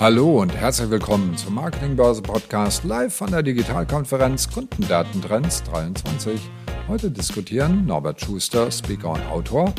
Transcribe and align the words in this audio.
Hallo 0.00 0.42
und 0.42 0.52
herzlich 0.52 0.90
willkommen 0.90 1.36
zum 1.36 1.54
Marketingbörse 1.54 2.20
Podcast 2.20 2.82
live 2.82 3.14
von 3.14 3.30
der 3.30 3.44
Digitalkonferenz 3.44 4.50
Kundendatentrends 4.50 5.62
23. 5.62 6.40
Heute 6.88 7.12
diskutieren 7.12 7.86
Norbert 7.86 8.20
Schuster, 8.20 8.72
Speaker 8.72 9.10
und 9.10 9.24
Autor, 9.26 9.72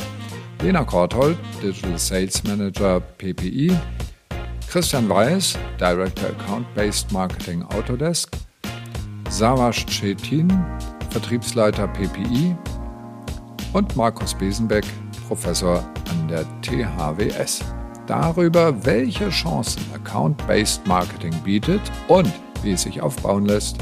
Lena 0.61 0.85
Korthold, 0.85 1.37
Digital 1.61 1.99
Sales 1.99 2.41
Manager 2.45 3.01
PPI, 3.17 3.77
Christian 4.69 5.09
Weiß, 5.09 5.59
Director 5.81 6.29
Account 6.29 6.73
Based 6.75 7.11
Marketing 7.11 7.61
Autodesk, 7.63 8.31
Savash 9.29 9.85
Chetin, 9.85 10.49
Vertriebsleiter 11.09 11.89
PPI 11.89 12.55
und 13.73 13.93
Markus 13.97 14.33
Besenbeck, 14.33 14.85
Professor 15.27 15.83
an 16.09 16.27
der 16.29 16.45
THWS 16.61 17.74
darüber, 18.07 18.85
welche 18.85 19.29
Chancen 19.29 19.81
Account-Based 19.93 20.85
Marketing 20.87 21.33
bietet 21.43 21.81
und 22.07 22.31
wie 22.63 22.71
es 22.71 22.83
sich 22.83 23.01
aufbauen 23.01 23.45
lässt. 23.45 23.77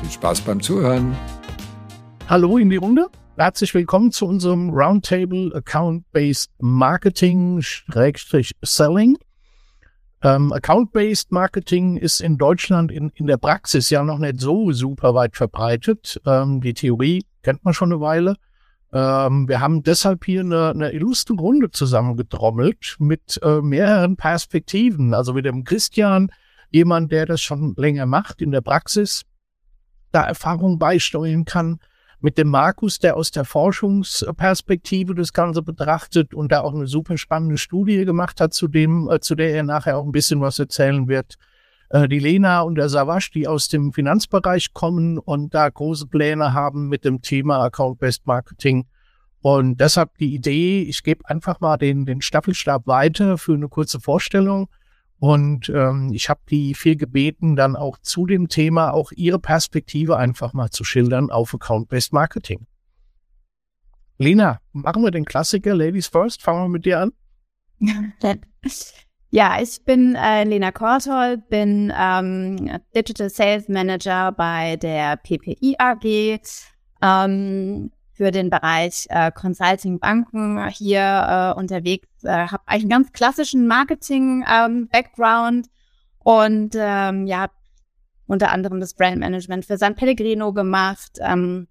Viel 0.00 0.10
Spaß 0.10 0.40
beim 0.42 0.60
Zuhören. 0.60 1.16
Hallo 2.28 2.58
in 2.58 2.70
die 2.70 2.76
Runde. 2.76 3.08
Herzlich 3.36 3.72
willkommen 3.74 4.10
zu 4.10 4.26
unserem 4.26 4.70
Roundtable 4.70 5.52
Account-Based 5.54 6.50
Marketing 6.58 7.62
Selling. 8.62 9.16
Ähm, 10.22 10.52
Account-Based 10.52 11.30
Marketing 11.30 11.96
ist 11.96 12.20
in 12.20 12.36
Deutschland 12.36 12.90
in, 12.90 13.10
in 13.14 13.26
der 13.26 13.36
Praxis 13.36 13.90
ja 13.90 14.02
noch 14.02 14.18
nicht 14.18 14.40
so 14.40 14.72
super 14.72 15.14
weit 15.14 15.36
verbreitet. 15.36 16.20
Ähm, 16.26 16.60
die 16.60 16.74
Theorie 16.74 17.24
kennt 17.42 17.64
man 17.64 17.72
schon 17.72 17.92
eine 17.92 18.00
Weile. 18.00 18.34
Ähm, 18.92 19.48
wir 19.48 19.60
haben 19.60 19.82
deshalb 19.82 20.24
hier 20.24 20.40
eine, 20.40 20.70
eine 20.70 20.92
illustre 20.92 21.34
Runde 21.34 21.70
zusammengetrommelt 21.70 22.96
mit 22.98 23.38
äh, 23.42 23.60
mehreren 23.60 24.16
Perspektiven. 24.16 25.14
Also 25.14 25.34
mit 25.34 25.44
dem 25.44 25.64
Christian, 25.64 26.30
jemand, 26.70 27.12
der 27.12 27.26
das 27.26 27.40
schon 27.40 27.74
länger 27.76 28.06
macht 28.06 28.40
in 28.40 28.50
der 28.50 28.62
Praxis, 28.62 29.24
da 30.12 30.24
Erfahrung 30.24 30.78
beisteuern 30.78 31.44
kann. 31.44 31.80
Mit 32.20 32.36
dem 32.36 32.48
Markus, 32.48 32.98
der 32.98 33.16
aus 33.16 33.30
der 33.30 33.44
Forschungsperspektive 33.44 35.14
das 35.14 35.32
Ganze 35.32 35.62
betrachtet 35.62 36.34
und 36.34 36.50
da 36.50 36.62
auch 36.62 36.74
eine 36.74 36.88
super 36.88 37.16
spannende 37.16 37.58
Studie 37.58 38.04
gemacht 38.04 38.40
hat, 38.40 38.54
zu 38.54 38.66
dem, 38.66 39.08
äh, 39.08 39.20
zu 39.20 39.34
der 39.34 39.54
er 39.54 39.62
nachher 39.62 39.98
auch 39.98 40.04
ein 40.04 40.12
bisschen 40.12 40.40
was 40.40 40.58
erzählen 40.58 41.06
wird. 41.06 41.36
Äh, 41.90 42.08
die 42.08 42.18
Lena 42.18 42.60
und 42.62 42.74
der 42.74 42.88
Savasch, 42.88 43.30
die 43.30 43.48
aus 43.48 43.68
dem 43.68 43.92
Finanzbereich 43.92 44.72
kommen 44.74 45.18
und 45.18 45.54
da 45.54 45.68
große 45.68 46.06
Pläne 46.06 46.52
haben 46.52 46.88
mit 46.88 47.04
dem 47.04 47.22
Thema 47.22 47.62
Account-Based 47.64 48.26
Marketing. 48.26 48.86
Und 49.40 49.80
deshalb 49.80 50.18
die 50.18 50.34
Idee, 50.34 50.82
ich 50.82 51.02
gebe 51.02 51.28
einfach 51.28 51.60
mal 51.60 51.76
den, 51.76 52.06
den 52.06 52.20
Staffelstab 52.20 52.86
weiter 52.86 53.38
für 53.38 53.54
eine 53.54 53.68
kurze 53.68 54.00
Vorstellung. 54.00 54.68
Und 55.20 55.68
ähm, 55.70 56.10
ich 56.12 56.28
habe 56.28 56.40
die 56.48 56.74
vier 56.74 56.96
gebeten, 56.96 57.56
dann 57.56 57.74
auch 57.74 57.98
zu 57.98 58.26
dem 58.26 58.48
Thema 58.48 58.92
auch 58.92 59.10
ihre 59.12 59.38
Perspektive 59.38 60.16
einfach 60.16 60.52
mal 60.52 60.70
zu 60.70 60.84
schildern 60.84 61.30
auf 61.30 61.54
Account-Based 61.54 62.12
Marketing. 62.12 62.66
Lena, 64.18 64.60
machen 64.72 65.02
wir 65.02 65.10
den 65.10 65.24
Klassiker 65.24 65.74
Ladies 65.74 66.08
First. 66.08 66.42
Fangen 66.42 66.64
wir 66.64 66.68
mit 66.68 66.84
dir 66.84 67.00
an. 67.00 67.12
Ja, 69.30 69.60
ich 69.60 69.84
bin 69.84 70.14
äh, 70.14 70.44
Lena 70.44 70.72
Kortol, 70.72 71.36
bin 71.36 71.92
ähm, 71.94 72.80
Digital 72.96 73.28
Sales 73.28 73.68
Manager 73.68 74.32
bei 74.32 74.76
der 74.76 75.16
PPI 75.16 75.76
AG 75.78 76.40
ähm, 77.02 77.90
für 78.12 78.30
den 78.30 78.48
Bereich 78.48 79.06
äh, 79.10 79.30
Consulting 79.30 79.98
Banken 79.98 80.66
hier 80.70 81.54
äh, 81.54 81.58
unterwegs. 81.58 82.08
Äh, 82.24 82.48
habe 82.48 82.62
eigentlich 82.64 82.84
einen 82.84 82.90
ganz 82.90 83.12
klassischen 83.12 83.66
Marketing 83.66 84.46
ähm, 84.50 84.88
Background 84.88 85.68
und 86.20 86.74
ähm, 86.74 87.26
ja 87.26 87.48
unter 88.26 88.50
anderem 88.50 88.80
das 88.80 88.94
Brand 88.94 89.18
Management 89.18 89.66
für 89.66 89.76
San 89.76 89.94
Pellegrino 89.94 90.54
gemacht. 90.54 91.18
Ähm, 91.20 91.68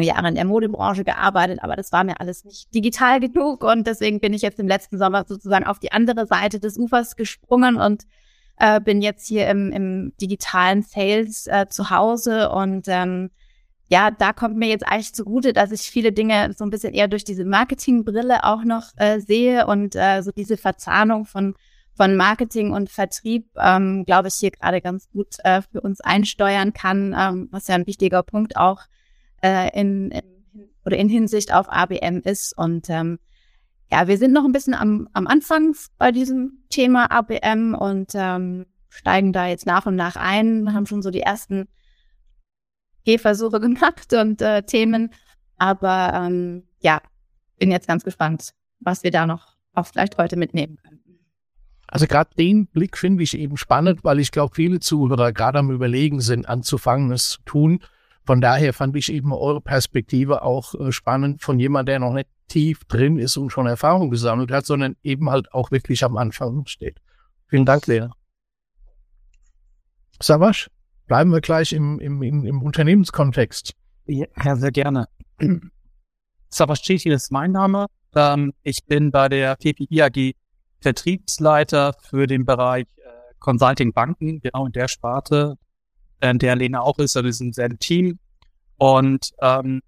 Jahre 0.00 0.28
in 0.28 0.34
der 0.34 0.44
Modebranche 0.44 1.04
gearbeitet, 1.04 1.58
aber 1.62 1.76
das 1.76 1.92
war 1.92 2.04
mir 2.04 2.20
alles 2.20 2.44
nicht 2.44 2.74
digital 2.74 3.20
genug 3.28 3.62
und 3.64 3.86
deswegen 3.86 4.20
bin 4.20 4.32
ich 4.32 4.42
jetzt 4.42 4.58
im 4.58 4.68
letzten 4.68 4.98
Sommer 4.98 5.24
sozusagen 5.26 5.66
auf 5.66 5.78
die 5.78 5.92
andere 5.92 6.26
Seite 6.26 6.60
des 6.60 6.78
Ufers 6.78 7.16
gesprungen 7.16 7.76
und 7.76 8.04
äh, 8.58 8.80
bin 8.80 9.02
jetzt 9.02 9.26
hier 9.26 9.48
im, 9.48 9.70
im 9.72 10.12
digitalen 10.20 10.82
Sales 10.82 11.46
äh, 11.46 11.66
zu 11.68 11.90
Hause 11.90 12.50
und 12.50 12.86
ähm, 12.88 13.30
ja, 13.88 14.10
da 14.10 14.32
kommt 14.32 14.56
mir 14.56 14.68
jetzt 14.68 14.86
eigentlich 14.86 15.12
zugute, 15.14 15.52
dass 15.52 15.70
ich 15.70 15.82
viele 15.82 16.12
Dinge 16.12 16.54
so 16.56 16.64
ein 16.64 16.70
bisschen 16.70 16.94
eher 16.94 17.08
durch 17.08 17.24
diese 17.24 17.44
Marketingbrille 17.44 18.44
auch 18.44 18.64
noch 18.64 18.84
äh, 18.96 19.20
sehe 19.20 19.66
und 19.66 19.94
äh, 19.94 20.22
so 20.22 20.30
diese 20.32 20.56
Verzahnung 20.56 21.26
von 21.26 21.54
von 21.94 22.16
Marketing 22.16 22.72
und 22.72 22.90
Vertrieb, 22.90 23.50
ähm, 23.56 24.04
glaube 24.06 24.28
ich, 24.28 24.34
hier 24.34 24.50
gerade 24.50 24.80
ganz 24.80 25.10
gut 25.10 25.36
äh, 25.44 25.60
für 25.60 25.80
uns 25.80 26.00
einsteuern 26.00 26.72
kann, 26.72 27.14
ähm, 27.18 27.48
was 27.50 27.68
ja 27.68 27.74
ein 27.74 27.86
wichtiger 27.86 28.22
Punkt 28.22 28.56
auch 28.56 28.80
äh, 29.42 29.78
in, 29.78 30.10
in, 30.10 30.22
oder 30.84 30.96
in 30.96 31.08
Hinsicht 31.08 31.52
auf 31.52 31.70
ABM 31.70 32.20
ist. 32.24 32.56
Und 32.56 32.88
ähm, 32.90 33.18
ja, 33.90 34.08
wir 34.08 34.16
sind 34.18 34.32
noch 34.32 34.44
ein 34.44 34.52
bisschen 34.52 34.74
am, 34.74 35.08
am 35.12 35.26
Anfang 35.26 35.74
bei 35.98 36.12
diesem 36.12 36.64
Thema 36.70 37.10
ABM 37.10 37.74
und 37.74 38.12
ähm, 38.14 38.66
steigen 38.88 39.32
da 39.32 39.46
jetzt 39.46 39.66
nach 39.66 39.86
und 39.86 39.96
nach 39.96 40.16
ein, 40.16 40.72
haben 40.72 40.86
schon 40.86 41.02
so 41.02 41.10
die 41.10 41.20
ersten 41.20 41.68
Gehversuche 43.04 43.60
gemacht 43.60 44.12
und 44.12 44.40
äh, 44.42 44.62
Themen. 44.62 45.10
Aber 45.58 46.12
ähm, 46.14 46.64
ja, 46.80 47.00
bin 47.58 47.70
jetzt 47.70 47.86
ganz 47.86 48.02
gespannt, 48.02 48.50
was 48.80 49.02
wir 49.02 49.10
da 49.10 49.26
noch 49.26 49.56
auch 49.74 49.86
vielleicht 49.86 50.18
heute 50.18 50.36
mitnehmen 50.36 50.76
können. 50.82 51.00
Also 51.86 52.06
gerade 52.06 52.30
den 52.38 52.66
Blick 52.66 52.96
finde 52.96 53.22
ich 53.22 53.36
eben 53.36 53.58
spannend, 53.58 54.02
weil 54.02 54.18
ich 54.18 54.32
glaube, 54.32 54.54
viele 54.54 54.80
Zuhörer 54.80 55.32
gerade 55.32 55.58
am 55.58 55.70
Überlegen 55.70 56.22
sind, 56.22 56.48
anzufangen, 56.48 57.12
es 57.12 57.28
zu 57.28 57.42
tun. 57.44 57.80
Von 58.24 58.40
daher 58.40 58.72
fand 58.72 58.96
ich 58.96 59.12
eben 59.12 59.32
eure 59.32 59.60
Perspektive 59.60 60.42
auch 60.42 60.74
äh, 60.74 60.92
spannend 60.92 61.42
von 61.42 61.58
jemand, 61.58 61.88
der 61.88 61.98
noch 61.98 62.12
nicht 62.12 62.28
tief 62.48 62.84
drin 62.84 63.18
ist 63.18 63.36
und 63.36 63.50
schon 63.50 63.66
Erfahrung 63.66 64.10
gesammelt 64.10 64.52
hat, 64.52 64.66
sondern 64.66 64.96
eben 65.02 65.30
halt 65.30 65.52
auch 65.52 65.70
wirklich 65.70 66.04
am 66.04 66.16
Anfang 66.16 66.66
steht. 66.66 67.00
Vielen 67.48 67.64
Dank, 67.64 67.86
Lena. 67.86 68.12
Savasch, 70.20 70.70
bleiben 71.06 71.30
wir 71.30 71.40
gleich 71.40 71.72
im, 71.72 71.98
im, 71.98 72.22
im, 72.22 72.44
im 72.44 72.62
Unternehmenskontext. 72.62 73.74
Ja, 74.06 74.56
sehr 74.56 74.70
gerne. 74.70 75.08
Savasch 76.48 76.82
Chechi 76.82 77.10
ist 77.10 77.32
mein 77.32 77.52
Name. 77.52 77.86
Ähm, 78.14 78.52
ich 78.62 78.84
bin 78.86 79.10
bei 79.10 79.28
der 79.28 79.56
PPI 79.56 80.02
AG 80.02 80.34
Vertriebsleiter 80.80 81.94
für 82.02 82.26
den 82.26 82.44
Bereich 82.44 82.86
äh, 82.96 83.34
Consulting 83.38 83.92
Banken, 83.92 84.40
genau 84.40 84.66
in 84.66 84.72
der 84.72 84.88
Sparte 84.88 85.56
äh, 86.22 86.34
der 86.34 86.56
Lena 86.56 86.80
auch 86.80 86.98
ist, 86.98 87.16
also 87.16 87.24
wir 87.26 87.32
sind 87.32 87.58
ein 87.58 87.78
Team. 87.78 88.18
Und 88.78 89.30
ähm, 89.40 89.82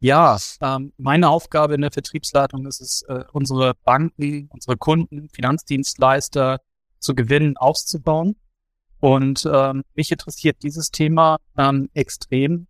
ja, 0.00 0.36
ähm, 0.60 0.92
meine 0.96 1.28
Aufgabe 1.28 1.74
in 1.74 1.82
der 1.82 1.92
Vertriebsleitung 1.92 2.66
ist 2.66 2.80
es, 2.80 3.02
äh, 3.08 3.24
unsere 3.32 3.74
Banken, 3.84 4.48
unsere 4.50 4.76
Kunden, 4.76 5.28
Finanzdienstleister 5.28 6.58
zu 6.98 7.14
gewinnen, 7.14 7.56
auszubauen. 7.56 8.36
Und 9.00 9.48
ähm, 9.52 9.82
mich 9.94 10.10
interessiert 10.10 10.62
dieses 10.62 10.90
Thema 10.90 11.38
ähm, 11.56 11.88
extrem, 11.94 12.68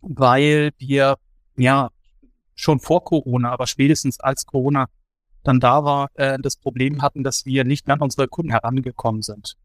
weil 0.00 0.70
wir 0.78 1.16
ja 1.56 1.90
schon 2.54 2.80
vor 2.80 3.04
Corona, 3.04 3.50
aber 3.50 3.66
spätestens 3.66 4.20
als 4.20 4.46
Corona 4.46 4.86
dann 5.44 5.60
da 5.60 5.84
war, 5.84 6.08
äh, 6.14 6.38
das 6.40 6.56
Problem 6.56 7.02
hatten, 7.02 7.24
dass 7.24 7.44
wir 7.44 7.64
nicht 7.64 7.86
mehr 7.86 7.94
an 7.94 8.02
unsere 8.02 8.28
Kunden 8.28 8.50
herangekommen 8.50 9.22
sind. 9.22 9.56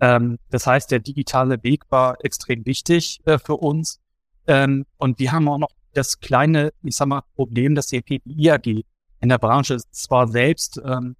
Ähm, 0.00 0.38
das 0.50 0.66
heißt, 0.66 0.90
der 0.90 1.00
digitale 1.00 1.62
Weg 1.62 1.82
war 1.90 2.16
extrem 2.24 2.64
wichtig 2.66 3.20
äh, 3.24 3.38
für 3.38 3.56
uns. 3.56 4.00
Ähm, 4.46 4.86
und 4.96 5.18
wir 5.18 5.32
haben 5.32 5.48
auch 5.48 5.58
noch 5.58 5.70
das 5.92 6.20
kleine, 6.20 6.72
ich 6.82 6.96
sag 6.96 7.08
mal, 7.08 7.22
Problem, 7.34 7.74
dass 7.74 7.86
die 7.86 8.00
PPI 8.00 8.50
AG 8.50 8.84
in 9.20 9.28
der 9.28 9.38
Branche 9.38 9.78
zwar 9.90 10.28
selbst 10.28 10.80
ähm, 10.84 11.16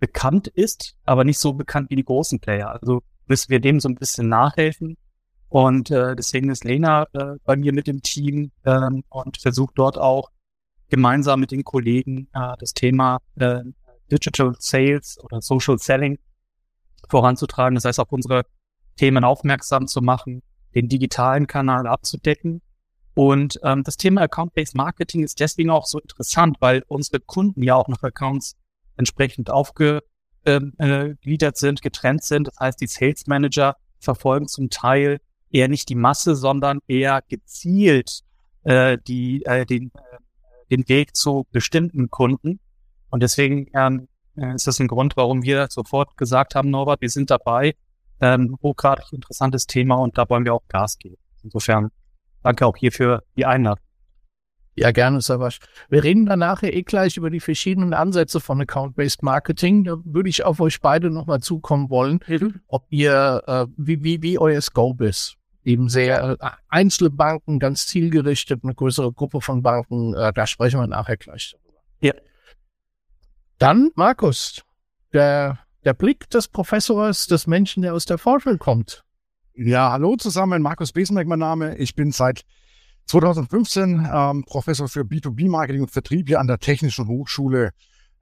bekannt 0.00 0.48
ist, 0.48 0.96
aber 1.04 1.24
nicht 1.24 1.38
so 1.38 1.52
bekannt 1.52 1.90
wie 1.90 1.96
die 1.96 2.04
großen 2.04 2.40
Player. 2.40 2.70
Also 2.70 3.02
müssen 3.26 3.50
wir 3.50 3.60
dem 3.60 3.78
so 3.78 3.88
ein 3.88 3.94
bisschen 3.94 4.28
nachhelfen. 4.28 4.96
Und 5.48 5.90
äh, 5.90 6.16
deswegen 6.16 6.50
ist 6.50 6.64
Lena 6.64 7.06
äh, 7.12 7.34
bei 7.44 7.56
mir 7.56 7.74
mit 7.74 7.86
dem 7.86 8.00
Team 8.00 8.52
ähm, 8.64 9.04
und 9.10 9.36
versucht 9.36 9.74
dort 9.76 9.98
auch 9.98 10.30
gemeinsam 10.88 11.40
mit 11.40 11.50
den 11.50 11.62
Kollegen 11.62 12.28
äh, 12.32 12.54
das 12.58 12.72
Thema 12.72 13.20
äh, 13.36 13.60
Digital 14.10 14.54
Sales 14.58 15.18
oder 15.22 15.42
Social 15.42 15.78
Selling 15.78 16.18
voranzutragen, 17.08 17.74
das 17.74 17.84
heißt 17.84 18.00
auf 18.00 18.12
unsere 18.12 18.44
Themen 18.96 19.24
aufmerksam 19.24 19.86
zu 19.86 20.00
machen, 20.00 20.42
den 20.74 20.88
digitalen 20.88 21.46
Kanal 21.46 21.86
abzudecken. 21.86 22.62
Und 23.14 23.60
ähm, 23.62 23.82
das 23.84 23.96
Thema 23.96 24.22
Account-Based 24.22 24.74
Marketing 24.74 25.22
ist 25.22 25.40
deswegen 25.40 25.70
auch 25.70 25.86
so 25.86 25.98
interessant, 25.98 26.56
weil 26.60 26.82
unsere 26.88 27.20
Kunden 27.20 27.62
ja 27.62 27.74
auch 27.74 27.88
nach 27.88 28.02
Accounts 28.02 28.56
entsprechend 28.96 29.50
aufgegliedert 29.50 30.04
ähm, 30.46 30.72
äh, 30.78 31.52
sind, 31.54 31.82
getrennt 31.82 32.24
sind. 32.24 32.48
Das 32.48 32.58
heißt, 32.58 32.80
die 32.80 32.86
Sales 32.86 33.26
Manager 33.26 33.76
verfolgen 33.98 34.48
zum 34.48 34.70
Teil 34.70 35.20
eher 35.50 35.68
nicht 35.68 35.88
die 35.88 35.94
Masse, 35.94 36.34
sondern 36.34 36.80
eher 36.86 37.22
gezielt 37.28 38.22
äh, 38.64 38.96
die, 39.06 39.44
äh, 39.44 39.66
den, 39.66 39.92
äh, 39.94 40.18
den 40.70 40.88
Weg 40.88 41.14
zu 41.14 41.46
bestimmten 41.52 42.08
Kunden. 42.08 42.60
Und 43.10 43.22
deswegen 43.22 43.66
ähm, 43.74 44.00
äh, 44.02 44.11
ist 44.36 44.66
das 44.66 44.80
ein 44.80 44.88
Grund, 44.88 45.16
warum 45.16 45.42
wir 45.42 45.66
sofort 45.70 46.16
gesagt 46.16 46.54
haben, 46.54 46.70
Norbert, 46.70 47.00
wir 47.00 47.10
sind 47.10 47.30
dabei. 47.30 47.74
Ähm, 48.20 48.56
hochgradig 48.62 49.12
interessantes 49.12 49.66
Thema 49.66 49.96
und 49.96 50.16
da 50.16 50.28
wollen 50.28 50.44
wir 50.44 50.54
auch 50.54 50.62
Gas 50.68 50.96
geben. 50.98 51.16
Insofern 51.42 51.90
danke 52.42 52.66
auch 52.66 52.76
hier 52.76 52.92
für 52.92 53.24
die 53.36 53.44
Einladung. 53.44 53.84
Ja, 54.74 54.90
gerne, 54.90 55.20
Savasch. 55.20 55.58
Wir 55.90 56.02
reden 56.02 56.24
dann 56.24 56.38
nachher 56.38 56.72
eh 56.72 56.82
gleich 56.82 57.18
über 57.18 57.28
die 57.28 57.40
verschiedenen 57.40 57.92
Ansätze 57.92 58.40
von 58.40 58.60
Account-Based 58.60 59.22
Marketing. 59.22 59.84
Da 59.84 59.96
würde 60.04 60.30
ich 60.30 60.44
auf 60.44 60.60
euch 60.60 60.80
beide 60.80 61.10
nochmal 61.10 61.40
zukommen 61.40 61.90
wollen, 61.90 62.20
ob 62.68 62.86
ihr, 62.88 63.42
äh, 63.46 63.66
wie, 63.76 64.02
wie, 64.02 64.22
wie 64.22 64.38
euer 64.38 64.60
Scope 64.62 65.04
ist. 65.04 65.36
Eben 65.64 65.90
sehr 65.90 66.38
äh, 66.40 66.50
einzelne 66.68 67.10
Banken, 67.10 67.58
ganz 67.58 67.86
zielgerichtet, 67.86 68.64
eine 68.64 68.74
größere 68.74 69.12
Gruppe 69.12 69.42
von 69.42 69.62
Banken. 69.62 70.14
Äh, 70.14 70.32
da 70.32 70.46
sprechen 70.46 70.80
wir 70.80 70.86
nachher 70.86 71.18
gleich 71.18 71.52
darüber. 71.52 71.80
Ja. 72.00 72.14
Dann, 73.58 73.90
Markus, 73.94 74.62
der, 75.12 75.58
der 75.84 75.94
Blick 75.94 76.28
des 76.30 76.48
Professors, 76.48 77.26
des 77.26 77.46
Menschen, 77.46 77.82
der 77.82 77.94
aus 77.94 78.04
der 78.04 78.18
Forschung 78.18 78.58
kommt. 78.58 79.04
Ja, 79.54 79.92
hallo 79.92 80.16
zusammen, 80.16 80.62
Markus 80.62 80.92
Besenberg 80.92 81.26
mein 81.26 81.38
Name. 81.38 81.76
Ich 81.76 81.94
bin 81.94 82.10
seit 82.10 82.42
2015 83.06 84.08
ähm, 84.12 84.44
Professor 84.44 84.88
für 84.88 85.02
B2B-Marketing 85.02 85.82
und 85.82 85.90
Vertrieb 85.90 86.28
hier 86.28 86.40
an 86.40 86.46
der 86.46 86.58
Technischen 86.58 87.06
Hochschule 87.06 87.72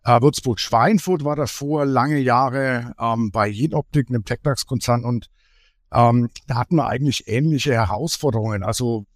äh, 0.04 0.20
Würzburg-Schweinfurt, 0.20 1.24
war 1.24 1.36
davor 1.36 1.84
lange 1.84 2.18
Jahre 2.18 2.94
ähm, 2.98 3.30
bei 3.30 3.48
Jenoptik, 3.48 4.08
einem 4.08 4.24
Techdax-Konzern 4.24 5.04
und 5.04 5.28
ähm, 5.92 6.30
da 6.46 6.56
hatten 6.56 6.76
wir 6.76 6.86
eigentlich 6.86 7.28
ähnliche 7.28 7.72
Herausforderungen. 7.72 8.62
Also 8.62 9.06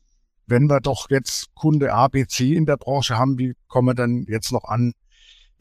wenn 0.46 0.68
wir 0.68 0.80
doch 0.80 1.08
jetzt 1.10 1.54
Kunde 1.54 1.92
A, 1.92 2.08
B, 2.08 2.26
C 2.26 2.54
in 2.54 2.66
der 2.66 2.76
Branche 2.76 3.16
haben, 3.16 3.38
wie 3.38 3.54
kommen 3.68 3.88
wir 3.88 3.94
dann 3.94 4.24
jetzt 4.28 4.52
noch 4.52 4.64
an 4.64 4.92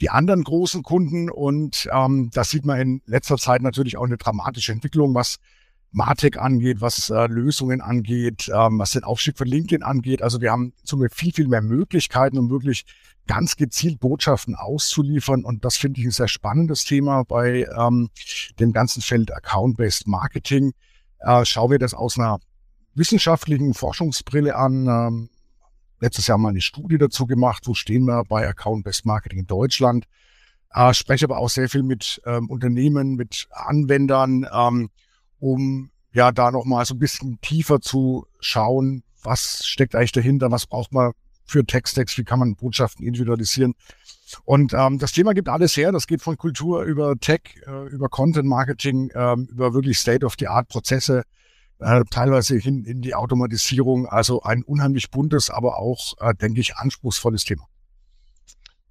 die 0.03 0.09
anderen 0.09 0.43
großen 0.43 0.83
Kunden? 0.83 1.29
Und 1.29 1.89
ähm, 1.91 2.29
das 2.33 2.49
sieht 2.49 2.65
man 2.65 2.79
in 2.79 3.01
letzter 3.05 3.37
Zeit 3.37 3.61
natürlich 3.61 3.97
auch 3.97 4.03
eine 4.05 4.17
dramatische 4.17 4.73
Entwicklung, 4.73 5.15
was 5.15 5.37
Martech 5.91 6.39
angeht, 6.39 6.81
was 6.81 7.09
äh, 7.09 7.27
Lösungen 7.27 7.79
angeht, 7.79 8.51
ähm, 8.53 8.79
was 8.79 8.91
den 8.91 9.05
Aufstieg 9.05 9.37
von 9.37 9.47
LinkedIn 9.47 9.81
angeht. 9.81 10.21
Also 10.21 10.41
wir 10.41 10.51
haben 10.51 10.73
somit 10.83 11.13
viel, 11.13 11.31
viel 11.31 11.47
mehr 11.47 11.61
Möglichkeiten, 11.61 12.37
um 12.37 12.49
wirklich 12.49 12.85
ganz 13.27 13.55
gezielt 13.55 14.01
Botschaften 14.01 14.55
auszuliefern. 14.55 15.45
Und 15.45 15.63
das 15.63 15.77
finde 15.77 16.01
ich 16.01 16.07
ein 16.07 16.11
sehr 16.11 16.27
spannendes 16.27 16.83
Thema 16.83 17.23
bei 17.23 17.65
ähm, 17.77 18.09
dem 18.59 18.73
ganzen 18.73 19.01
Feld 19.01 19.33
Account-Based 19.33 20.07
Marketing. 20.07 20.73
Äh, 21.19 21.45
schauen 21.45 21.71
wir 21.71 21.79
das 21.79 21.93
aus 21.93 22.19
einer 22.19 22.39
wissenschaftlichen 22.93 23.73
Forschungsbrille 23.73 24.55
an. 24.55 24.87
Ähm, 24.87 25.29
letztes 26.03 26.27
Jahr 26.27 26.37
mal 26.37 26.49
eine 26.49 26.61
Studie 26.61 26.97
dazu 26.97 27.25
gemacht, 27.25 27.63
wo 27.65 27.73
stehen 27.73 28.05
wir 28.05 28.23
bei 28.25 28.47
Account-Based 28.47 29.05
Marketing 29.05 29.39
in 29.39 29.47
Deutschland. 29.47 30.05
Äh, 30.73 30.93
spreche 30.93 31.25
aber 31.25 31.37
auch 31.37 31.49
sehr 31.49 31.69
viel 31.69 31.83
mit 31.83 32.21
ähm, 32.25 32.49
Unternehmen, 32.49 33.15
mit 33.15 33.47
Anwendern. 33.51 34.45
Ähm, 34.53 34.89
um 35.39 35.91
ja 36.13 36.31
da 36.31 36.51
nochmal 36.51 36.85
so 36.85 36.95
ein 36.95 36.99
bisschen 36.99 37.39
tiefer 37.41 37.81
zu 37.81 38.27
schauen, 38.39 39.03
was 39.23 39.65
steckt 39.65 39.95
eigentlich 39.95 40.11
dahinter, 40.11 40.51
was 40.51 40.67
braucht 40.67 40.91
man 40.91 41.11
für 41.45 41.65
Texttext, 41.65 42.17
wie 42.17 42.23
kann 42.23 42.39
man 42.39 42.55
Botschaften 42.55 43.05
individualisieren. 43.05 43.73
Und 44.45 44.73
ähm, 44.73 44.99
das 44.99 45.11
Thema 45.11 45.33
gibt 45.33 45.49
alles 45.49 45.75
her. 45.77 45.91
Das 45.91 46.07
geht 46.07 46.21
von 46.21 46.37
Kultur 46.37 46.83
über 46.83 47.15
Tech, 47.17 47.41
äh, 47.67 47.87
über 47.89 48.09
Content 48.09 48.47
Marketing, 48.47 49.09
äh, 49.09 49.33
über 49.33 49.73
wirklich 49.73 49.99
State-of-the-Art-Prozesse, 49.99 51.23
äh, 51.83 52.03
teilweise 52.09 52.57
hin 52.57 52.83
in 52.85 53.01
die 53.01 53.15
Automatisierung. 53.15 54.07
Also 54.07 54.41
ein 54.41 54.63
unheimlich 54.63 55.11
buntes, 55.11 55.49
aber 55.49 55.77
auch, 55.77 56.13
äh, 56.19 56.33
denke 56.33 56.61
ich, 56.61 56.75
anspruchsvolles 56.75 57.43
Thema. 57.43 57.67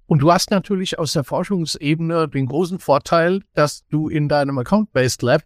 Und 0.05 0.19
du 0.19 0.31
hast 0.31 0.51
natürlich 0.51 0.99
aus 0.99 1.13
der 1.13 1.23
Forschungsebene 1.23 2.27
den 2.27 2.45
großen 2.45 2.79
Vorteil, 2.79 3.41
dass 3.53 3.85
du 3.87 4.09
in 4.09 4.29
deinem 4.29 4.57
Account-Based 4.57 5.21
Lab 5.21 5.43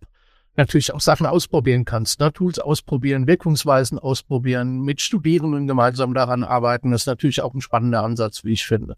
natürlich 0.57 0.94
auch 0.94 0.99
Sachen 0.99 1.25
ausprobieren 1.27 1.85
kannst, 1.85 2.19
ne? 2.19 2.33
Tools 2.33 2.59
ausprobieren, 2.59 3.27
Wirkungsweisen 3.27 3.99
ausprobieren, 3.99 4.81
mit 4.81 4.99
Studierenden 5.01 5.67
gemeinsam 5.67 6.13
daran 6.13 6.44
arbeiten. 6.44 6.91
Das 6.91 7.03
ist 7.03 7.07
natürlich 7.07 7.41
auch 7.41 7.53
ein 7.53 7.61
spannender 7.61 8.03
Ansatz, 8.03 8.44
wie 8.44 8.53
ich 8.53 8.65
finde. 8.65 8.95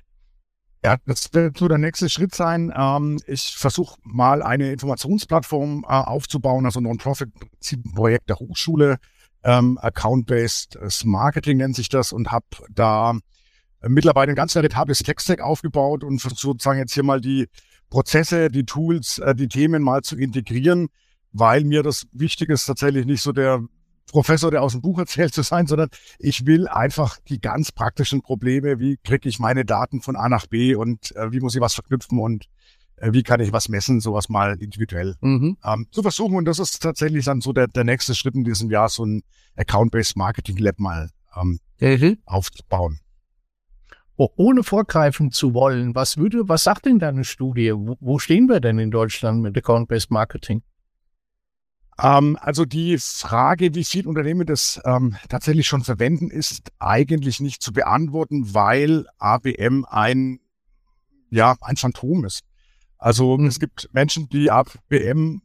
Ja, 0.83 0.97
das 1.05 1.33
wird 1.33 1.57
so 1.57 1.67
der 1.67 1.77
nächste 1.77 2.09
Schritt 2.09 2.33
sein. 2.33 2.73
Ähm, 2.75 3.19
ich 3.27 3.55
versuche 3.57 3.97
mal 4.03 4.41
eine 4.41 4.71
Informationsplattform 4.71 5.83
äh, 5.83 5.87
aufzubauen, 5.87 6.65
also 6.65 6.79
Non-Profit-Projekt 6.79 8.29
der 8.29 8.37
Hochschule, 8.37 8.97
ähm, 9.43 9.77
Account-Based 9.81 10.77
Marketing 11.03 11.57
nennt 11.57 11.75
sich 11.75 11.89
das 11.89 12.13
und 12.13 12.31
habe 12.31 12.45
da 12.71 13.17
äh, 13.81 13.89
mittlerweile 13.89 14.31
ein 14.31 14.35
ganz 14.35 14.53
veritables 14.53 14.99
Tech-Stack 14.99 15.41
aufgebaut 15.41 16.03
und 16.03 16.19
versuche 16.19 16.53
sozusagen 16.53 16.79
jetzt 16.79 16.93
hier 16.93 17.03
mal 17.03 17.19
die 17.19 17.47
Prozesse, 17.89 18.49
die 18.49 18.65
Tools, 18.65 19.19
äh, 19.19 19.35
die 19.35 19.47
Themen 19.47 19.83
mal 19.83 20.01
zu 20.01 20.15
integrieren 20.15 20.87
weil 21.31 21.63
mir 21.63 21.83
das 21.83 22.07
wichtig 22.11 22.49
ist, 22.49 22.65
tatsächlich 22.65 23.05
nicht 23.05 23.21
so 23.21 23.31
der 23.31 23.63
Professor, 24.11 24.51
der 24.51 24.61
aus 24.61 24.73
dem 24.73 24.81
Buch 24.81 24.99
erzählt 24.99 25.33
zu 25.33 25.41
sein, 25.41 25.67
sondern 25.67 25.89
ich 26.17 26.45
will 26.45 26.67
einfach 26.67 27.17
die 27.27 27.39
ganz 27.39 27.71
praktischen 27.71 28.21
Probleme, 28.21 28.79
wie 28.79 28.97
kriege 28.97 29.29
ich 29.29 29.39
meine 29.39 29.65
Daten 29.65 30.01
von 30.01 30.15
A 30.15 30.29
nach 30.29 30.47
B 30.47 30.75
und 30.75 31.15
äh, 31.15 31.31
wie 31.31 31.39
muss 31.39 31.55
ich 31.55 31.61
was 31.61 31.73
verknüpfen 31.73 32.19
und 32.19 32.45
äh, 32.97 33.13
wie 33.13 33.23
kann 33.23 33.39
ich 33.39 33.51
was 33.51 33.69
messen, 33.69 33.99
sowas 33.99 34.29
mal 34.29 34.57
individuell 34.61 35.15
mhm. 35.21 35.57
ähm, 35.63 35.87
zu 35.91 36.01
versuchen. 36.01 36.35
Und 36.35 36.45
das 36.45 36.59
ist 36.59 36.81
tatsächlich 36.81 37.25
dann 37.25 37.41
so 37.41 37.53
der, 37.53 37.67
der 37.67 37.83
nächste 37.83 38.15
Schritt 38.15 38.35
in 38.35 38.43
diesem 38.43 38.69
Jahr, 38.69 38.89
so 38.89 39.05
ein 39.05 39.23
Account-Based 39.55 40.17
Marketing 40.17 40.57
Lab 40.57 40.79
mal 40.79 41.09
ähm, 41.39 41.59
mhm. 41.79 42.17
aufzubauen. 42.25 42.99
Oh, 44.15 44.27
ohne 44.35 44.63
vorgreifen 44.63 45.31
zu 45.31 45.53
wollen, 45.53 45.95
was 45.95 46.17
würde, 46.17 46.49
was 46.49 46.65
sagt 46.65 46.85
denn 46.85 46.99
deine 46.99 47.23
Studie? 47.23 47.71
Wo, 47.73 47.95
wo 48.01 48.19
stehen 48.19 48.47
wir 48.47 48.59
denn 48.59 48.77
in 48.77 48.91
Deutschland 48.91 49.41
mit 49.41 49.57
Account-Based 49.57 50.11
Marketing? 50.11 50.61
Ähm, 52.01 52.37
also 52.39 52.65
die 52.65 52.97
Frage, 52.97 53.75
wie 53.75 53.83
viele 53.83 54.07
Unternehmen 54.07 54.45
das 54.45 54.79
ähm, 54.85 55.15
tatsächlich 55.27 55.67
schon 55.67 55.83
verwenden, 55.83 56.29
ist 56.29 56.71
eigentlich 56.79 57.39
nicht 57.39 57.61
zu 57.61 57.73
beantworten, 57.73 58.53
weil 58.53 59.05
ABM 59.17 59.85
ein, 59.89 60.39
ja, 61.29 61.55
ein 61.61 61.75
Phantom 61.75 62.25
ist. 62.25 62.41
Also 62.97 63.37
mhm. 63.37 63.47
es 63.47 63.59
gibt 63.59 63.89
Menschen, 63.91 64.29
die 64.29 64.49
ABM 64.49 65.41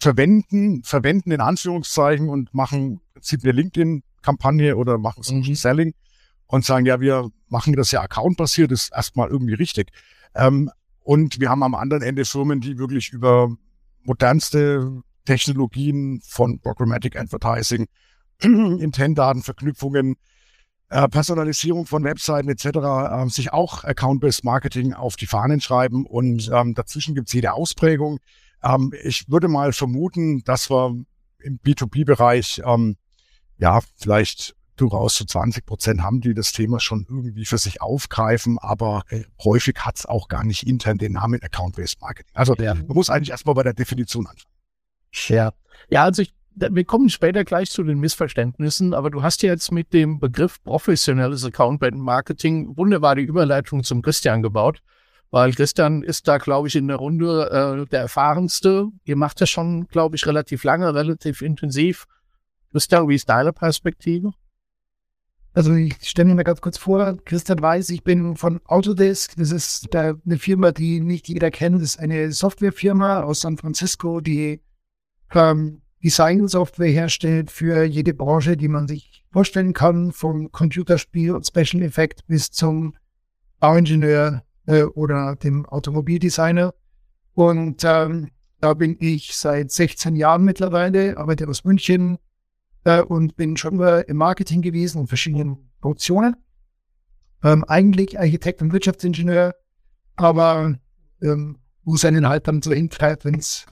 verwenden, 0.00 0.82
verwenden 0.84 1.32
in 1.32 1.40
Anführungszeichen 1.40 2.28
und 2.28 2.52
machen 2.54 3.00
im 3.00 3.00
Prinzip 3.14 3.42
eine 3.42 3.52
LinkedIn-Kampagne 3.52 4.76
oder 4.76 4.98
machen 4.98 5.22
Social 5.22 5.50
mhm. 5.50 5.54
Selling 5.54 5.94
und 6.46 6.64
sagen, 6.64 6.86
ja, 6.86 7.00
wir 7.00 7.30
machen 7.48 7.74
das 7.74 7.90
ja 7.90 8.02
accountbasiert, 8.02 8.70
ist 8.70 8.92
erstmal 8.94 9.28
irgendwie 9.28 9.54
richtig. 9.54 9.90
Ähm, 10.34 10.70
und 11.00 11.40
wir 11.40 11.50
haben 11.50 11.62
am 11.62 11.74
anderen 11.74 12.02
Ende 12.02 12.24
Firmen, 12.24 12.60
die 12.60 12.78
wirklich 12.78 13.10
über 13.10 13.50
modernste 14.04 15.02
Technologien 15.24 16.20
von 16.24 16.60
Programmatic 16.60 17.16
Advertising, 17.16 17.86
Intent-Datenverknüpfungen, 18.40 20.16
äh, 20.90 21.08
Personalisierung 21.08 21.86
von 21.86 22.04
Webseiten 22.04 22.48
etc. 22.48 22.66
Äh, 22.66 23.28
sich 23.28 23.52
auch 23.52 23.84
Account-Based 23.84 24.44
Marketing 24.44 24.92
auf 24.92 25.16
die 25.16 25.26
Fahnen 25.26 25.60
schreiben 25.60 26.06
und 26.06 26.50
ähm, 26.52 26.74
dazwischen 26.74 27.14
gibt 27.14 27.28
es 27.28 27.34
jede 27.34 27.54
Ausprägung. 27.54 28.20
Ähm, 28.62 28.92
ich 29.02 29.28
würde 29.28 29.48
mal 29.48 29.72
vermuten, 29.72 30.44
dass 30.44 30.70
wir 30.70 30.94
im 31.42 31.58
B2B-Bereich 31.58 32.62
ähm, 32.64 32.96
ja 33.58 33.80
vielleicht 33.96 34.54
durchaus 34.76 35.14
so 35.14 35.24
20 35.24 35.64
Prozent 35.66 36.02
haben, 36.02 36.20
die 36.20 36.34
das 36.34 36.52
Thema 36.52 36.80
schon 36.80 37.06
irgendwie 37.08 37.44
für 37.44 37.58
sich 37.58 37.80
aufgreifen, 37.80 38.58
aber 38.58 39.04
häufig 39.44 39.76
hat 39.78 39.98
es 39.98 40.04
auch 40.04 40.26
gar 40.26 40.42
nicht 40.42 40.66
intern 40.66 40.98
den 40.98 41.12
Namen 41.12 41.40
Account-Based 41.40 42.00
Marketing. 42.00 42.32
Also 42.34 42.56
ja. 42.56 42.74
man 42.74 42.88
muss 42.88 43.08
eigentlich 43.08 43.30
erstmal 43.30 43.54
bei 43.54 43.62
der 43.62 43.74
Definition 43.74 44.26
anfangen. 44.26 44.53
Ja. 45.28 45.52
Ja, 45.88 46.04
also 46.04 46.22
ich, 46.22 46.34
wir 46.54 46.84
kommen 46.84 47.08
später 47.08 47.44
gleich 47.44 47.70
zu 47.70 47.82
den 47.82 47.98
Missverständnissen, 47.98 48.94
aber 48.94 49.10
du 49.10 49.22
hast 49.22 49.42
ja 49.42 49.50
jetzt 49.50 49.72
mit 49.72 49.92
dem 49.92 50.18
Begriff 50.20 50.62
professionelles 50.62 51.44
Account 51.44 51.82
Marketing 51.94 52.76
wunderbar 52.76 53.16
die 53.16 53.22
Überleitung 53.22 53.82
zum 53.82 54.02
Christian 54.02 54.42
gebaut, 54.42 54.82
weil 55.30 55.52
Christian 55.52 56.02
ist 56.02 56.28
da, 56.28 56.38
glaube 56.38 56.68
ich, 56.68 56.76
in 56.76 56.88
der 56.88 56.96
Runde 56.96 57.50
äh, 57.84 57.88
der 57.90 58.00
erfahrenste. 58.00 58.88
Ihr 59.04 59.16
macht 59.16 59.40
das 59.40 59.50
schon, 59.50 59.88
glaube 59.88 60.16
ich, 60.16 60.26
relativ 60.26 60.64
lange, 60.64 60.94
relativ 60.94 61.42
intensiv. 61.42 62.06
Christian, 62.72 63.08
wie 63.08 63.14
ist 63.16 63.28
deine 63.28 63.52
Perspektive? 63.52 64.32
Also 65.54 65.72
ich 65.72 65.94
stelle 66.02 66.34
mir 66.34 66.42
ganz 66.42 66.60
kurz 66.60 66.78
vor, 66.78 67.16
Christian 67.24 67.62
Weiß, 67.62 67.90
ich 67.90 68.02
bin 68.02 68.36
von 68.36 68.60
Autodesk. 68.64 69.36
Das 69.36 69.52
ist 69.52 69.94
eine 69.94 70.38
Firma, 70.38 70.72
die 70.72 70.98
nicht 70.98 71.28
jeder 71.28 71.52
kennt. 71.52 71.76
Das 71.76 71.82
ist 71.82 72.00
eine 72.00 72.32
Softwarefirma 72.32 73.22
aus 73.22 73.42
San 73.42 73.56
Francisco, 73.56 74.20
die 74.20 74.60
ähm, 75.34 75.82
Design-Software 76.02 76.90
herstellt 76.90 77.50
für 77.50 77.84
jede 77.84 78.12
Branche, 78.14 78.56
die 78.56 78.68
man 78.68 78.86
sich 78.86 79.24
vorstellen 79.32 79.72
kann, 79.72 80.12
vom 80.12 80.52
Computerspiel 80.52 81.32
und 81.32 81.46
Special 81.46 81.82
Effect 81.82 82.26
bis 82.26 82.50
zum 82.50 82.94
Bauingenieur 83.58 84.42
äh, 84.66 84.82
oder 84.82 85.36
dem 85.36 85.64
Automobildesigner. 85.66 86.74
Und 87.32 87.82
ähm, 87.84 88.30
da 88.60 88.74
bin 88.74 88.96
ich 89.00 89.34
seit 89.34 89.70
16 89.70 90.16
Jahren 90.16 90.44
mittlerweile, 90.44 91.16
arbeite 91.16 91.48
aus 91.48 91.64
München 91.64 92.18
äh, 92.84 93.00
und 93.00 93.36
bin 93.36 93.56
schon 93.56 93.76
mal 93.76 94.04
im 94.06 94.18
Marketing 94.18 94.62
gewesen 94.62 95.02
in 95.02 95.06
verschiedenen 95.06 95.70
Funktionen. 95.80 96.36
Ähm, 97.42 97.64
eigentlich 97.64 98.18
Architekt 98.18 98.62
und 98.62 98.72
Wirtschaftsingenieur, 98.72 99.54
aber 100.16 100.78
ähm, 101.22 101.58
wo 101.82 101.94
es 101.94 102.04
einen 102.04 102.28
halt 102.28 102.46
dann 102.48 102.62
so 102.62 102.72
hintreibt, 102.72 103.24
wenn 103.24 103.34
es 103.34 103.66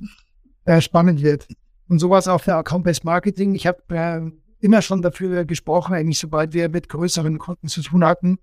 äh, 0.65 0.81
spannend 0.81 1.23
wird. 1.23 1.47
Und 1.89 1.99
sowas 1.99 2.29
auch 2.29 2.41
für 2.41 2.55
Account-Based 2.55 3.05
Marketing. 3.05 3.55
Ich 3.55 3.67
habe 3.67 3.83
äh, 3.91 4.21
immer 4.61 4.83
schon 4.83 5.03
dafür 5.03 5.45
gesprochen, 5.45 5.95
eigentlich 5.95 6.19
sobald 6.19 6.53
wir 6.55 6.69
mit 6.69 6.89
größeren 6.89 7.39
Kunden 7.39 7.69
zu 7.69 7.83
tun 7.83 8.05
hatten. 8.05 8.39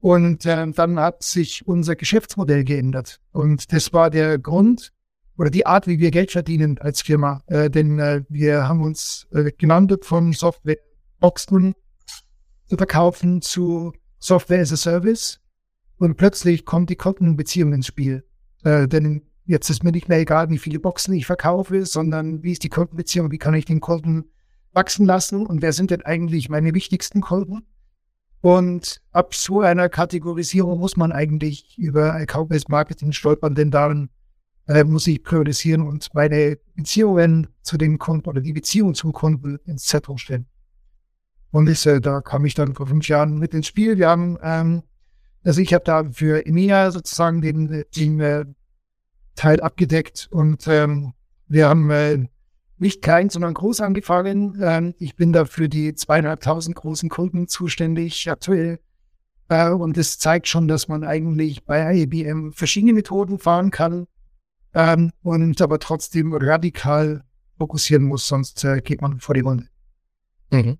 Und 0.00 0.46
äh, 0.46 0.66
dann 0.70 0.98
hat 0.98 1.22
sich 1.22 1.66
unser 1.66 1.94
Geschäftsmodell 1.94 2.64
geändert. 2.64 3.20
Und 3.32 3.72
das 3.72 3.92
war 3.92 4.10
der 4.10 4.38
Grund 4.38 4.92
oder 5.36 5.50
die 5.50 5.66
Art, 5.66 5.86
wie 5.86 5.98
wir 5.98 6.10
Geld 6.10 6.32
verdienen 6.32 6.78
als 6.78 7.02
Firma. 7.02 7.42
Äh, 7.46 7.70
denn 7.70 7.98
äh, 7.98 8.22
wir 8.28 8.66
haben 8.66 8.82
uns 8.82 9.26
äh, 9.32 9.52
genannt 9.52 9.94
von 10.02 10.32
Softwareboxen 10.32 11.74
zu 12.66 12.76
verkaufen 12.76 13.42
zu 13.42 13.92
Software 14.18 14.60
as 14.60 14.72
a 14.72 14.76
Service. 14.76 15.40
Und 15.98 16.16
plötzlich 16.16 16.64
kommt 16.64 16.88
die 16.88 16.96
Kundenbeziehung 16.96 17.74
ins 17.74 17.86
Spiel. 17.86 18.24
Äh, 18.64 18.88
denn 18.88 19.22
jetzt 19.50 19.68
ist 19.68 19.82
mir 19.82 19.90
nicht 19.90 20.08
mehr 20.08 20.20
egal, 20.20 20.48
wie 20.48 20.58
viele 20.58 20.78
Boxen 20.78 21.12
ich 21.12 21.26
verkaufe, 21.26 21.84
sondern 21.84 22.42
wie 22.42 22.52
ist 22.52 22.62
die 22.62 22.68
Kundenbeziehung, 22.68 23.30
wie 23.32 23.38
kann 23.38 23.54
ich 23.54 23.64
den 23.64 23.80
Kunden 23.80 24.24
wachsen 24.72 25.04
lassen 25.06 25.44
und 25.44 25.60
wer 25.60 25.72
sind 25.72 25.90
denn 25.90 26.02
eigentlich 26.02 26.48
meine 26.48 26.72
wichtigsten 26.72 27.20
Kunden? 27.20 27.66
Und 28.40 29.02
ab 29.10 29.34
so 29.34 29.60
einer 29.60 29.88
Kategorisierung 29.88 30.78
muss 30.78 30.96
man 30.96 31.12
eigentlich 31.12 31.76
über 31.76 32.14
Account-Based 32.14 32.68
Marketing 32.68 33.12
stolpern, 33.12 33.54
denn 33.54 33.70
darin 33.70 34.08
äh, 34.68 34.84
muss 34.84 35.06
ich 35.08 35.22
priorisieren 35.22 35.82
und 35.82 36.14
meine 36.14 36.56
Beziehungen 36.76 37.48
zu 37.62 37.76
den 37.76 37.98
Kunden 37.98 38.28
oder 38.28 38.40
die 38.40 38.52
Beziehung 38.52 38.94
zum 38.94 39.12
Kunden 39.12 39.58
ins 39.66 39.84
Zentrum 39.84 40.16
stellen. 40.16 40.46
Und 41.50 41.66
das, 41.66 41.84
äh, 41.84 42.00
da 42.00 42.20
kam 42.20 42.44
ich 42.44 42.54
dann 42.54 42.74
vor 42.74 42.86
fünf 42.86 43.08
Jahren 43.08 43.38
mit 43.38 43.52
ins 43.52 43.66
Spiel. 43.66 43.98
Wir 43.98 44.08
haben 44.08 44.38
ähm, 44.42 44.82
also 45.42 45.60
ich 45.60 45.72
habe 45.72 45.84
da 45.84 46.04
für 46.10 46.44
EMEA 46.46 46.90
sozusagen 46.90 47.40
den, 47.40 47.84
den 47.96 48.20
äh, 48.20 48.44
Teil 49.40 49.60
abgedeckt 49.60 50.28
und 50.30 50.66
ähm, 50.68 51.14
wir 51.48 51.66
haben 51.66 51.90
äh, 51.90 52.28
nicht 52.76 53.00
klein, 53.00 53.30
sondern 53.30 53.54
groß 53.54 53.80
angefangen. 53.80 54.60
Ähm, 54.62 54.94
ich 54.98 55.16
bin 55.16 55.32
da 55.32 55.46
für 55.46 55.70
die 55.70 55.94
zweieinhalbtausend 55.94 56.76
großen 56.76 57.08
Kunden 57.08 57.48
zuständig 57.48 58.30
aktuell. 58.30 58.80
Äh, 59.48 59.70
und 59.70 59.96
das 59.96 60.18
zeigt 60.18 60.46
schon, 60.46 60.68
dass 60.68 60.88
man 60.88 61.04
eigentlich 61.04 61.64
bei 61.64 62.02
IBM 62.02 62.52
verschiedene 62.52 62.92
Methoden 62.92 63.38
fahren 63.38 63.70
kann 63.70 64.06
ähm, 64.74 65.10
und 65.22 65.62
aber 65.62 65.78
trotzdem 65.78 66.34
radikal 66.34 67.24
fokussieren 67.56 68.04
muss, 68.04 68.26
sonst 68.26 68.62
äh, 68.64 68.82
geht 68.82 69.00
man 69.00 69.20
vor 69.20 69.34
die 69.34 69.40
Runde. 69.40 69.68
Mhm. 70.50 70.76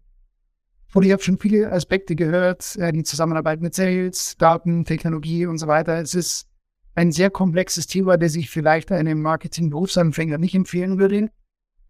Und 0.92 1.02
ich 1.02 1.12
habe 1.12 1.22
schon 1.22 1.38
viele 1.38 1.72
Aspekte 1.72 2.14
gehört, 2.14 2.76
äh, 2.76 2.92
die 2.92 3.04
Zusammenarbeit 3.04 3.62
mit 3.62 3.74
Sales, 3.74 4.36
Daten, 4.36 4.84
Technologie 4.84 5.46
und 5.46 5.56
so 5.56 5.66
weiter. 5.66 5.98
Es 5.98 6.14
ist 6.14 6.49
ein 6.94 7.12
sehr 7.12 7.30
komplexes 7.30 7.86
Thema, 7.86 8.16
das 8.16 8.34
ich 8.34 8.50
vielleicht 8.50 8.92
einem 8.92 9.22
Marketing-Berufsanfänger 9.22 10.38
nicht 10.38 10.54
empfehlen 10.54 10.98
würde. 10.98 11.30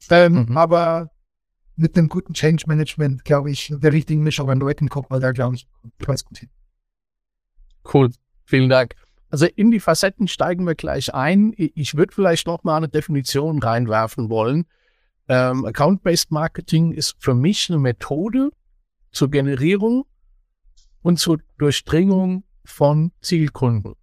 Ähm, 0.09 0.47
mhm. 0.49 0.57
Aber 0.57 1.11
mit 1.77 1.97
einem 1.97 2.09
guten 2.09 2.35
Change 2.35 2.65
Management, 2.67 3.25
glaube 3.25 3.51
ich, 3.51 3.73
der 3.75 3.93
richtigen 3.93 4.23
Mischung 4.23 4.51
an 4.51 4.61
Leuten 4.61 4.89
kommt 4.89 5.11
man 5.11 5.21
da, 5.21 5.33
glaube 5.33 5.55
ich, 5.55 5.67
ganz 5.99 6.25
gut 6.25 6.39
hin. 6.39 6.51
Cool. 7.93 8.11
Vielen 8.45 8.69
Dank. 8.69 8.95
Also 9.31 9.47
in 9.47 9.71
die 9.71 9.81
Facetten 9.81 10.29
steigen 10.29 10.67
wir 10.67 10.75
gleich 10.75 11.15
ein. 11.15 11.55
Ich 11.57 11.95
würde 11.95 12.13
vielleicht 12.13 12.47
noch 12.47 12.65
mal 12.65 12.77
eine 12.77 12.89
Definition 12.89 13.63
reinwerfen 13.63 14.29
wollen. 14.29 14.67
Ähm, 15.29 15.65
Account-Based 15.65 16.33
Marketing 16.33 16.93
ist 16.93 17.17
für 17.21 17.35
mich 17.35 17.71
eine 17.71 17.79
Methode, 17.79 18.51
zur 19.13 19.31
Generierung 19.31 20.05
und 21.03 21.19
zur 21.19 21.39
Durchdringung 21.59 22.45
von 22.65 23.13
Zielkunden. 23.21 23.95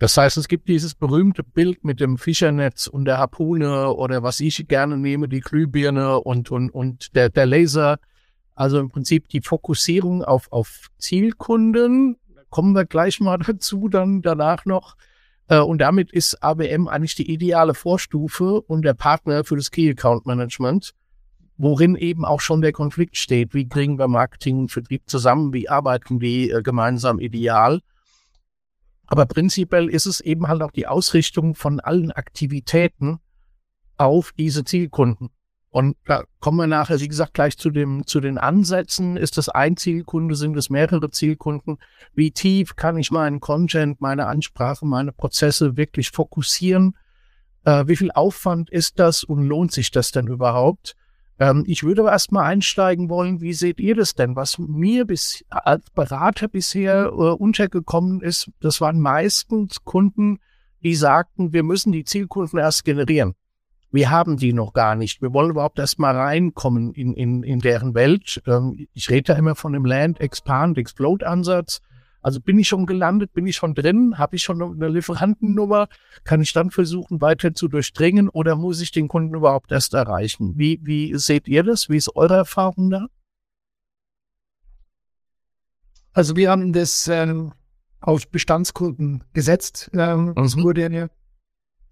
Das 0.00 0.16
heißt, 0.16 0.38
es 0.38 0.48
gibt 0.48 0.66
dieses 0.66 0.94
berühmte 0.94 1.44
Bild 1.44 1.84
mit 1.84 2.00
dem 2.00 2.16
Fischernetz 2.16 2.86
und 2.86 3.04
der 3.04 3.18
Harpune 3.18 3.92
oder 3.92 4.22
was 4.22 4.40
ich 4.40 4.66
gerne 4.66 4.96
nehme, 4.96 5.28
die 5.28 5.40
Glühbirne 5.40 6.20
und, 6.20 6.50
und, 6.50 6.70
und 6.70 7.14
der, 7.14 7.28
der 7.28 7.44
Laser. 7.44 7.98
Also 8.54 8.80
im 8.80 8.88
Prinzip 8.88 9.28
die 9.28 9.42
Fokussierung 9.42 10.24
auf, 10.24 10.50
auf 10.52 10.88
Zielkunden. 10.96 12.16
Da 12.34 12.40
kommen 12.48 12.72
wir 12.74 12.86
gleich 12.86 13.20
mal 13.20 13.36
dazu, 13.46 13.90
dann 13.90 14.22
danach 14.22 14.64
noch. 14.64 14.96
Äh, 15.48 15.58
und 15.58 15.82
damit 15.82 16.10
ist 16.12 16.42
ABM 16.42 16.88
eigentlich 16.88 17.14
die 17.14 17.30
ideale 17.30 17.74
Vorstufe 17.74 18.62
und 18.62 18.86
der 18.86 18.94
Partner 18.94 19.44
für 19.44 19.56
das 19.56 19.70
Key 19.70 19.90
Account 19.90 20.24
Management 20.24 20.92
worin 21.62 21.94
eben 21.94 22.24
auch 22.24 22.40
schon 22.40 22.62
der 22.62 22.72
Konflikt 22.72 23.18
steht. 23.18 23.52
Wie 23.52 23.68
kriegen 23.68 23.98
wir 23.98 24.08
Marketing 24.08 24.60
und 24.60 24.72
Vertrieb 24.72 25.02
zusammen? 25.10 25.52
Wie 25.52 25.68
arbeiten 25.68 26.18
die 26.18 26.50
äh, 26.50 26.62
gemeinsam 26.62 27.18
ideal? 27.18 27.82
Aber 29.10 29.26
prinzipiell 29.26 29.90
ist 29.90 30.06
es 30.06 30.20
eben 30.20 30.46
halt 30.46 30.62
auch 30.62 30.70
die 30.70 30.86
Ausrichtung 30.86 31.56
von 31.56 31.80
allen 31.80 32.12
Aktivitäten 32.12 33.18
auf 33.96 34.32
diese 34.38 34.64
Zielkunden. 34.64 35.30
Und 35.68 35.96
da 36.06 36.22
kommen 36.38 36.58
wir 36.58 36.68
nachher, 36.68 37.00
wie 37.00 37.08
gesagt, 37.08 37.34
gleich 37.34 37.58
zu 37.58 37.70
dem, 37.70 38.06
zu 38.06 38.20
den 38.20 38.38
Ansätzen. 38.38 39.16
Ist 39.16 39.36
das 39.36 39.48
ein 39.48 39.76
Zielkunde? 39.76 40.36
Sind 40.36 40.56
es 40.56 40.70
mehrere 40.70 41.10
Zielkunden? 41.10 41.78
Wie 42.14 42.30
tief 42.30 42.76
kann 42.76 42.98
ich 42.98 43.10
meinen 43.10 43.40
Content, 43.40 44.00
meine 44.00 44.26
Ansprache, 44.26 44.86
meine 44.86 45.12
Prozesse 45.12 45.76
wirklich 45.76 46.10
fokussieren? 46.10 46.96
Äh, 47.64 47.88
wie 47.88 47.96
viel 47.96 48.12
Aufwand 48.12 48.70
ist 48.70 49.00
das 49.00 49.24
und 49.24 49.42
lohnt 49.42 49.72
sich 49.72 49.90
das 49.90 50.12
denn 50.12 50.28
überhaupt? 50.28 50.96
Ähm, 51.40 51.64
ich 51.66 51.82
würde 51.82 52.02
aber 52.02 52.12
erstmal 52.12 52.44
einsteigen 52.44 53.08
wollen, 53.08 53.40
wie 53.40 53.54
seht 53.54 53.80
ihr 53.80 53.96
das 53.96 54.14
denn? 54.14 54.36
Was 54.36 54.58
mir 54.58 55.06
bis, 55.06 55.42
als 55.48 55.90
Berater 55.90 56.46
bisher 56.46 57.06
äh, 57.06 57.10
untergekommen 57.10 58.20
ist, 58.20 58.50
das 58.60 58.80
waren 58.80 59.00
meistens 59.00 59.82
Kunden, 59.84 60.38
die 60.84 60.94
sagten, 60.94 61.52
wir 61.52 61.62
müssen 61.62 61.92
die 61.92 62.04
Zielkunden 62.04 62.58
erst 62.58 62.84
generieren. 62.84 63.34
Wir 63.90 64.10
haben 64.10 64.36
die 64.36 64.52
noch 64.52 64.72
gar 64.72 64.94
nicht. 64.94 65.20
Wir 65.20 65.32
wollen 65.32 65.50
überhaupt 65.50 65.78
erst 65.78 65.98
mal 65.98 66.14
reinkommen 66.14 66.92
in, 66.92 67.14
in, 67.14 67.42
in 67.42 67.58
deren 67.58 67.94
Welt. 67.94 68.40
Ähm, 68.46 68.86
ich 68.92 69.08
rede 69.10 69.32
da 69.32 69.38
immer 69.38 69.56
von 69.56 69.72
dem 69.72 69.84
Land, 69.84 70.20
Expand, 70.20 70.76
Explode 70.76 71.26
Ansatz. 71.26 71.80
Also 72.22 72.40
bin 72.40 72.58
ich 72.58 72.68
schon 72.68 72.86
gelandet, 72.86 73.32
bin 73.32 73.46
ich 73.46 73.56
schon 73.56 73.74
drin, 73.74 74.18
habe 74.18 74.36
ich 74.36 74.42
schon 74.42 74.62
eine 74.62 74.88
Lieferantennummer, 74.88 75.88
kann 76.24 76.42
ich 76.42 76.52
dann 76.52 76.70
versuchen, 76.70 77.20
weiter 77.20 77.54
zu 77.54 77.68
durchdringen 77.68 78.28
oder 78.28 78.56
muss 78.56 78.80
ich 78.80 78.90
den 78.90 79.08
Kunden 79.08 79.34
überhaupt 79.34 79.72
erst 79.72 79.94
erreichen? 79.94 80.52
Wie, 80.56 80.80
wie 80.82 81.16
seht 81.16 81.48
ihr 81.48 81.62
das? 81.62 81.88
Wie 81.88 81.96
ist 81.96 82.14
eure 82.14 82.36
Erfahrung 82.36 82.90
da? 82.90 83.06
Also 86.12 86.36
wir 86.36 86.50
haben 86.50 86.72
das 86.72 87.08
ähm, 87.08 87.52
auf 88.00 88.28
Bestandskunden 88.28 89.24
gesetzt. 89.32 89.90
Ähm, 89.94 90.34
mhm. 90.36 90.44
Es 90.44 90.56
wurde 90.56 90.84
eine, 90.84 91.10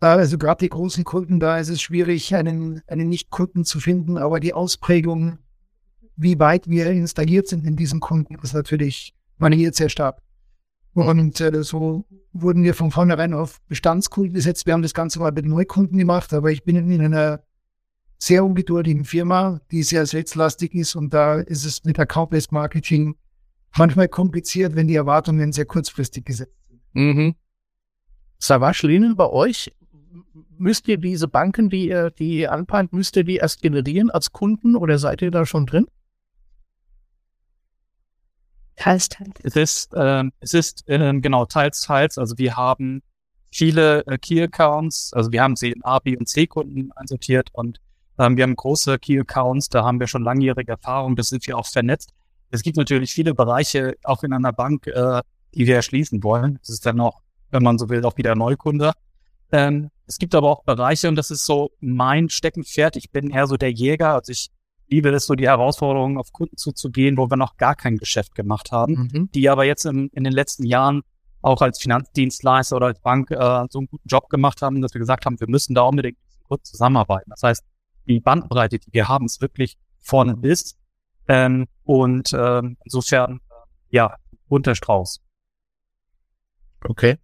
also 0.00 0.38
gerade 0.38 0.64
die 0.64 0.68
großen 0.68 1.04
Kunden, 1.04 1.40
da 1.40 1.58
ist 1.58 1.68
es 1.68 1.80
schwierig, 1.80 2.34
einen, 2.34 2.82
einen 2.86 3.08
Nicht-Kunden 3.08 3.64
zu 3.64 3.80
finden, 3.80 4.18
aber 4.18 4.40
die 4.40 4.52
Ausprägung, 4.52 5.38
wie 6.16 6.38
weit 6.38 6.68
wir 6.68 6.90
installiert 6.90 7.48
sind 7.48 7.64
in 7.64 7.76
diesen 7.76 8.00
Kunden, 8.00 8.34
ist 8.42 8.54
natürlich 8.54 9.14
variiert 9.38 9.74
sehr 9.74 9.88
stark. 9.88 10.20
Und 10.94 11.40
äh, 11.40 11.62
so 11.62 12.04
wurden 12.32 12.64
wir 12.64 12.74
von 12.74 12.90
vornherein 12.90 13.34
auf 13.34 13.60
Bestandskunden 13.68 14.34
gesetzt. 14.34 14.66
Wir 14.66 14.72
haben 14.72 14.82
das 14.82 14.94
Ganze 14.94 15.20
mal 15.20 15.32
mit 15.32 15.46
Neukunden 15.46 15.96
gemacht, 15.98 16.32
aber 16.32 16.50
ich 16.50 16.64
bin 16.64 16.76
in 16.76 17.00
einer 17.00 17.42
sehr 18.18 18.44
ungeduldigen 18.44 19.04
Firma, 19.04 19.60
die 19.70 19.84
sehr 19.84 20.04
selbstlastig 20.06 20.74
ist 20.74 20.96
und 20.96 21.14
da 21.14 21.36
ist 21.36 21.64
es 21.64 21.84
mit 21.84 21.98
Account-Based 21.98 22.50
Marketing 22.50 23.14
manchmal 23.76 24.08
kompliziert, 24.08 24.74
wenn 24.74 24.88
die 24.88 24.96
Erwartungen 24.96 25.52
sehr 25.52 25.66
kurzfristig 25.66 26.24
gesetzt 26.24 26.56
sind. 26.68 26.80
Mhm. 26.94 27.34
Savage 28.38 28.86
Linen 28.86 29.14
bei 29.14 29.28
euch, 29.28 29.72
müsst 30.58 30.88
ihr 30.88 30.96
diese 30.96 31.28
Banken, 31.28 31.70
die 31.70 31.88
ihr, 31.88 32.10
die 32.10 32.40
ihr 32.40 32.52
anpeilt, 32.52 32.92
müsst 32.92 33.16
ihr 33.16 33.24
die 33.24 33.36
erst 33.36 33.62
generieren 33.62 34.10
als 34.10 34.32
Kunden 34.32 34.74
oder 34.74 34.98
seid 34.98 35.22
ihr 35.22 35.30
da 35.30 35.46
schon 35.46 35.66
drin? 35.66 35.86
Teils, 38.78 39.08
teils. 39.08 39.30
Es 39.42 39.56
ist, 39.56 39.90
ähm, 39.96 40.32
es 40.40 40.54
ist 40.54 40.88
äh, 40.88 41.12
genau 41.20 41.46
teils, 41.46 41.80
teils. 41.80 42.16
Also 42.16 42.38
wir 42.38 42.56
haben 42.56 43.02
viele 43.50 44.06
äh, 44.06 44.18
Key-Accounts, 44.18 45.12
also 45.14 45.32
wir 45.32 45.42
haben 45.42 45.56
sie 45.56 45.72
in 45.72 45.84
A, 45.84 45.98
B 45.98 46.16
und 46.16 46.28
C-Kunden 46.28 46.92
einsortiert 46.94 47.48
und 47.52 47.80
ähm, 48.18 48.36
wir 48.36 48.44
haben 48.44 48.56
große 48.56 48.98
Key-Accounts, 48.98 49.68
da 49.68 49.84
haben 49.84 50.00
wir 50.00 50.06
schon 50.06 50.22
langjährige 50.22 50.72
Erfahrung, 50.72 51.16
das 51.16 51.28
sind 51.28 51.46
wir 51.46 51.56
auch 51.56 51.66
vernetzt. 51.66 52.10
Es 52.50 52.62
gibt 52.62 52.76
natürlich 52.76 53.12
viele 53.12 53.34
Bereiche, 53.34 53.96
auch 54.04 54.22
in 54.22 54.32
einer 54.32 54.52
Bank, 54.52 54.86
äh, 54.86 55.22
die 55.54 55.66
wir 55.66 55.76
erschließen 55.76 56.22
wollen. 56.22 56.58
Das 56.60 56.70
ist 56.70 56.86
dann 56.86 57.00
auch, 57.00 57.20
wenn 57.50 57.62
man 57.62 57.78
so 57.78 57.88
will, 57.88 58.04
auch 58.04 58.16
wieder 58.16 58.34
Neukunde. 58.34 58.92
Ähm, 59.50 59.90
es 60.06 60.18
gibt 60.18 60.34
aber 60.34 60.48
auch 60.50 60.64
Bereiche, 60.64 61.08
und 61.08 61.16
das 61.16 61.30
ist 61.30 61.44
so 61.44 61.70
mein 61.80 62.28
Steckenpferd. 62.28 62.96
Ich 62.96 63.10
bin 63.10 63.30
eher 63.30 63.46
so 63.46 63.56
der 63.56 63.72
Jäger. 63.72 64.14
Also 64.14 64.32
ich 64.32 64.50
liebe 64.88 65.10
es 65.10 65.26
so, 65.26 65.34
die 65.34 65.46
Herausforderungen 65.48 66.18
auf 66.18 66.32
Kunden 66.32 66.56
zuzugehen, 66.56 67.16
wo 67.16 67.30
wir 67.30 67.36
noch 67.36 67.56
gar 67.56 67.74
kein 67.74 67.96
Geschäft 67.96 68.34
gemacht 68.34 68.72
haben, 68.72 69.08
mhm. 69.12 69.30
die 69.32 69.48
aber 69.48 69.64
jetzt 69.64 69.84
in, 69.84 70.08
in 70.08 70.24
den 70.24 70.32
letzten 70.32 70.64
Jahren 70.64 71.02
auch 71.42 71.62
als 71.62 71.80
Finanzdienstleister 71.80 72.76
oder 72.76 72.86
als 72.86 73.00
Bank 73.00 73.30
äh, 73.30 73.66
so 73.70 73.78
einen 73.78 73.88
guten 73.88 74.08
Job 74.08 74.28
gemacht 74.28 74.62
haben, 74.62 74.82
dass 74.82 74.94
wir 74.94 74.98
gesagt 74.98 75.24
haben, 75.26 75.38
wir 75.38 75.48
müssen 75.48 75.74
da 75.74 75.82
unbedingt 75.82 76.18
Kunden 76.48 76.64
zusammenarbeiten. 76.64 77.30
Das 77.30 77.42
heißt, 77.42 77.64
die 78.06 78.20
Bandbreite, 78.20 78.78
die 78.78 78.92
wir 78.92 79.08
haben, 79.08 79.26
ist 79.26 79.40
wirklich 79.40 79.76
vorne 80.00 80.36
bis. 80.36 80.76
Ähm, 81.28 81.66
und 81.84 82.32
ähm, 82.32 82.76
insofern, 82.84 83.40
ja, 83.90 84.16
bunter 84.48 84.74
Strauß. 84.74 85.20
Okay. 86.84 87.18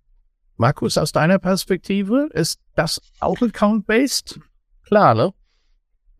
Markus, 0.56 0.98
aus 0.98 1.10
deiner 1.10 1.38
Perspektive, 1.38 2.28
ist 2.32 2.60
das 2.76 3.00
auch 3.18 3.40
Account-Based? 3.40 4.38
Klar, 4.84 5.14
ne? 5.14 5.32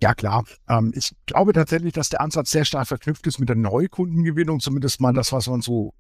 Ja, 0.03 0.15
klar. 0.15 0.45
Ähm, 0.69 0.93
ich 0.95 1.15
glaube 1.27 1.53
tatsächlich, 1.53 1.93
dass 1.93 2.09
der 2.09 2.21
Ansatz 2.21 2.51
sehr 2.51 2.65
stark 2.65 2.89
verknüpft 2.89 3.27
ist 3.27 3.39
mit 3.39 3.49
der 3.49 3.57
Neukundengewinnung, 3.57 4.61
zumindest 4.61 5.01
mal 5.01 5.13
das, 5.13 5.33
was 5.33 5.47
man 5.47 5.61
so 5.61 5.95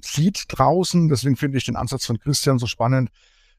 sieht 0.00 0.44
draußen. 0.48 1.08
Deswegen 1.08 1.36
finde 1.36 1.58
ich 1.58 1.64
den 1.64 1.76
Ansatz 1.76 2.06
von 2.06 2.18
Christian 2.18 2.58
so 2.58 2.66
spannend, 2.66 3.10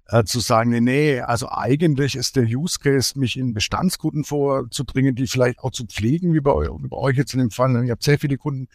äh, 0.07 0.23
zu 0.23 0.39
sagen, 0.39 0.69
nee, 0.69 0.79
nee, 0.79 1.19
also 1.21 1.49
eigentlich 1.49 2.15
ist 2.15 2.35
der 2.35 2.43
Use 2.45 2.79
Case, 2.79 3.17
mich 3.19 3.37
in 3.37 3.53
Bestandskunden 3.53 4.23
vorzudringen, 4.23 5.15
die 5.15 5.27
vielleicht 5.27 5.59
auch 5.59 5.71
zu 5.71 5.85
pflegen, 5.85 6.33
wie 6.33 6.39
bei, 6.39 6.51
wie 6.51 6.87
bei 6.87 6.97
euch 6.97 7.17
jetzt 7.17 7.33
in 7.33 7.39
dem 7.39 7.51
Fall. 7.51 7.83
Ihr 7.85 7.91
habt 7.91 8.03
sehr 8.03 8.19
viele 8.19 8.37
Kunden. 8.37 8.67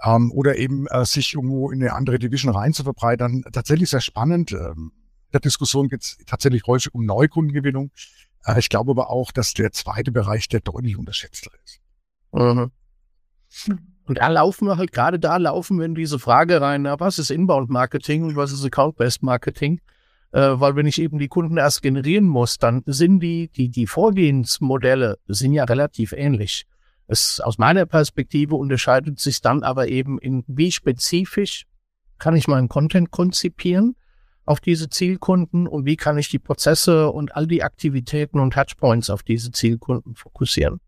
Ähm, 0.00 0.30
oder 0.30 0.56
eben 0.56 0.86
äh, 0.86 1.04
sich 1.04 1.34
irgendwo 1.34 1.70
in 1.70 1.82
eine 1.82 1.92
andere 1.92 2.20
Division 2.20 2.54
rein 2.54 2.72
zu 2.72 2.84
verbreitern. 2.84 3.42
Tatsächlich 3.52 3.90
sehr 3.90 4.00
spannend. 4.00 4.52
Ähm, 4.52 4.92
der 5.32 5.40
Diskussion 5.40 5.88
geht 5.88 6.02
es 6.02 6.18
tatsächlich 6.26 6.62
häufig 6.66 6.94
um 6.94 7.04
Neukundengewinnung. 7.04 7.90
Äh, 8.44 8.58
ich 8.58 8.68
glaube 8.68 8.90
aber 8.90 9.10
auch, 9.10 9.32
dass 9.32 9.54
der 9.54 9.72
zweite 9.72 10.12
Bereich 10.12 10.48
der 10.48 10.60
deutlich 10.60 10.96
unterschätzter 10.96 11.50
ist. 11.64 11.80
Mhm. 12.32 12.70
Und 14.04 14.18
da 14.18 14.28
laufen 14.28 14.66
wir 14.66 14.78
halt, 14.78 14.92
gerade 14.92 15.18
da 15.18 15.36
laufen 15.36 15.78
wir 15.78 15.84
in 15.84 15.94
diese 15.94 16.18
Frage 16.18 16.60
rein, 16.60 16.82
na, 16.82 16.98
was 16.98 17.18
ist 17.18 17.30
Inbound-Marketing 17.30 18.24
und 18.24 18.36
was 18.36 18.52
ist 18.52 18.64
Account-Based-Marketing? 18.64 19.80
Äh, 20.32 20.40
weil 20.40 20.76
wenn 20.76 20.86
ich 20.86 21.00
eben 21.00 21.18
die 21.18 21.28
Kunden 21.28 21.56
erst 21.56 21.82
generieren 21.82 22.26
muss, 22.26 22.58
dann 22.58 22.82
sind 22.86 23.20
die, 23.20 23.48
die, 23.48 23.68
die 23.68 23.86
Vorgehensmodelle 23.86 25.18
sind 25.26 25.52
ja 25.52 25.64
relativ 25.64 26.12
ähnlich. 26.12 26.64
Es, 27.06 27.40
aus 27.40 27.58
meiner 27.58 27.86
Perspektive 27.86 28.54
unterscheidet 28.54 29.18
sich 29.18 29.40
dann 29.40 29.62
aber 29.62 29.88
eben 29.88 30.18
in, 30.18 30.44
wie 30.46 30.72
spezifisch 30.72 31.64
kann 32.18 32.36
ich 32.36 32.48
meinen 32.48 32.68
Content 32.68 33.10
konzipieren 33.10 33.94
auf 34.48 34.60
diese 34.60 34.88
Zielkunden 34.88 35.68
und 35.68 35.84
wie 35.84 35.96
kann 35.96 36.16
ich 36.16 36.30
die 36.30 36.38
Prozesse 36.38 37.10
und 37.10 37.36
all 37.36 37.46
die 37.46 37.62
Aktivitäten 37.62 38.40
und 38.40 38.54
Touchpoints 38.54 39.10
auf 39.10 39.22
diese 39.22 39.52
Zielkunden 39.52 40.14
fokussieren. 40.14 40.80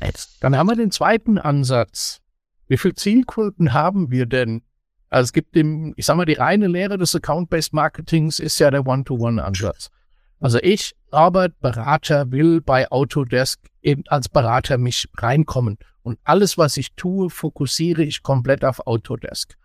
Jetzt, 0.00 0.36
dann 0.40 0.56
haben 0.56 0.68
wir 0.68 0.76
den 0.76 0.92
zweiten 0.92 1.38
Ansatz. 1.38 2.20
Wie 2.68 2.76
viele 2.76 2.94
Zielkunden 2.94 3.72
haben 3.72 4.12
wir 4.12 4.26
denn? 4.26 4.62
Also 5.10 5.24
es 5.24 5.32
gibt 5.32 5.56
im, 5.56 5.92
ich 5.96 6.06
sag 6.06 6.16
mal, 6.16 6.24
die 6.24 6.34
reine 6.34 6.68
Lehre 6.68 6.98
des 6.98 7.16
Account-Based 7.16 7.72
Marketings 7.72 8.38
ist 8.38 8.60
ja 8.60 8.70
der 8.70 8.86
One-to-One-Ansatz. 8.86 9.90
Also 10.38 10.60
ich, 10.62 10.94
Arbeit, 11.10 11.58
Berater, 11.58 12.30
will 12.30 12.60
bei 12.60 12.88
Autodesk 12.92 13.58
eben 13.82 14.04
als 14.06 14.28
Berater 14.28 14.78
mich 14.78 15.08
reinkommen. 15.16 15.78
Und 16.02 16.20
alles, 16.22 16.56
was 16.56 16.76
ich 16.76 16.94
tue, 16.94 17.28
fokussiere 17.28 18.04
ich 18.04 18.22
komplett 18.22 18.64
auf 18.64 18.86
Autodesk. 18.86 19.56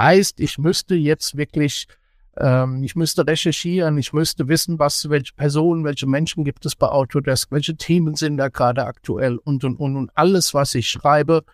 Heißt, 0.00 0.40
ich 0.40 0.56
müsste 0.56 0.94
jetzt 0.94 1.36
wirklich, 1.36 1.86
ähm, 2.38 2.82
ich 2.82 2.96
müsste 2.96 3.26
recherchieren, 3.26 3.98
ich 3.98 4.14
müsste 4.14 4.48
wissen, 4.48 4.78
was, 4.78 5.10
welche 5.10 5.34
Personen, 5.34 5.84
welche 5.84 6.06
Menschen 6.06 6.42
gibt 6.42 6.64
es 6.64 6.74
bei 6.74 6.88
Autodesk, 6.88 7.52
welche 7.52 7.76
Themen 7.76 8.14
sind 8.14 8.38
da 8.38 8.48
gerade 8.48 8.86
aktuell 8.86 9.36
und, 9.36 9.62
und, 9.62 9.76
und, 9.76 9.96
und 9.96 10.10
alles, 10.14 10.54
was 10.54 10.74
ich 10.74 10.88
schreibe, 10.88 11.44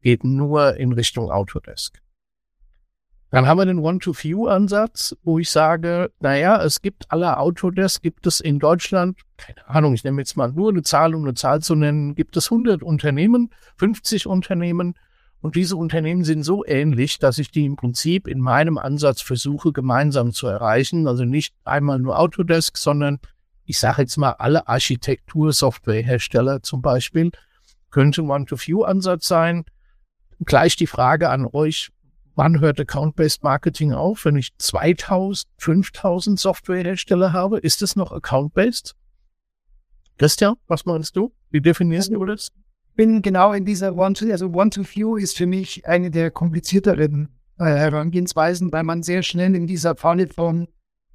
geht 0.00 0.24
nur 0.24 0.76
in 0.76 0.92
Richtung 0.92 1.30
Autodesk. 1.30 2.02
Dann 3.30 3.46
haben 3.46 3.58
wir 3.58 3.66
den 3.66 3.78
One-to-Few-Ansatz, 3.78 5.16
wo 5.22 5.38
ich 5.38 5.48
sage, 5.48 6.10
naja, 6.18 6.60
es 6.60 6.82
gibt 6.82 7.06
alle 7.08 7.38
Autodesk, 7.38 8.02
gibt 8.02 8.26
es 8.26 8.40
in 8.40 8.58
Deutschland, 8.58 9.16
keine 9.36 9.64
Ahnung, 9.68 9.94
ich 9.94 10.02
nehme 10.02 10.20
jetzt 10.20 10.36
mal 10.36 10.50
nur 10.50 10.70
eine 10.70 10.82
Zahl, 10.82 11.14
um 11.14 11.22
eine 11.22 11.34
Zahl 11.34 11.60
zu 11.60 11.76
nennen, 11.76 12.16
gibt 12.16 12.36
es 12.36 12.50
100 12.50 12.82
Unternehmen, 12.82 13.50
50 13.76 14.26
Unternehmen, 14.26 14.94
und 15.42 15.56
diese 15.56 15.76
Unternehmen 15.76 16.22
sind 16.22 16.44
so 16.44 16.64
ähnlich, 16.64 17.18
dass 17.18 17.38
ich 17.38 17.50
die 17.50 17.64
im 17.64 17.74
Prinzip 17.74 18.28
in 18.28 18.38
meinem 18.38 18.78
Ansatz 18.78 19.20
versuche, 19.20 19.72
gemeinsam 19.72 20.32
zu 20.32 20.46
erreichen. 20.46 21.08
Also 21.08 21.24
nicht 21.24 21.52
einmal 21.64 21.98
nur 21.98 22.16
Autodesk, 22.16 22.78
sondern 22.78 23.18
ich 23.64 23.80
sage 23.80 24.02
jetzt 24.02 24.16
mal 24.16 24.30
alle 24.38 24.68
Architektur-Softwarehersteller 24.68 26.62
zum 26.62 26.80
Beispiel, 26.80 27.32
könnte 27.90 28.22
ein 28.22 28.30
One-to-Few-Ansatz 28.30 29.26
sein. 29.26 29.64
Gleich 30.44 30.76
die 30.76 30.86
Frage 30.86 31.28
an 31.28 31.48
euch, 31.52 31.90
wann 32.36 32.60
hört 32.60 32.78
Account-Based 32.78 33.42
Marketing 33.42 33.92
auf? 33.92 34.24
Wenn 34.24 34.36
ich 34.36 34.56
2000, 34.58 35.48
5000 35.58 36.38
Softwarehersteller 36.38 37.32
habe, 37.32 37.58
ist 37.58 37.82
es 37.82 37.96
noch 37.96 38.12
Account-Based? 38.12 38.94
Christian, 40.18 40.54
was 40.68 40.84
meinst 40.84 41.16
du? 41.16 41.32
Wie 41.50 41.60
definierst 41.60 42.12
du 42.12 42.24
das? 42.24 42.52
Bin 42.94 43.22
genau 43.22 43.52
in 43.52 43.64
dieser 43.64 43.96
One-to, 43.96 44.30
also 44.30 44.48
One-to-Few 44.48 45.16
ist 45.16 45.36
für 45.36 45.46
mich 45.46 45.86
eine 45.86 46.10
der 46.10 46.30
komplizierteren 46.30 47.28
äh, 47.58 47.64
Herangehensweisen, 47.64 48.72
weil 48.72 48.82
man 48.82 49.02
sehr 49.02 49.22
schnell 49.22 49.54
in 49.54 49.66
dieser 49.66 49.94
Pfanne 49.94 50.28
von 50.28 50.68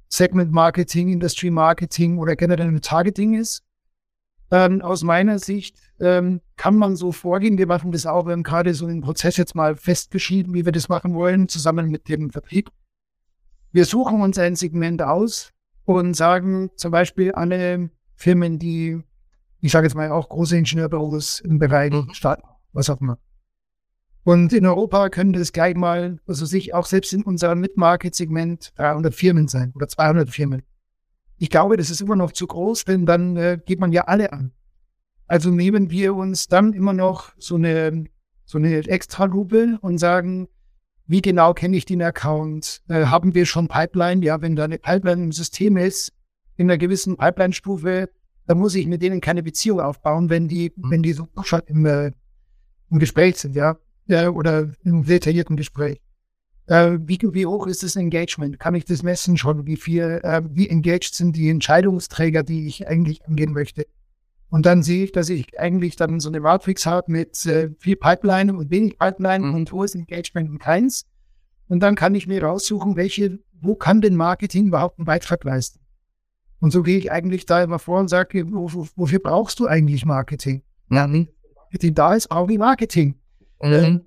Segment 0.08 0.52
Marketing, 0.52 1.08
Industry 1.10 1.50
Marketing 1.50 2.18
oder 2.18 2.36
generell 2.36 2.80
Targeting 2.80 3.34
ist. 3.34 3.62
Ähm, 4.50 4.80
aus 4.80 5.02
meiner 5.02 5.38
Sicht 5.38 5.76
ähm, 6.00 6.40
kann 6.56 6.76
man 6.76 6.96
so 6.96 7.12
vorgehen. 7.12 7.58
Wir 7.58 7.66
machen 7.66 7.92
das 7.92 8.06
auch. 8.06 8.24
Wir 8.24 8.32
haben 8.32 8.42
gerade 8.42 8.72
so 8.72 8.86
einen 8.86 9.02
Prozess 9.02 9.36
jetzt 9.36 9.54
mal 9.54 9.76
festgeschrieben, 9.76 10.54
wie 10.54 10.64
wir 10.64 10.72
das 10.72 10.88
machen 10.88 11.14
wollen, 11.14 11.48
zusammen 11.48 11.90
mit 11.90 12.08
dem 12.08 12.30
Vertrieb. 12.30 12.70
Wir 13.72 13.84
suchen 13.84 14.22
uns 14.22 14.38
ein 14.38 14.56
Segment 14.56 15.02
aus 15.02 15.52
und 15.84 16.14
sagen 16.14 16.70
zum 16.76 16.90
Beispiel 16.90 17.32
alle 17.32 17.90
Firmen, 18.14 18.58
die 18.58 19.02
ich 19.60 19.72
sage 19.72 19.86
jetzt 19.86 19.94
mal 19.94 20.10
auch 20.10 20.28
große 20.28 20.56
Ingenieurbüros 20.56 21.40
im 21.40 21.58
Bereich 21.58 21.92
mhm. 21.92 22.12
Stadt, 22.12 22.42
was 22.72 22.90
auch 22.90 23.00
immer. 23.00 23.18
Und 24.24 24.52
in 24.52 24.66
Europa 24.66 25.08
können 25.08 25.32
das 25.32 25.52
gleich 25.52 25.74
mal, 25.74 26.18
also 26.26 26.44
sich 26.44 26.74
auch 26.74 26.86
selbst 26.86 27.12
in 27.12 27.22
unserem 27.22 27.60
Mid-Market-Segment 27.60 28.72
300 28.76 29.14
Firmen 29.14 29.48
sein 29.48 29.72
oder 29.74 29.88
200 29.88 30.28
Firmen. 30.28 30.62
Ich 31.38 31.50
glaube, 31.50 31.76
das 31.76 31.90
ist 31.90 32.00
immer 32.00 32.16
noch 32.16 32.32
zu 32.32 32.46
groß, 32.46 32.84
denn 32.84 33.06
dann 33.06 33.36
äh, 33.36 33.58
geht 33.64 33.80
man 33.80 33.92
ja 33.92 34.02
alle 34.02 34.32
an. 34.32 34.52
Also 35.28 35.50
nehmen 35.50 35.90
wir 35.90 36.14
uns 36.14 36.48
dann 36.48 36.72
immer 36.72 36.92
noch 36.92 37.32
so 37.38 37.54
eine, 37.54 38.04
so 38.44 38.58
eine 38.58 38.86
Extra-Lupe 38.86 39.78
und 39.80 39.98
sagen, 39.98 40.48
wie 41.06 41.22
genau 41.22 41.54
kenne 41.54 41.76
ich 41.76 41.86
den 41.86 42.02
Account? 42.02 42.82
Äh, 42.88 43.06
haben 43.06 43.34
wir 43.34 43.46
schon 43.46 43.68
Pipeline? 43.68 44.24
Ja, 44.24 44.42
wenn 44.42 44.56
da 44.56 44.64
eine 44.64 44.78
Pipeline 44.78 45.24
im 45.24 45.32
System 45.32 45.76
ist, 45.76 46.12
in 46.56 46.68
einer 46.68 46.76
gewissen 46.76 47.16
Pipeline-Stufe, 47.16 48.10
da 48.48 48.54
muss 48.54 48.74
ich 48.74 48.86
mit 48.86 49.02
denen 49.02 49.20
keine 49.20 49.42
Beziehung 49.42 49.78
aufbauen, 49.78 50.30
wenn 50.30 50.48
die, 50.48 50.72
mhm. 50.74 50.90
wenn 50.90 51.02
die 51.02 51.12
so 51.12 51.28
schon 51.42 51.60
im, 51.66 51.84
äh, 51.84 52.12
im 52.90 52.98
Gespräch 52.98 53.36
sind, 53.36 53.54
ja, 53.54 53.76
ja, 54.06 54.30
oder 54.30 54.72
im 54.82 55.04
detaillierten 55.04 55.56
Gespräch. 55.56 56.00
Äh, 56.66 56.98
wie, 57.02 57.18
wie 57.20 57.44
hoch 57.44 57.66
ist 57.66 57.82
das 57.82 57.94
Engagement? 57.94 58.58
Kann 58.58 58.74
ich 58.74 58.86
das 58.86 59.02
messen 59.02 59.36
schon? 59.36 59.66
Wie 59.66 59.76
viel, 59.76 60.20
äh, 60.22 60.40
wie 60.48 60.66
engaged 60.66 61.14
sind 61.14 61.36
die 61.36 61.50
Entscheidungsträger, 61.50 62.42
die 62.42 62.66
ich 62.66 62.88
eigentlich 62.88 63.26
angehen 63.26 63.52
möchte? 63.52 63.86
Und 64.48 64.64
dann 64.64 64.82
sehe 64.82 65.04
ich, 65.04 65.12
dass 65.12 65.28
ich 65.28 65.60
eigentlich 65.60 65.96
dann 65.96 66.18
so 66.18 66.30
eine 66.30 66.40
Matrix 66.40 66.86
habe 66.86 67.12
mit 67.12 67.44
äh, 67.44 67.68
viel 67.78 67.96
Pipeline 67.96 68.54
und 68.54 68.70
wenig 68.70 68.98
Pipeline 68.98 69.44
mhm. 69.44 69.54
und 69.56 69.72
hohes 69.72 69.94
Engagement 69.94 70.48
und 70.48 70.58
keins. 70.58 71.04
Und 71.68 71.80
dann 71.80 71.96
kann 71.96 72.14
ich 72.14 72.26
mir 72.26 72.42
raussuchen, 72.42 72.96
welche, 72.96 73.40
wo 73.60 73.74
kann 73.74 74.00
denn 74.00 74.16
Marketing 74.16 74.68
überhaupt 74.68 74.98
einen 74.98 75.04
Beitrag 75.04 75.44
leisten? 75.44 75.80
Und 76.60 76.72
so 76.72 76.82
gehe 76.82 76.98
ich 76.98 77.12
eigentlich 77.12 77.46
da 77.46 77.62
immer 77.62 77.78
vor 77.78 78.00
und 78.00 78.08
sage, 78.08 78.44
wofür 78.50 79.18
brauchst 79.20 79.60
du 79.60 79.66
eigentlich 79.66 80.04
Marketing? 80.04 80.62
Ja, 80.90 81.06
nee. 81.06 81.28
Marketing 81.54 81.94
da 81.94 82.14
ist, 82.14 82.30
auch 82.30 82.48
wie 82.48 82.58
Marketing. 82.58 83.14
Mhm. 83.62 84.02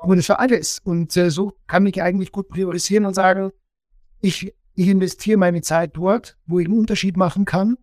Aber 0.00 0.16
das 0.16 0.26
für 0.26 0.38
alles. 0.38 0.80
Und 0.84 1.16
äh, 1.16 1.30
so 1.30 1.52
kann 1.66 1.86
ich 1.86 2.02
eigentlich 2.02 2.32
gut 2.32 2.48
priorisieren 2.48 3.06
und 3.06 3.14
sagen, 3.14 3.50
ich, 4.20 4.52
ich 4.74 4.88
investiere 4.88 5.38
meine 5.38 5.62
Zeit 5.62 5.96
dort, 5.96 6.36
wo 6.46 6.58
ich 6.58 6.66
einen 6.66 6.78
Unterschied 6.78 7.16
machen 7.16 7.44
kann, 7.44 7.76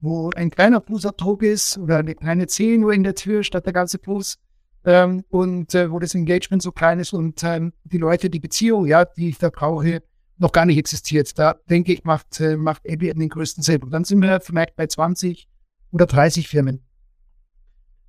wo 0.00 0.30
ein 0.30 0.50
kleiner 0.50 0.80
Fußabdruck 0.80 1.42
ist 1.42 1.78
oder 1.78 1.98
eine 1.98 2.14
kleine 2.14 2.46
Zehe 2.46 2.78
nur 2.78 2.92
in 2.92 3.04
der 3.04 3.14
Tür 3.14 3.42
statt 3.42 3.66
der 3.66 3.72
ganze 3.72 3.98
Fuß. 3.98 4.38
Ähm, 4.84 5.24
und 5.28 5.74
äh, 5.74 5.90
wo 5.92 5.98
das 5.98 6.14
Engagement 6.14 6.62
so 6.62 6.72
klein 6.72 6.98
ist 6.98 7.12
und 7.12 7.42
ähm, 7.44 7.72
die 7.84 7.98
Leute, 7.98 8.28
die 8.28 8.40
Beziehung, 8.40 8.86
ja, 8.86 9.04
die 9.04 9.28
ich 9.28 9.38
da 9.38 9.48
brauche, 9.50 10.02
noch 10.42 10.52
gar 10.52 10.66
nicht 10.66 10.76
existiert. 10.76 11.38
Da 11.38 11.54
denke 11.70 11.92
ich, 11.92 12.04
macht, 12.04 12.40
äh, 12.40 12.56
macht 12.56 12.82
ABM 12.88 13.18
den 13.18 13.28
größten 13.28 13.62
Sinn. 13.62 13.82
Und 13.82 13.90
dann 13.90 14.04
sind 14.04 14.20
wir 14.20 14.40
vermerkt 14.40 14.76
bei 14.76 14.86
20 14.86 15.48
oder 15.92 16.06
30 16.06 16.48
Firmen. 16.48 16.84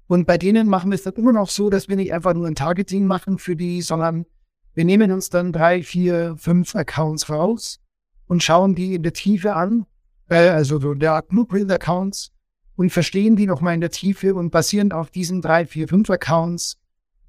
Und 0.08 0.28
bei 0.28 0.38
denen 0.38 0.68
machen 0.68 0.92
wir 0.92 0.96
es 0.96 1.04
dann 1.04 1.14
immer 1.14 1.32
noch 1.32 1.50
so, 1.50 1.70
dass 1.70 1.88
wir 1.88 1.96
nicht 1.96 2.14
einfach 2.14 2.34
nur 2.34 2.48
ein 2.48 2.56
Targeting 2.56 3.06
machen 3.06 3.38
für 3.38 3.56
die, 3.56 3.82
sondern 3.82 4.26
wir 4.74 4.84
nehmen 4.84 5.12
uns 5.12 5.30
dann 5.30 5.54
drei, 5.54 5.84
vier, 5.84 6.36
fünf 6.38 6.76
Accounts 6.76 7.30
raus 7.30 7.80
und 8.28 8.44
schauen 8.44 8.76
die 8.76 8.96
in 8.96 9.04
der 9.04 9.14
Tiefe 9.14 9.56
an, 9.56 9.86
äh, 10.30 10.50
also 10.50 10.80
so 10.80 10.94
der 10.94 11.22
Blueprint-Accounts 11.22 12.32
und 12.76 12.90
verstehen 12.90 13.36
die 13.36 13.46
nochmal 13.46 13.76
in 13.76 13.82
der 13.82 13.92
Tiefe 13.92 14.34
und 14.34 14.50
basierend 14.50 14.94
auf 14.94 15.12
diesen 15.12 15.42
drei, 15.42 15.66
vier, 15.66 15.88
fünf 15.88 16.10
Accounts 16.10 16.80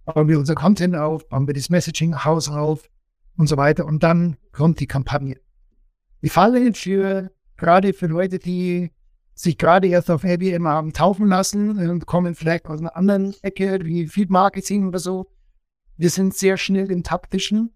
bauen 0.07 0.29
wir 0.29 0.39
unser 0.39 0.55
Content 0.55 0.97
auf, 0.97 1.29
bauen 1.29 1.47
wir 1.47 1.55
das 1.55 1.71
Messaging-Haus 1.71 2.49
auf, 2.49 2.89
und 3.37 3.49
so 3.49 3.57
weiter. 3.57 3.87
Und 3.87 4.03
dann 4.03 4.37
kommt 4.53 4.81
die 4.81 4.87
Kampagne. 4.87 5.41
Die 6.23 6.29
Falle 6.29 6.73
für, 6.75 7.31
gerade 7.57 7.93
für 7.93 8.07
Leute, 8.07 8.39
die 8.39 8.91
sich 9.35 9.59
gerade 9.59 9.89
erst 9.89 10.11
auf 10.11 10.25
IBM 10.25 10.67
haben 10.67 10.93
taufen 10.93 11.27
lassen 11.27 11.79
und 11.91 12.07
kommen 12.07 12.35
vielleicht 12.35 12.67
aus 12.67 12.81
einer 12.81 12.97
anderen 12.97 13.35
Ecke, 13.43 13.81
wie 13.85 14.07
Feed 14.07 14.31
Marketing 14.31 14.87
oder 14.87 15.01
so. 15.01 15.27
Wir 15.97 16.11
sind 16.11 16.35
sehr 16.35 16.57
schnell 16.57 16.91
im 16.91 17.03
taktischen. 17.03 17.75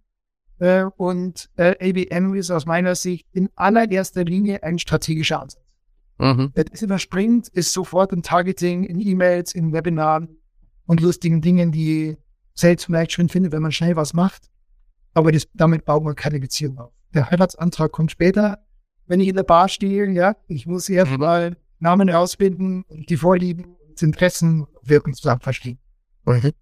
Äh, 0.61 0.85
und 0.97 1.51
äh, 1.57 1.77
ABM 1.81 2.35
ist 2.35 2.51
aus 2.51 2.67
meiner 2.67 2.95
Sicht 2.95 3.29
in 3.33 3.49
allererster 3.55 4.25
Linie 4.25 4.63
ein 4.63 4.79
strategischer 4.79 5.43
Ansatz. 5.43 5.63
Mhm. 6.19 6.53
Das 6.55 6.83
überspringt, 6.83 7.49
ist 7.49 7.73
sofort 7.73 8.13
im 8.13 8.23
Targeting, 8.23 8.85
in 8.85 9.01
E-Mails, 9.01 9.55
in 9.55 9.73
Webinaren 9.73 10.37
und 10.87 11.01
lustigen 11.01 11.41
Dingen, 11.41 11.71
die 11.71 12.17
Sales 12.55 12.85
vielleicht 12.85 13.13
schön 13.13 13.29
findet, 13.29 13.53
wenn 13.53 13.63
man 13.63 13.71
schnell 13.71 13.95
was 13.95 14.15
macht. 14.15 14.51
Aber 15.15 15.33
das, 15.33 15.49
damit 15.55 15.85
baut 15.85 16.05
man 16.05 16.15
keine 16.15 16.41
Beziehung 16.41 16.79
auf. 16.79 16.93
Der 17.15 17.31
Heiratsantrag 17.31 17.91
kommt 17.93 18.11
später. 18.11 18.59
Wenn 19.07 19.21
ich 19.21 19.29
in 19.29 19.37
der 19.37 19.43
Bar 19.43 19.69
stehe, 19.69 20.11
ja, 20.11 20.37
ich 20.47 20.67
muss 20.67 20.89
erst 20.89 21.13
mhm. 21.13 21.19
mal 21.19 21.57
Namen 21.79 22.09
rausfinden, 22.09 22.85
die 23.09 23.17
Vorlieben, 23.17 23.77
Interessen, 24.01 24.67
Wirkung 24.83 25.15
zusammen 25.15 25.41
verstehen. 25.41 25.79
Mhm. 26.25 26.53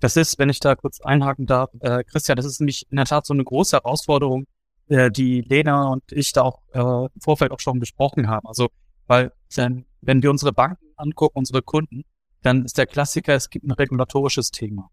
Das 0.00 0.16
ist, 0.16 0.38
wenn 0.38 0.50
ich 0.50 0.60
da 0.60 0.74
kurz 0.74 1.00
einhaken 1.00 1.46
darf, 1.46 1.70
äh, 1.80 2.04
Christian, 2.04 2.36
das 2.36 2.44
ist 2.44 2.60
nämlich 2.60 2.86
in 2.90 2.96
der 2.96 3.06
Tat 3.06 3.24
so 3.24 3.32
eine 3.32 3.44
große 3.44 3.76
Herausforderung, 3.76 4.44
äh, 4.88 5.10
die 5.10 5.40
Lena 5.40 5.88
und 5.88 6.04
ich 6.12 6.32
da 6.32 6.42
auch 6.42 6.60
äh, 6.72 6.78
im 6.78 7.20
Vorfeld 7.20 7.52
auch 7.52 7.60
schon 7.60 7.78
besprochen 7.78 8.28
haben. 8.28 8.46
Also, 8.46 8.68
weil 9.06 9.32
denn, 9.56 9.86
wenn 10.02 10.22
wir 10.22 10.30
unsere 10.30 10.52
Banken 10.52 10.84
angucken, 10.96 11.38
unsere 11.38 11.62
Kunden, 11.62 12.02
dann 12.42 12.64
ist 12.64 12.76
der 12.76 12.86
Klassiker, 12.86 13.34
es 13.34 13.48
gibt 13.48 13.64
ein 13.64 13.70
regulatorisches 13.70 14.50
Thema, 14.50 14.90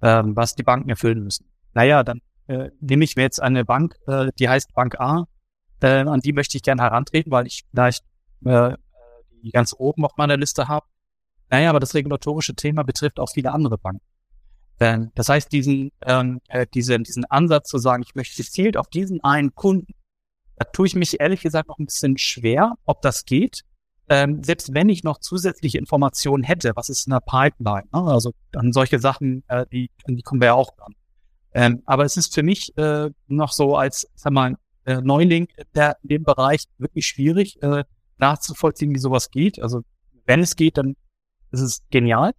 ähm, 0.00 0.34
was 0.34 0.54
die 0.54 0.62
Banken 0.62 0.88
erfüllen 0.88 1.22
müssen. 1.22 1.49
Naja, 1.74 2.02
dann 2.02 2.20
äh, 2.46 2.70
nehme 2.80 3.04
ich 3.04 3.16
mir 3.16 3.22
jetzt 3.22 3.40
eine 3.40 3.64
Bank, 3.64 3.96
äh, 4.06 4.30
die 4.38 4.48
heißt 4.48 4.72
Bank 4.74 5.00
A, 5.00 5.26
äh, 5.82 5.86
an 5.86 6.20
die 6.20 6.32
möchte 6.32 6.56
ich 6.56 6.62
gerne 6.62 6.82
herantreten, 6.82 7.30
weil 7.30 7.46
ich 7.46 7.64
vielleicht 7.70 8.04
äh, 8.44 8.76
die 9.42 9.50
ganz 9.50 9.74
oben 9.76 10.04
auf 10.04 10.16
meiner 10.16 10.36
Liste 10.36 10.68
habe. 10.68 10.86
Naja, 11.48 11.70
aber 11.70 11.80
das 11.80 11.94
regulatorische 11.94 12.54
Thema 12.54 12.82
betrifft 12.82 13.18
auch 13.18 13.30
viele 13.30 13.52
andere 13.52 13.78
Banken. 13.78 14.04
Ähm, 14.78 15.10
das 15.14 15.28
heißt, 15.28 15.52
diesen, 15.52 15.90
ähm, 16.06 16.40
äh, 16.48 16.66
diesen, 16.72 17.04
diesen 17.04 17.24
Ansatz 17.26 17.68
zu 17.68 17.78
sagen, 17.78 18.02
ich 18.02 18.14
möchte 18.14 18.36
gezielt 18.36 18.76
auf 18.76 18.88
diesen 18.88 19.22
einen 19.22 19.54
Kunden, 19.54 19.92
da 20.56 20.64
tue 20.64 20.86
ich 20.86 20.94
mich 20.94 21.20
ehrlich 21.20 21.40
gesagt 21.40 21.68
noch 21.68 21.78
ein 21.78 21.86
bisschen 21.86 22.18
schwer, 22.18 22.74
ob 22.84 23.00
das 23.02 23.24
geht. 23.24 23.62
Ähm, 24.08 24.42
selbst 24.42 24.74
wenn 24.74 24.88
ich 24.88 25.04
noch 25.04 25.18
zusätzliche 25.18 25.78
Informationen 25.78 26.42
hätte, 26.42 26.72
was 26.74 26.88
ist 26.88 27.06
in 27.06 27.12
der 27.12 27.20
Pipeline? 27.20 27.86
Ne? 27.92 28.02
Also 28.12 28.32
an 28.54 28.72
solche 28.72 28.98
Sachen, 28.98 29.44
äh, 29.48 29.66
die, 29.72 29.90
die 30.06 30.22
kommen 30.22 30.40
wir 30.40 30.46
ja 30.46 30.54
auch 30.54 30.74
dran. 30.76 30.94
Ähm, 31.52 31.82
aber 31.86 32.04
es 32.04 32.16
ist 32.16 32.34
für 32.34 32.42
mich 32.42 32.76
äh, 32.76 33.10
noch 33.26 33.52
so 33.52 33.76
als, 33.76 34.06
sag 34.14 34.32
mal, 34.32 34.56
äh, 34.84 35.00
Neuling 35.00 35.48
der, 35.74 35.96
in 36.02 36.08
dem 36.08 36.22
Bereich 36.22 36.64
wirklich 36.78 37.06
schwierig 37.06 37.62
äh, 37.62 37.84
nachzuvollziehen, 38.18 38.94
wie 38.94 38.98
sowas 38.98 39.30
geht. 39.30 39.60
Also 39.60 39.82
wenn 40.26 40.40
es 40.40 40.56
geht, 40.56 40.78
dann 40.78 40.96
ist 41.50 41.60
es 41.60 41.82
genial. 41.90 42.32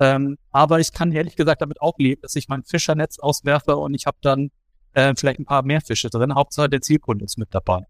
Ähm, 0.00 0.38
aber 0.50 0.80
ich 0.80 0.92
kann 0.92 1.12
ehrlich 1.12 1.36
gesagt 1.36 1.60
damit 1.60 1.80
auch 1.80 1.98
leben, 1.98 2.22
dass 2.22 2.36
ich 2.36 2.48
mein 2.48 2.62
Fischernetz 2.62 3.18
auswerfe 3.18 3.76
und 3.76 3.94
ich 3.94 4.06
habe 4.06 4.16
dann 4.20 4.50
äh, 4.94 5.12
vielleicht 5.16 5.40
ein 5.40 5.44
paar 5.44 5.62
mehr 5.62 5.80
Fische 5.80 6.08
drin. 6.08 6.34
Hauptsache 6.34 6.68
der 6.68 6.80
Zielkunde 6.80 7.24
ist 7.24 7.36
mit 7.36 7.48
dabei. 7.52 7.84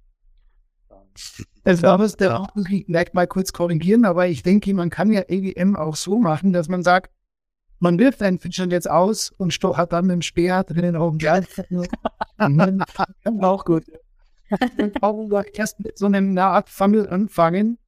Das 1.64 1.82
war 1.82 1.98
was, 1.98 2.16
der 2.16 2.40
auch 2.40 2.48
vielleicht 2.54 3.14
mal 3.14 3.26
kurz 3.26 3.52
korrigieren, 3.52 4.04
aber 4.04 4.28
ich 4.28 4.42
denke, 4.42 4.72
man 4.72 4.88
kann 4.88 5.12
ja 5.12 5.22
EWM 5.28 5.76
auch 5.76 5.96
so 5.96 6.18
machen, 6.18 6.52
dass 6.52 6.68
man 6.68 6.82
sagt, 6.82 7.12
man 7.80 7.98
wirft 7.98 8.22
ein 8.22 8.38
Fischernetz 8.38 8.86
aus 8.86 9.30
und 9.30 9.52
hat 9.76 9.92
dann 9.92 10.06
mit 10.06 10.14
dem 10.14 10.22
Speer 10.22 10.64
drinnen 10.64 10.96
Glas. 11.18 11.46
auch 13.42 13.64
gut. 13.64 13.84
Brauchen 15.00 15.30
wir 15.30 15.54
erst 15.54 15.80
mit 15.80 15.98
so 15.98 16.06
einer 16.06 16.44
Art 16.44 16.68
Funnel 16.68 17.08
anfangen. 17.08 17.78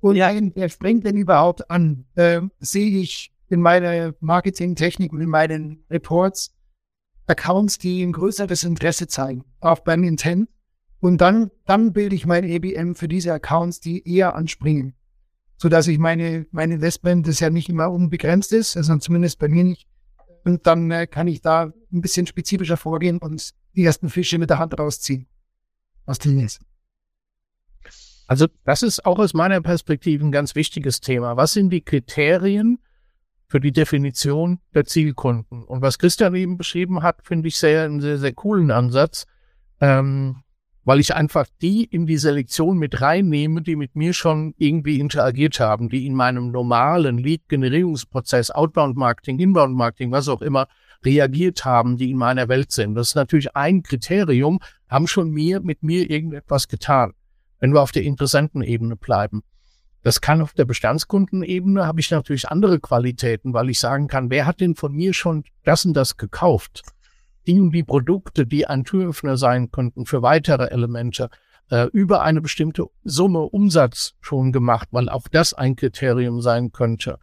Und 0.00 0.16
ja. 0.16 0.32
wer 0.54 0.68
springt 0.68 1.04
denn 1.04 1.16
überhaupt 1.16 1.70
an? 1.70 2.06
Ähm, 2.16 2.50
sehe 2.58 2.98
ich 2.98 3.32
in 3.48 3.60
meiner 3.60 4.14
Marketingtechnik 4.20 5.12
und 5.12 5.20
in 5.20 5.28
meinen 5.28 5.84
Reports 5.90 6.54
Accounts, 7.26 7.78
die 7.78 8.02
ein 8.02 8.12
größeres 8.12 8.64
Interesse 8.64 9.06
zeigen, 9.06 9.44
auch 9.60 9.80
beim 9.80 10.02
Intent. 10.02 10.48
Und 11.00 11.20
dann, 11.20 11.50
dann 11.64 11.92
bilde 11.92 12.16
ich 12.16 12.26
mein 12.26 12.44
EBM 12.44 12.94
für 12.94 13.08
diese 13.08 13.32
Accounts, 13.32 13.80
die 13.80 14.06
eher 14.06 14.34
anspringen. 14.34 14.94
Sodass 15.60 15.88
ich 15.88 15.98
meine, 15.98 16.46
mein 16.52 16.70
Investment, 16.70 17.28
das 17.28 17.40
ja 17.40 17.50
nicht 17.50 17.68
immer 17.68 17.90
unbegrenzt 17.90 18.52
ist, 18.52 18.76
also 18.76 18.96
zumindest 18.96 19.38
bei 19.38 19.48
mir 19.48 19.64
nicht. 19.64 19.86
Und 20.44 20.66
dann 20.66 20.90
äh, 20.90 21.06
kann 21.06 21.28
ich 21.28 21.42
da 21.42 21.72
ein 21.92 22.00
bisschen 22.00 22.26
spezifischer 22.26 22.78
vorgehen 22.78 23.18
und 23.18 23.50
die 23.76 23.84
ersten 23.84 24.08
Fische 24.08 24.38
mit 24.38 24.48
der 24.48 24.58
Hand 24.58 24.78
rausziehen. 24.78 25.26
Aus 26.06 26.18
dem 26.18 26.36
Netz. 26.36 26.60
Also, 28.26 28.46
das 28.64 28.82
ist 28.82 29.04
auch 29.04 29.18
aus 29.18 29.34
meiner 29.34 29.60
Perspektive 29.60 30.24
ein 30.24 30.32
ganz 30.32 30.54
wichtiges 30.54 31.00
Thema. 31.00 31.36
Was 31.36 31.52
sind 31.52 31.70
die 31.70 31.82
Kriterien, 31.82 32.78
für 33.50 33.58
die 33.58 33.72
Definition 33.72 34.60
der 34.74 34.84
Zielkunden. 34.84 35.64
Und 35.64 35.82
was 35.82 35.98
Christian 35.98 36.36
eben 36.36 36.56
beschrieben 36.56 37.02
hat, 37.02 37.26
finde 37.26 37.48
ich 37.48 37.58
sehr, 37.58 37.84
einen 37.84 38.00
sehr, 38.00 38.16
sehr 38.16 38.32
coolen 38.32 38.70
Ansatz, 38.70 39.26
ähm, 39.80 40.44
weil 40.90 40.98
ich 40.98 41.14
einfach 41.14 41.46
die 41.62 41.84
in 41.84 42.06
die 42.06 42.16
Selektion 42.16 42.76
mit 42.76 43.00
reinnehme, 43.00 43.62
die 43.62 43.76
mit 43.76 43.94
mir 43.94 44.12
schon 44.12 44.54
irgendwie 44.58 44.98
interagiert 44.98 45.60
haben, 45.60 45.88
die 45.88 46.04
in 46.04 46.16
meinem 46.16 46.50
normalen 46.50 47.16
Lead-Generierungsprozess, 47.16 48.50
Outbound-Marketing, 48.50 49.38
Inbound-Marketing, 49.38 50.10
was 50.10 50.26
auch 50.26 50.42
immer, 50.42 50.66
reagiert 51.04 51.64
haben, 51.64 51.96
die 51.96 52.10
in 52.10 52.16
meiner 52.16 52.48
Welt 52.48 52.72
sind. 52.72 52.96
Das 52.96 53.10
ist 53.10 53.14
natürlich 53.14 53.54
ein 53.54 53.84
Kriterium, 53.84 54.58
haben 54.88 55.06
schon 55.06 55.30
mir, 55.30 55.60
mit 55.60 55.84
mir 55.84 56.10
irgendetwas 56.10 56.66
getan, 56.66 57.12
wenn 57.60 57.72
wir 57.72 57.82
auf 57.82 57.92
der 57.92 58.02
Interessentenebene 58.02 58.96
bleiben. 58.96 59.42
Das 60.02 60.20
kann 60.20 60.42
auf 60.42 60.54
der 60.54 60.64
Bestandskundenebene, 60.64 61.86
habe 61.86 62.00
ich 62.00 62.10
natürlich 62.10 62.48
andere 62.48 62.80
Qualitäten, 62.80 63.54
weil 63.54 63.70
ich 63.70 63.78
sagen 63.78 64.08
kann, 64.08 64.28
wer 64.28 64.44
hat 64.44 64.60
denn 64.60 64.74
von 64.74 64.92
mir 64.92 65.14
schon 65.14 65.44
das 65.62 65.84
und 65.84 65.94
das 65.94 66.16
gekauft? 66.16 66.82
Die 67.46 67.60
und 67.60 67.72
die 67.72 67.84
Produkte, 67.84 68.46
die 68.46 68.66
ein 68.66 68.84
Türöffner 68.84 69.36
sein 69.36 69.70
könnten 69.70 70.06
für 70.06 70.22
weitere 70.22 70.66
Elemente, 70.66 71.30
äh, 71.70 71.86
über 71.92 72.22
eine 72.22 72.40
bestimmte 72.40 72.86
Summe 73.04 73.40
Umsatz 73.40 74.14
schon 74.20 74.52
gemacht, 74.52 74.88
weil 74.90 75.08
auch 75.08 75.28
das 75.28 75.54
ein 75.54 75.76
Kriterium 75.76 76.40
sein 76.40 76.72
könnte. 76.72 77.18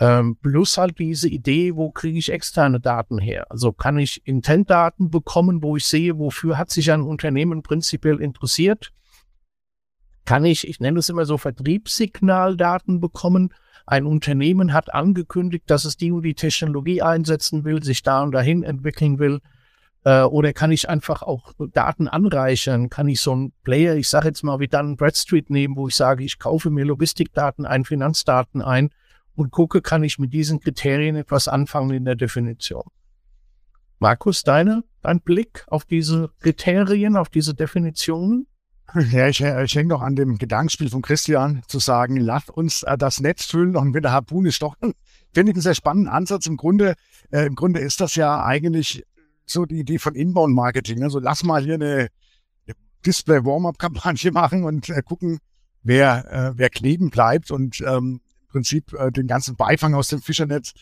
Ähm, 0.00 0.36
plus 0.40 0.78
halt 0.78 0.98
diese 0.98 1.28
Idee, 1.28 1.74
wo 1.74 1.90
kriege 1.90 2.18
ich 2.18 2.30
externe 2.30 2.78
Daten 2.78 3.18
her? 3.18 3.50
Also 3.50 3.72
kann 3.72 3.98
ich 3.98 4.24
Intent-Daten 4.26 5.10
bekommen, 5.10 5.62
wo 5.62 5.76
ich 5.76 5.86
sehe, 5.86 6.18
wofür 6.18 6.56
hat 6.56 6.70
sich 6.70 6.92
ein 6.92 7.02
Unternehmen 7.02 7.62
prinzipiell 7.62 8.20
interessiert? 8.20 8.92
kann 10.28 10.44
ich, 10.44 10.68
ich 10.68 10.78
nenne 10.78 10.98
es 10.98 11.08
immer 11.08 11.24
so 11.24 11.38
Vertriebssignaldaten 11.38 13.00
bekommen. 13.00 13.54
Ein 13.88 14.04
Unternehmen 14.04 14.74
hat 14.74 14.92
angekündigt, 14.92 15.64
dass 15.68 15.86
es 15.86 15.96
die 15.96 16.12
und 16.12 16.20
die 16.20 16.34
Technologie 16.34 17.00
einsetzen 17.00 17.64
will, 17.64 17.82
sich 17.82 18.02
da 18.02 18.22
und 18.22 18.32
dahin 18.32 18.62
entwickeln 18.62 19.18
will. 19.18 19.40
Äh, 20.04 20.24
oder 20.24 20.52
kann 20.52 20.70
ich 20.72 20.90
einfach 20.90 21.22
auch 21.22 21.54
Daten 21.72 22.06
anreichern? 22.06 22.90
Kann 22.90 23.08
ich 23.08 23.22
so 23.22 23.32
einen 23.32 23.52
Player, 23.64 23.96
ich 23.96 24.10
sage 24.10 24.28
jetzt 24.28 24.42
mal 24.42 24.60
wie 24.60 24.68
dann 24.68 24.98
Bradstreet 24.98 25.48
nehmen, 25.48 25.74
wo 25.74 25.88
ich 25.88 25.94
sage, 25.94 26.22
ich 26.22 26.38
kaufe 26.38 26.68
mir 26.68 26.84
Logistikdaten 26.84 27.64
ein, 27.64 27.86
Finanzdaten 27.86 28.60
ein 28.60 28.90
und 29.34 29.52
gucke, 29.52 29.80
kann 29.80 30.04
ich 30.04 30.18
mit 30.18 30.34
diesen 30.34 30.60
Kriterien 30.60 31.16
etwas 31.16 31.48
anfangen 31.48 31.92
in 31.92 32.04
der 32.04 32.16
Definition. 32.16 32.84
Markus, 34.00 34.42
deine, 34.42 34.84
dein 35.00 35.22
Blick 35.22 35.64
auf 35.66 35.86
diese 35.86 36.28
Kriterien, 36.40 37.16
auf 37.16 37.30
diese 37.30 37.54
Definitionen? 37.54 38.48
Ja, 38.94 39.28
ich, 39.28 39.40
ich 39.40 39.74
hänge 39.74 39.88
noch 39.88 40.00
an 40.00 40.16
dem 40.16 40.38
Gedankenspiel 40.38 40.88
von 40.88 41.02
Christian 41.02 41.62
zu 41.66 41.78
sagen, 41.78 42.16
lass 42.16 42.48
uns 42.48 42.82
äh, 42.84 42.96
das 42.96 43.20
Netz 43.20 43.44
füllen 43.44 43.76
und 43.76 43.90
mit 43.90 44.04
der 44.04 44.12
Harpune 44.12 44.50
stochen. 44.50 44.94
Finde 45.34 45.50
ich 45.50 45.56
einen 45.56 45.62
sehr 45.62 45.74
spannenden 45.74 46.12
Ansatz. 46.12 46.46
Im 46.46 46.56
Grunde, 46.56 46.94
äh, 47.30 47.46
im 47.46 47.54
Grunde 47.54 47.80
ist 47.80 48.00
das 48.00 48.14
ja 48.14 48.42
eigentlich 48.42 49.04
so 49.44 49.66
die 49.66 49.80
Idee 49.80 49.98
von 49.98 50.14
Inbound-Marketing. 50.14 51.02
Also 51.02 51.18
lass 51.18 51.44
mal 51.44 51.62
hier 51.62 51.74
eine 51.74 52.08
Display-Warm-Up-Kampagne 53.04 54.30
machen 54.32 54.64
und 54.64 54.88
äh, 54.88 55.02
gucken, 55.02 55.38
wer, 55.82 56.32
äh, 56.32 56.52
wer 56.56 56.70
kleben 56.70 57.10
bleibt 57.10 57.50
und 57.50 57.80
ähm, 57.82 58.20
im 58.40 58.48
Prinzip 58.48 58.94
äh, 58.94 59.12
den 59.12 59.26
ganzen 59.26 59.56
Beifang 59.56 59.94
aus 59.94 60.08
dem 60.08 60.22
Fischernetz 60.22 60.72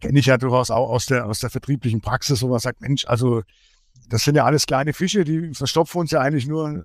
kenne 0.00 0.18
ich 0.18 0.26
ja 0.26 0.38
durchaus 0.38 0.70
auch 0.70 0.90
aus 0.90 1.06
der, 1.06 1.26
aus 1.26 1.40
der 1.40 1.50
vertrieblichen 1.50 2.00
Praxis, 2.00 2.42
wo 2.42 2.48
man 2.48 2.58
sagt, 2.58 2.80
Mensch, 2.80 3.04
also 3.06 3.42
das 4.10 4.24
sind 4.24 4.34
ja 4.34 4.44
alles 4.44 4.66
kleine 4.66 4.92
Fische, 4.92 5.24
die 5.24 5.54
verstopfen 5.54 6.00
uns 6.00 6.10
ja 6.10 6.20
eigentlich 6.20 6.46
nur 6.46 6.84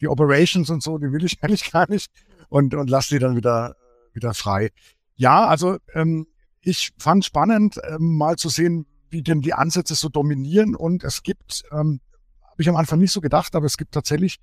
die 0.00 0.08
Operations 0.08 0.70
und 0.70 0.82
so, 0.82 0.98
die 0.98 1.12
will 1.12 1.24
ich 1.24 1.38
eigentlich 1.42 1.70
gar 1.70 1.88
nicht 1.88 2.10
und, 2.48 2.74
und 2.74 2.90
lasse 2.90 3.14
die 3.14 3.20
dann 3.20 3.36
wieder, 3.36 3.76
wieder 4.12 4.34
frei. 4.34 4.70
Ja, 5.14 5.46
also 5.46 5.78
ähm, 5.94 6.26
ich 6.60 6.90
fand 6.98 7.24
spannend, 7.24 7.78
ähm, 7.88 8.16
mal 8.16 8.36
zu 8.36 8.48
sehen, 8.48 8.86
wie 9.10 9.22
denn 9.22 9.42
die 9.42 9.52
Ansätze 9.52 9.94
so 9.94 10.08
dominieren 10.08 10.74
und 10.74 11.04
es 11.04 11.22
gibt, 11.22 11.62
ähm, 11.70 12.00
habe 12.42 12.62
ich 12.62 12.68
am 12.68 12.76
Anfang 12.76 12.98
nicht 12.98 13.12
so 13.12 13.20
gedacht, 13.20 13.54
aber 13.54 13.66
es 13.66 13.76
gibt 13.76 13.92
tatsächlich 13.92 14.38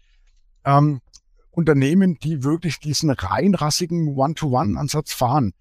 ähm, 0.63 1.01
Unternehmen, 1.49 2.19
die 2.19 2.43
wirklich 2.43 2.79
diesen 2.79 3.09
reinrassigen 3.09 4.15
One-to-One-Ansatz 4.15 5.13
fahren. 5.13 5.53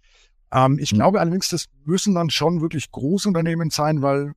Ähm, 0.52 0.78
ich 0.78 0.92
mhm. 0.92 0.98
glaube 0.98 1.20
allerdings, 1.20 1.48
das 1.48 1.66
müssen 1.84 2.14
dann 2.14 2.28
schon 2.28 2.60
wirklich 2.60 2.90
Großunternehmen 2.90 3.70
sein, 3.70 4.02
weil 4.02 4.34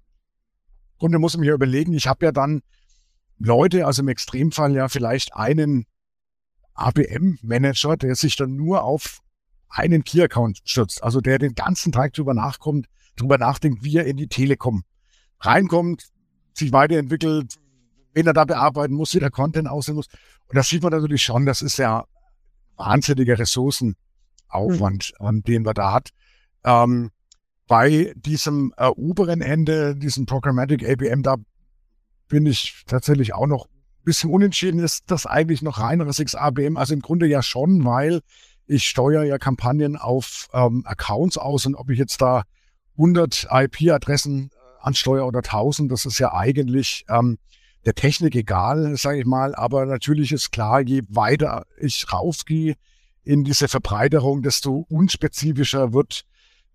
Grunde 1.02 1.18
muss 1.18 1.34
ich 1.34 1.40
mir 1.40 1.54
überlegen, 1.54 1.94
ich 1.94 2.06
habe 2.06 2.24
ja 2.26 2.32
dann 2.32 2.62
Leute, 3.40 3.88
also 3.88 4.04
im 4.04 4.08
Extremfall 4.08 4.76
ja 4.76 4.88
vielleicht 4.88 5.34
einen 5.34 5.88
ABM-Manager, 6.76 7.98
der 7.98 8.14
sich 8.14 8.36
dann 8.36 8.56
nur 8.56 8.84
auf 8.84 9.18
einen 9.68 10.04
Key-Account 10.04 10.62
stürzt, 10.64 11.02
also 11.04 11.20
der 11.20 11.40
den 11.40 11.56
ganzen 11.56 11.92
Tag 11.92 12.14
drüber 12.14 12.36
nachkommt, 12.36 12.86
drüber 13.16 13.40
nachdenkt, 13.40 13.84
wie 13.84 13.98
er 13.98 14.06
in 14.06 14.16
die 14.16 14.28
Telekom 14.28 14.84
reinkommt, 15.40 16.12
sich 16.54 16.72
weiterentwickelt, 16.72 17.56
wen 18.14 18.28
er 18.28 18.34
da 18.34 18.46
bearbeiten 18.46 18.94
muss, 18.94 19.16
wie 19.16 19.20
der 19.20 19.32
Content 19.32 19.68
aussehen 19.68 19.96
muss. 19.96 20.08
Und 20.50 20.56
das 20.56 20.70
sieht 20.70 20.84
man 20.84 20.92
natürlich 20.92 21.24
schon, 21.24 21.48
das 21.48 21.64
ist 21.64 21.78
ja 21.78 22.06
wahnsinniger 22.78 23.40
Ressourcenaufwand, 23.40 25.14
mhm. 25.20 25.42
den 25.46 25.64
man 25.64 25.74
da 25.74 25.94
hat. 25.94 26.10
Ähm, 26.64 27.10
bei 27.67 28.13
diesem 28.15 28.74
äh, 28.78 28.88
oberen 28.88 29.41
Ende, 29.41 29.95
diesem 29.95 30.26
Programmatic 30.26 30.88
APM, 30.88 31.24
da 31.24 31.36
bin 32.28 32.45
ich 32.45 32.84
tatsächlich 32.88 33.34
auch 33.34 33.47
noch 33.47 33.65
ein 33.65 34.04
bisschen 34.04 34.32
unentschieden. 34.32 34.80
Ist 34.80 35.12
das 35.12 35.26
eigentlich 35.26 35.62
noch 35.62 35.80
reineres 35.80 36.17
XABM? 36.17 36.78
Also 36.78 36.93
im 36.93 37.02
Grunde 37.02 37.28
ja 37.28 37.41
schon, 37.41 37.86
weil 37.86 38.21
ich 38.67 38.86
steuere 38.86 39.24
ja 39.24 39.38
Kampagnen 39.38 39.97
auf 39.97 40.47
ähm, 40.54 40.84
Accounts 40.86 41.38
aus 41.38 41.65
und 41.65 41.76
ob 41.76 41.89
ich 41.89 42.00
jetzt 42.00 42.21
da 42.21 42.43
100 42.97 43.47
IP-Adressen 43.52 44.50
äh, 44.52 44.58
ansteuere 44.82 45.26
oder 45.26 45.39
1000, 45.39 45.91
das 45.91 46.06
ist 46.06 46.19
ja 46.19 46.34
eigentlich 46.34 47.06
ähm, 47.10 47.38
der 47.86 47.95
Technik 47.95 48.36
egal, 48.36 48.95
sage 48.97 49.19
ich 49.19 49.26
mal. 49.26 49.56
Aber 49.56 49.86
natürlich 49.86 50.32
ist 50.32 50.52
klar, 50.52 50.82
je 50.82 51.02
weiter 51.10 51.65
ich 51.80 52.12
raufgehe 52.12 52.76
in 53.24 53.43
diese 53.43 53.67
Verbreiterung, 53.67 54.41
desto 54.41 54.86
unspezifischer 54.89 55.93
wird 55.93 56.24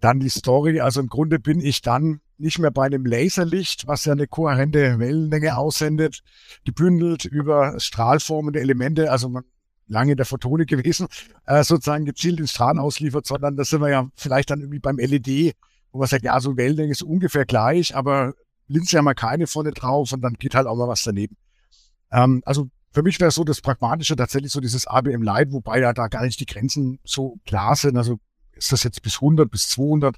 dann 0.00 0.20
die 0.20 0.28
Story. 0.28 0.80
Also 0.80 1.00
im 1.00 1.08
Grunde 1.08 1.38
bin 1.38 1.60
ich 1.60 1.82
dann 1.82 2.20
nicht 2.38 2.58
mehr 2.58 2.70
bei 2.70 2.86
einem 2.86 3.06
Laserlicht, 3.06 3.86
was 3.86 4.04
ja 4.04 4.12
eine 4.12 4.26
kohärente 4.26 4.98
Wellenlänge 4.98 5.56
aussendet, 5.56 6.20
gebündelt 6.64 7.24
über 7.24 7.78
strahlformende 7.80 8.60
Elemente. 8.60 9.10
Also 9.10 9.28
man 9.28 9.44
lange 9.88 10.12
in 10.12 10.16
der 10.16 10.26
Photonik 10.26 10.68
gewesen, 10.68 11.06
äh, 11.46 11.62
sozusagen 11.62 12.04
gezielt 12.04 12.38
den 12.38 12.48
Strahlen 12.48 12.78
ausliefert, 12.78 13.26
sondern 13.26 13.56
da 13.56 13.64
sind 13.64 13.80
wir 13.80 13.88
ja 13.88 14.08
vielleicht 14.16 14.50
dann 14.50 14.60
irgendwie 14.60 14.80
beim 14.80 14.98
LED, 14.98 15.54
wo 15.92 15.98
man 15.98 16.08
sagt, 16.08 16.24
ja, 16.24 16.38
so 16.40 16.56
Wellenlänge 16.56 16.92
ist 16.92 17.02
ungefähr 17.02 17.46
gleich, 17.46 17.94
aber 17.94 18.34
Linse 18.68 18.98
haben 18.98 19.04
wir 19.04 19.14
keine 19.14 19.46
vorne 19.46 19.70
drauf 19.70 20.12
und 20.12 20.22
dann 20.22 20.34
geht 20.34 20.54
halt 20.54 20.66
auch 20.66 20.76
mal 20.76 20.88
was 20.88 21.04
daneben. 21.04 21.36
Ähm, 22.10 22.42
also 22.44 22.68
für 22.92 23.02
mich 23.02 23.20
wäre 23.20 23.30
so 23.30 23.44
das 23.44 23.60
Pragmatische 23.60 24.16
tatsächlich 24.16 24.52
so 24.52 24.60
dieses 24.60 24.86
ABM 24.86 25.22
Light, 25.22 25.52
wobei 25.52 25.80
ja 25.80 25.92
da 25.92 26.08
gar 26.08 26.24
nicht 26.24 26.40
die 26.40 26.46
Grenzen 26.46 26.98
so 27.04 27.36
klar 27.44 27.76
sind. 27.76 27.96
Also 27.96 28.18
ist 28.56 28.72
das 28.72 28.82
jetzt 28.82 29.02
bis 29.02 29.16
100, 29.16 29.50
bis 29.50 29.68
200? 29.68 30.16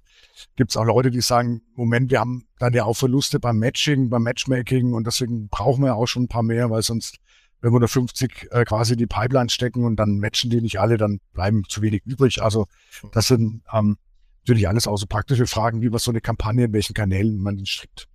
Gibt 0.56 0.70
es 0.70 0.76
auch 0.76 0.84
Leute, 0.84 1.10
die 1.10 1.20
sagen, 1.20 1.62
Moment, 1.74 2.10
wir 2.10 2.20
haben 2.20 2.46
dann 2.58 2.72
ja 2.72 2.84
auch 2.84 2.94
Verluste 2.94 3.40
beim 3.40 3.58
Matching, 3.58 4.08
beim 4.08 4.22
Matchmaking 4.22 4.92
und 4.92 5.06
deswegen 5.06 5.48
brauchen 5.48 5.84
wir 5.84 5.96
auch 5.96 6.06
schon 6.06 6.24
ein 6.24 6.28
paar 6.28 6.42
mehr, 6.42 6.70
weil 6.70 6.82
sonst, 6.82 7.18
wenn 7.60 7.72
wir 7.72 7.80
da 7.80 7.88
50 7.88 8.48
äh, 8.50 8.64
quasi 8.64 8.96
die 8.96 9.06
Pipeline 9.06 9.50
stecken 9.50 9.84
und 9.84 9.96
dann 9.96 10.18
matchen 10.18 10.50
die 10.50 10.60
nicht 10.60 10.80
alle, 10.80 10.96
dann 10.96 11.20
bleiben 11.32 11.64
zu 11.68 11.82
wenig 11.82 12.02
übrig. 12.04 12.40
Also 12.40 12.66
das 13.12 13.28
sind 13.28 13.62
ähm, 13.72 13.98
natürlich 14.42 14.68
alles 14.68 14.86
auch 14.86 14.96
so 14.96 15.06
praktische 15.06 15.46
Fragen, 15.46 15.82
wie 15.82 15.90
man 15.90 15.98
so 15.98 16.10
eine 16.10 16.20
Kampagne, 16.20 16.66
in 16.66 16.72
welchen 16.72 16.94
Kanälen 16.94 17.38
man 17.38 17.64
strickt. 17.66 18.08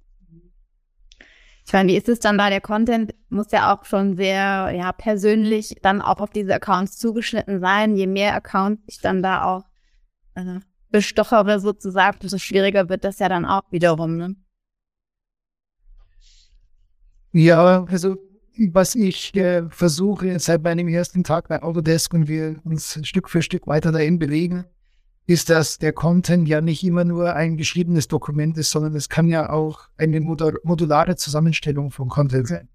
Ich 1.65 1.71
meine, 1.71 1.91
wie 1.91 1.97
ist 1.97 2.09
es 2.09 2.19
dann 2.19 2.37
da? 2.37 2.49
Der 2.49 2.59
Content 2.61 3.13
muss 3.29 3.51
ja 3.51 3.73
auch 3.73 3.85
schon 3.85 4.17
sehr 4.17 4.71
ja, 4.75 4.91
persönlich 4.91 5.77
dann 5.81 6.01
auch 6.01 6.19
auf 6.19 6.29
diese 6.29 6.53
Accounts 6.55 6.97
zugeschnitten 6.97 7.61
sein. 7.61 7.95
Je 7.95 8.07
mehr 8.07 8.35
Accounts 8.35 8.83
ich 8.87 8.99
dann 8.99 9.23
da 9.23 9.45
auch 9.45 9.63
äh, 10.35 10.59
bestochere 10.89 11.59
sozusagen, 11.59 12.19
desto 12.19 12.37
schwieriger 12.37 12.89
wird 12.89 13.03
das 13.03 13.19
ja 13.19 13.29
dann 13.29 13.45
auch 13.45 13.63
wiederum. 13.71 14.17
Ne? 14.17 14.35
Ja, 17.31 17.85
also 17.85 18.17
was 18.71 18.93
ich 18.93 19.35
äh, 19.35 19.67
versuche 19.69 20.39
seit 20.39 20.63
meinem 20.63 20.87
ersten 20.87 21.23
Tag 21.23 21.47
bei 21.47 21.63
Autodesk 21.63 22.13
und 22.13 22.27
wir 22.27 22.57
uns 22.63 22.99
Stück 23.03 23.29
für 23.29 23.41
Stück 23.41 23.65
weiter 23.65 23.91
dahin 23.91 24.19
bewegen, 24.19 24.65
ist, 25.25 25.49
dass 25.49 25.79
der 25.79 25.93
Content 25.93 26.47
ja 26.47 26.61
nicht 26.61 26.83
immer 26.83 27.05
nur 27.05 27.33
ein 27.33 27.57
geschriebenes 27.57 28.07
Dokument 28.07 28.57
ist, 28.57 28.69
sondern 28.69 28.95
es 28.95 29.09
kann 29.09 29.27
ja 29.27 29.49
auch 29.49 29.87
eine 29.97 30.19
modulare 30.21 31.15
Zusammenstellung 31.15 31.91
von 31.91 32.09
Content 32.09 32.47
sein. 32.47 32.67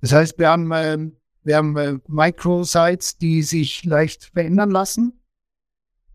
Das 0.00 0.12
heißt, 0.12 0.38
wir 0.38 0.48
haben, 0.48 0.70
äh, 0.72 1.10
wir 1.42 1.56
haben 1.56 1.76
äh, 1.76 1.98
Microsites, 2.06 3.18
die 3.18 3.42
sich 3.42 3.84
leicht 3.84 4.30
verändern 4.32 4.70
lassen. 4.70 5.20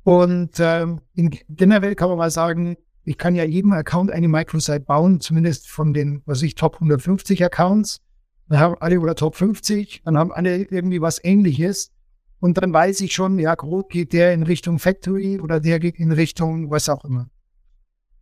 Und 0.04 0.60
ähm, 0.60 1.02
in 1.14 1.30
generell 1.50 1.96
kann 1.96 2.10
man 2.10 2.18
mal 2.18 2.32
sagen, 2.32 2.78
ich 3.04 3.18
kann 3.18 3.36
ja 3.36 3.44
jedem 3.44 3.72
Account 3.74 4.12
eine 4.12 4.28
Microsite 4.28 4.82
bauen, 4.82 5.20
zumindest 5.20 5.68
von 5.70 5.94
den, 5.94 6.22
was 6.26 6.42
ich, 6.42 6.56
Top 6.56 6.76
150 6.76 7.44
Accounts. 7.44 8.02
Dann 8.48 8.60
haben 8.60 8.76
alle 8.80 9.00
oder 9.00 9.16
Top 9.16 9.36
50, 9.36 10.02
dann 10.04 10.18
haben 10.18 10.32
alle 10.32 10.64
irgendwie 10.64 11.02
was 11.02 11.24
ähnliches. 11.24 11.92
Und 12.40 12.58
dann 12.58 12.74
weiß 12.74 13.02
ich 13.02 13.14
schon, 13.14 13.38
ja, 13.40 13.56
grob 13.56 13.90
geht 13.90 14.14
der 14.14 14.34
in 14.34 14.44
Richtung 14.44 14.80
Factory 14.80 15.40
oder 15.40 15.60
der 15.60 15.80
geht 15.80 15.98
in 15.98 16.12
Richtung 16.12 16.70
was 16.72 16.90
auch 16.90 17.06
immer. 17.06 17.30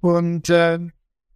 Und 0.01 0.49
äh, 0.49 0.79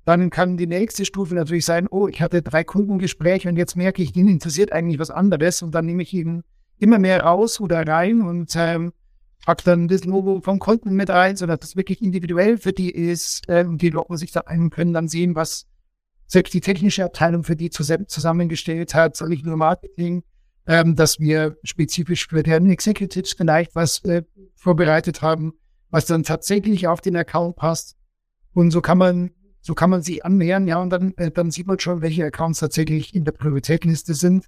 dann 0.05 0.29
kann 0.29 0.57
die 0.57 0.67
nächste 0.67 1.05
Stufe 1.05 1.33
natürlich 1.33 1.65
sein, 1.65 1.87
oh, 1.89 2.07
ich 2.07 2.21
hatte 2.21 2.41
drei 2.41 2.63
Kundengespräche 2.63 3.47
und 3.47 3.55
jetzt 3.55 3.77
merke 3.77 4.03
ich, 4.03 4.15
ihn 4.15 4.27
interessiert 4.27 4.73
eigentlich 4.73 4.99
was 4.99 5.11
anderes 5.11 5.61
und 5.61 5.73
dann 5.73 5.85
nehme 5.85 6.03
ich 6.03 6.13
ihn 6.13 6.43
immer 6.77 6.99
mehr 6.99 7.21
raus 7.23 7.61
oder 7.61 7.87
rein 7.87 8.21
und 8.21 8.53
ähm, 8.57 8.91
pack 9.45 9.63
dann 9.63 9.87
das 9.87 10.05
Logo 10.05 10.41
vom 10.41 10.59
Kunden 10.59 10.95
mit 10.95 11.09
rein, 11.09 11.35
sodass 11.35 11.59
das 11.59 11.75
wirklich 11.75 12.01
individuell 12.01 12.57
für 12.57 12.73
die 12.73 12.91
ist 12.91 13.43
äh, 13.47 13.65
und 13.65 13.81
die 13.81 13.89
Logo 13.89 14.15
sich 14.15 14.31
da 14.31 14.41
ein 14.41 14.69
können 14.69 14.93
dann 14.93 15.07
sehen, 15.07 15.35
was 15.35 15.65
selbst 16.27 16.53
die 16.53 16.61
technische 16.61 17.03
Abteilung 17.03 17.43
für 17.43 17.55
die 17.55 17.69
zusammengestellt 17.69 18.95
hat, 18.95 19.15
soll 19.15 19.33
ich 19.33 19.43
nur 19.43 19.57
Marketing, 19.57 20.23
ähm, 20.65 20.95
dass 20.95 21.19
wir 21.19 21.57
spezifisch 21.63 22.27
für 22.27 22.41
deren 22.41 22.69
Executives 22.69 23.33
vielleicht 23.33 23.75
was 23.75 24.03
äh, 24.05 24.23
vorbereitet 24.55 25.21
haben, 25.21 25.53
was 25.89 26.05
dann 26.05 26.23
tatsächlich 26.23 26.87
auf 26.87 27.01
den 27.01 27.15
Account 27.17 27.57
passt. 27.57 27.97
Und 28.53 28.71
so 28.71 28.81
kann 28.81 28.97
man, 28.97 29.31
so 29.61 29.73
kann 29.73 29.89
man 29.89 30.01
sich 30.01 30.25
annähern, 30.25 30.67
ja, 30.67 30.81
und 30.81 30.89
dann, 30.89 31.13
äh, 31.17 31.31
dann 31.31 31.51
sieht 31.51 31.67
man 31.67 31.79
schon, 31.79 32.01
welche 32.01 32.25
Accounts 32.25 32.59
tatsächlich 32.59 33.13
in 33.13 33.25
der 33.25 33.33
Prioritätliste 33.33 34.13
sind 34.13 34.45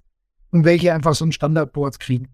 und 0.50 0.64
welche 0.64 0.94
einfach 0.94 1.14
so 1.14 1.26
ein 1.26 1.32
Standardboard 1.32 2.00
kriegen. 2.00 2.28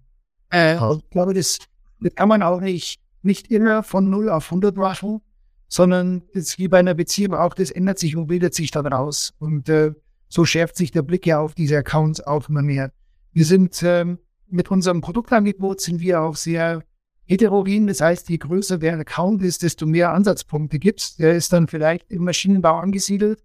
Äh, 0.53 0.75
ich 0.77 1.11
glaube, 1.11 1.35
das, 1.35 1.59
das 2.03 2.15
kann 2.15 2.29
man 2.29 2.43
auch 2.43 2.61
nicht, 2.61 3.01
nicht 3.23 3.51
immer 3.51 3.83
von 3.83 4.11
0 4.11 4.29
auf 4.29 4.47
100 4.47 4.77
machen, 4.77 5.21
sondern 5.69 6.23
es 6.33 6.49
ist 6.49 6.59
wie 6.59 6.69
bei 6.69 6.79
einer 6.79 6.95
Beziehung 6.95 7.35
auch, 7.35 7.55
das 7.55 7.71
ändert 7.71 7.99
sich 7.99 8.17
und 8.17 8.27
bildet 8.27 8.55
sich 8.55 8.71
dann 8.71 8.87
raus. 8.87 9.33
Und 9.39 9.69
äh, 9.69 9.93
so 10.29 10.45
schärft 10.45 10.77
sich 10.77 10.91
der 10.91 11.03
Blick 11.03 11.27
ja 11.27 11.41
auf 11.41 11.55
diese 11.55 11.79
Accounts 11.79 12.21
auch 12.21 12.49
immer 12.49 12.63
mehr. 12.63 12.93
Wir 13.33 13.45
sind 13.45 13.83
ähm, 13.83 14.19
mit 14.49 14.71
unserem 14.71 15.01
Produktangebot 15.01 15.81
sind 15.81 16.01
wir 16.01 16.21
auch 16.21 16.37
sehr 16.37 16.83
heterogen. 17.25 17.87
Das 17.87 18.01
heißt, 18.01 18.29
je 18.29 18.39
größer 18.39 18.79
der 18.79 18.99
Account 18.99 19.43
ist, 19.43 19.63
desto 19.63 19.87
mehr 19.87 20.13
Ansatzpunkte 20.13 20.79
gibt's. 20.79 21.17
Der 21.17 21.35
ist 21.35 21.53
dann 21.53 21.69
vielleicht 21.69 22.11
im 22.11 22.25
Maschinenbau 22.25 22.79
angesiedelt, 22.79 23.43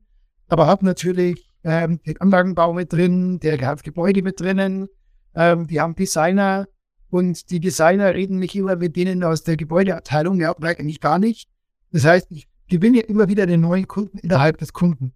aber 0.47 0.67
hat 0.67 0.83
natürlich 0.83 1.49
ähm, 1.63 2.01
den 2.05 2.19
Anlagenbau 2.19 2.73
mit 2.73 2.91
drin, 2.91 3.39
der 3.39 3.59
hat 3.65 3.83
Gebäude 3.83 4.21
mit 4.21 4.39
drinnen, 4.39 4.87
ähm, 5.35 5.67
die 5.67 5.79
haben 5.79 5.95
Designer 5.95 6.67
und 7.09 7.49
die 7.49 7.59
Designer 7.59 8.13
reden 8.13 8.39
nicht 8.39 8.55
immer 8.55 8.75
mit 8.75 8.95
denen 8.95 9.23
aus 9.23 9.43
der 9.43 9.57
Gebäudeabteilung, 9.57 10.39
ja, 10.39 10.55
eigentlich 10.59 10.99
gar 10.99 11.19
nicht. 11.19 11.49
Das 11.91 12.05
heißt, 12.05 12.27
ich 12.31 12.47
gewinne 12.67 12.99
immer 12.99 13.29
wieder 13.29 13.45
den 13.45 13.61
neuen 13.61 13.87
Kunden 13.87 14.17
innerhalb 14.17 14.57
des 14.57 14.73
Kunden. 14.73 15.13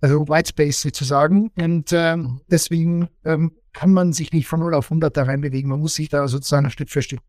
Also 0.00 0.28
Whitespace 0.28 0.80
sozusagen. 0.80 1.50
Und 1.56 1.92
ähm, 1.92 2.20
mhm. 2.20 2.40
deswegen 2.50 3.08
ähm, 3.24 3.52
kann 3.72 3.92
man 3.92 4.12
sich 4.12 4.32
nicht 4.32 4.46
von 4.46 4.60
0 4.60 4.74
auf 4.74 4.86
100 4.86 5.16
da 5.16 5.24
reinbewegen. 5.24 5.68
Man 5.70 5.80
muss 5.80 5.94
sich 5.94 6.08
da 6.08 6.26
sozusagen 6.28 6.70
Stück 6.70 6.90
für 6.90 7.02
Stück 7.02 7.20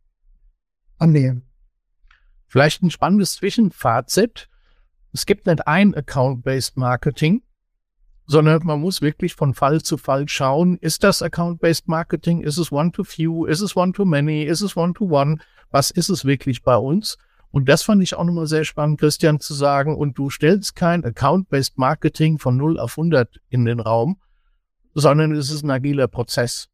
annähern. 0.98 1.44
Vielleicht 2.48 2.84
ein 2.84 2.92
spannendes 2.92 3.34
Zwischenfazit. 3.34 4.50
Es 5.14 5.26
gibt 5.26 5.48
nicht 5.48 5.68
ein 5.68 5.94
Account-Based 5.96 6.78
Marketing, 6.78 7.42
sondern 8.32 8.62
man 8.64 8.80
muss 8.80 9.02
wirklich 9.02 9.36
von 9.36 9.54
Fall 9.54 9.82
zu 9.82 9.98
Fall 9.98 10.30
schauen, 10.30 10.78
ist 10.78 11.04
das 11.04 11.22
Account-Based 11.22 11.90
Marketing, 11.90 12.40
ist 12.40 12.58
es 12.58 12.72
One-to-Few, 12.72 13.46
ist 13.46 13.60
es 13.60 13.76
One-to-Many, 13.76 14.44
ist 14.44 14.62
es 14.62 14.78
One-to-One, 14.78 15.40
was 15.70 15.92
ist 15.92 16.08
es 16.08 16.24
wirklich 16.24 16.64
bei 16.64 16.78
uns? 16.78 17.18
Und 17.52 17.68
das 17.68 17.84
fand 17.84 18.02
ich 18.02 18.16
auch 18.16 18.24
nochmal 18.24 18.48
sehr 18.48 18.64
spannend, 18.64 19.02
Christian, 19.02 19.42
zu 19.42 19.54
sagen, 19.54 19.98
und 19.98 20.18
du 20.18 20.30
stellst 20.30 20.78
kein 20.78 21.04
Account-Based 21.04 21.78
Marketing 21.78 22.40
von 22.40 22.56
0 22.56 22.80
auf 22.80 22.98
100 22.98 23.42
in 23.50 23.66
den 23.66 23.82
Raum, 23.82 24.22
sondern 24.94 25.34
es 25.34 25.52
ist 25.52 25.64
ein 25.64 25.72
agiler 25.72 26.08
Prozess. 26.08 26.70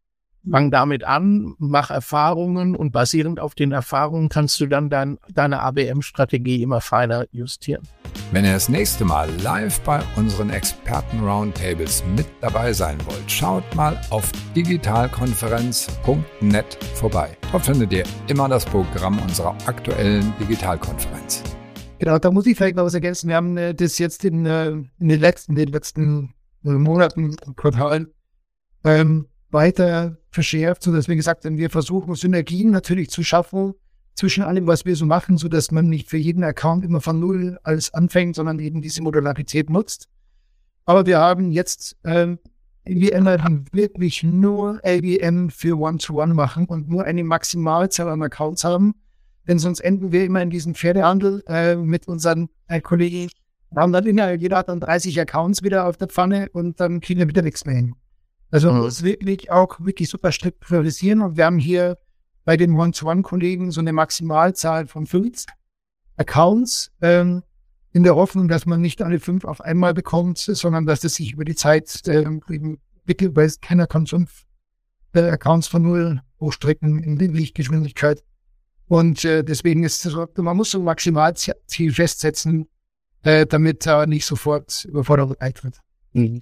Fang 0.50 0.72
damit 0.72 1.04
an, 1.04 1.56
mach 1.58 1.92
Erfahrungen 1.92 2.74
und 2.76 2.92
basierend 2.92 3.40
auf 3.40 3.54
den 3.54 3.74
Erfahrungen 3.74 4.30
kannst 4.30 4.60
du 4.62 4.68
dann 4.68 4.90
dein, 4.90 5.18
deine 5.34 5.60
ABM-Strategie 5.62 6.64
immer 6.64 6.80
feiner 6.80 7.26
justieren. 7.32 7.84
Wenn 8.32 8.46
ihr 8.46 8.54
das 8.54 8.70
nächste 8.70 9.04
Mal 9.04 9.30
live 9.44 9.82
bei 9.82 10.00
unseren 10.16 10.50
Experten-Roundtables 10.50 12.06
mit 12.16 12.26
dabei 12.40 12.72
sein 12.72 12.98
wollt, 13.06 13.30
schaut 13.30 13.64
mal 13.76 14.00
auf 14.10 14.32
digitalkonferenz.net 14.56 16.78
vorbei. 16.96 17.36
Dort 17.52 17.66
findet 17.66 17.92
ihr 17.92 18.06
immer 18.28 18.48
das 18.48 18.64
Programm 18.66 19.20
unserer 19.20 19.54
aktuellen 19.66 20.34
Digitalkonferenz. 20.40 21.44
Genau, 22.00 22.20
da 22.20 22.32
muss 22.32 22.46
ich 22.46 22.56
vielleicht 22.56 22.78
noch 22.78 22.86
was 22.86 22.94
ergänzen. 22.94 23.28
Wir 23.28 23.36
haben 23.36 23.58
äh, 23.58 23.74
das 23.74 23.98
jetzt 23.98 24.24
in, 24.24 24.46
äh, 24.46 24.70
in 24.70 24.88
den 25.00 25.20
letzten, 25.20 25.56
den 25.56 25.70
letzten 25.70 26.36
Monaten, 26.62 27.36
Quartalen 27.56 28.14
ähm, 28.84 29.30
weiter 29.50 30.18
verschärft, 30.38 30.84
so 30.84 30.94
dass 30.94 31.08
wir 31.08 31.16
gesagt 31.16 31.46
haben, 31.46 31.58
wir 31.58 31.72
versuchen 31.72 32.14
Synergien 32.14 32.70
natürlich 32.70 33.10
zu 33.10 33.24
schaffen 33.24 33.74
zwischen 34.14 34.44
allem, 34.44 34.68
was 34.68 34.86
wir 34.86 34.96
so 34.96 35.08
machen, 35.08 35.40
so 35.40 35.48
dass 35.48 35.72
man 35.72 35.90
nicht 35.90 36.08
für 36.08 36.18
jeden 36.18 36.44
Account 36.44 36.86
immer 36.86 37.02
von 37.02 37.20
Null 37.20 37.58
alles 37.64 37.92
anfängt, 37.92 38.36
sondern 38.36 38.60
eben 38.60 38.84
diese 38.84 39.02
Modularität 39.02 39.72
nutzt. 39.72 40.10
Aber 40.86 41.08
wir 41.08 41.18
haben 41.18 41.52
jetzt 41.52 41.98
ähm, 42.04 42.38
ABMer, 42.88 43.40
die 43.40 43.66
wirklich 43.74 44.22
nur 44.22 44.80
ABM 44.84 45.50
für 45.50 45.76
One-to-One 45.76 46.36
machen 46.36 46.68
und 46.68 46.88
nur 46.88 47.04
eine 47.04 47.24
Maximalzahl 47.24 48.08
an 48.08 48.22
Accounts 48.22 48.64
haben. 48.64 48.94
Denn 49.48 49.58
sonst 49.58 49.80
enden 49.80 50.12
wir 50.12 50.24
immer 50.24 50.44
in 50.44 50.52
diesem 50.52 50.76
Pferdehandel 50.76 51.44
äh, 51.48 51.76
mit 51.76 52.08
unseren 52.08 52.50
äh, 52.68 52.80
Kollegen. 52.80 53.32
Wir 53.72 53.82
haben 53.82 53.92
dann 53.92 54.06
jeder 54.06 54.58
hat 54.58 54.70
dann 54.70 54.82
30 54.82 55.20
Accounts 55.20 55.64
wieder 55.64 55.88
auf 55.88 55.98
der 55.98 56.10
Pfanne 56.10 56.48
und 56.54 56.80
dann 56.80 57.02
kriegen 57.02 57.22
wir 57.22 57.28
wieder 57.28 57.42
nichts 57.42 57.66
mehr 57.66 57.76
hin. 57.76 57.96
Also 58.50 58.72
mhm. 58.72 58.80
muss 58.80 59.04
wirklich 59.04 59.52
auch 59.52 59.80
wirklich 59.80 60.10
super 60.10 60.32
strikt 60.32 60.60
priorisieren 60.60 61.22
und 61.22 61.38
wir 61.38 61.46
haben 61.46 61.60
hier 61.60 61.98
bei 62.46 62.56
den 62.56 62.76
One-to-One-Kollegen 62.80 63.72
so 63.72 63.82
eine 63.82 63.92
Maximalzahl 63.92 64.88
von 64.88 65.06
fünf 65.06 65.46
Accounts, 66.16 66.92
ähm, 67.02 67.44
in 67.98 68.04
der 68.04 68.16
Hoffnung, 68.16 68.48
dass 68.48 68.66
man 68.66 68.80
nicht 68.80 69.02
alle 69.02 69.20
fünf 69.20 69.44
auf 69.44 69.60
einmal 69.60 69.94
bekommt, 69.94 70.38
sondern 70.38 70.86
dass 70.86 71.00
das 71.02 71.16
sich 71.16 71.34
über 71.34 71.46
die 71.46 71.56
Zeit 71.56 72.08
äh, 72.08 72.22
entwickelt, 72.22 73.36
weil 73.36 73.52
keiner 73.62 73.88
kann 73.88 74.06
fünf 74.06 74.46
äh, 75.14 75.22
Accounts 75.22 75.68
von 75.68 75.82
null 75.82 76.22
hochstrecken 76.40 77.02
in 77.02 77.18
Lichtgeschwindigkeit. 77.18 78.24
Und 78.88 79.26
äh, 79.26 79.44
deswegen 79.44 79.84
ist 79.84 80.06
es 80.06 80.12
so, 80.12 80.28
man 80.38 80.56
muss 80.56 80.72
so 80.72 80.78
ein 80.78 80.84
Maximalziel 80.84 81.92
festsetzen, 81.92 82.68
äh, 83.24 83.46
damit 83.46 83.86
er 83.88 84.06
nicht 84.06 84.26
sofort 84.26 84.86
Überforderung 84.86 85.36
eintritt. 85.40 85.80
Mhm. 86.18 86.42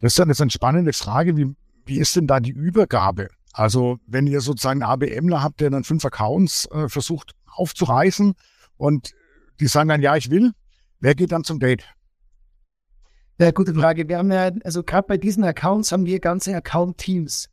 Das 0.00 0.12
ist 0.12 0.18
dann 0.18 0.28
jetzt 0.28 0.40
eine 0.40 0.50
spannende 0.50 0.92
Frage. 0.92 1.36
Wie, 1.36 1.54
wie 1.84 1.98
ist 1.98 2.16
denn 2.16 2.26
da 2.26 2.40
die 2.40 2.50
Übergabe? 2.50 3.28
Also, 3.52 3.98
wenn 4.06 4.26
ihr 4.26 4.40
sozusagen 4.40 4.82
einen 4.82 4.90
ABMler 4.90 5.42
habt, 5.42 5.60
der 5.60 5.70
dann 5.70 5.84
fünf 5.84 6.04
Accounts 6.04 6.66
äh, 6.70 6.88
versucht 6.88 7.32
aufzureißen 7.46 8.34
und 8.76 9.14
die 9.60 9.66
sagen 9.66 9.88
dann, 9.88 10.02
ja, 10.02 10.16
ich 10.16 10.30
will, 10.30 10.52
wer 11.00 11.14
geht 11.14 11.32
dann 11.32 11.44
zum 11.44 11.58
Date? 11.58 11.84
Ja, 13.38 13.50
gute 13.50 13.74
Frage. 13.74 14.08
Wir 14.08 14.18
haben 14.18 14.30
ja, 14.30 14.50
also 14.64 14.82
gerade 14.82 15.06
bei 15.06 15.18
diesen 15.18 15.44
Accounts 15.44 15.92
haben 15.92 16.06
wir 16.06 16.20
ganze 16.20 16.54
Account-Teams. 16.54 17.48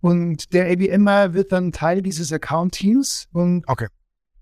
Und 0.00 0.52
der 0.52 0.70
ABMer 0.70 1.34
wird 1.34 1.52
dann 1.52 1.70
Teil 1.70 2.02
dieses 2.02 2.32
Account-Teams. 2.32 3.28
Und 3.32 3.64
okay. 3.68 3.88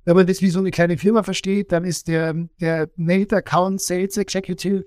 wenn 0.05 0.16
man 0.16 0.27
das 0.27 0.43
wie 0.43 0.51
so 0.51 0.61
eine 0.61 0.71
kleine 0.71 0.97
Firma 0.97 1.23
versteht, 1.23 1.73
dann 1.73 1.85
ist 1.85 2.09
der, 2.09 2.35
der 2.61 2.88
Named 2.97 3.33
Account 3.33 3.81
Sales 3.81 4.16
Executive, 4.16 4.87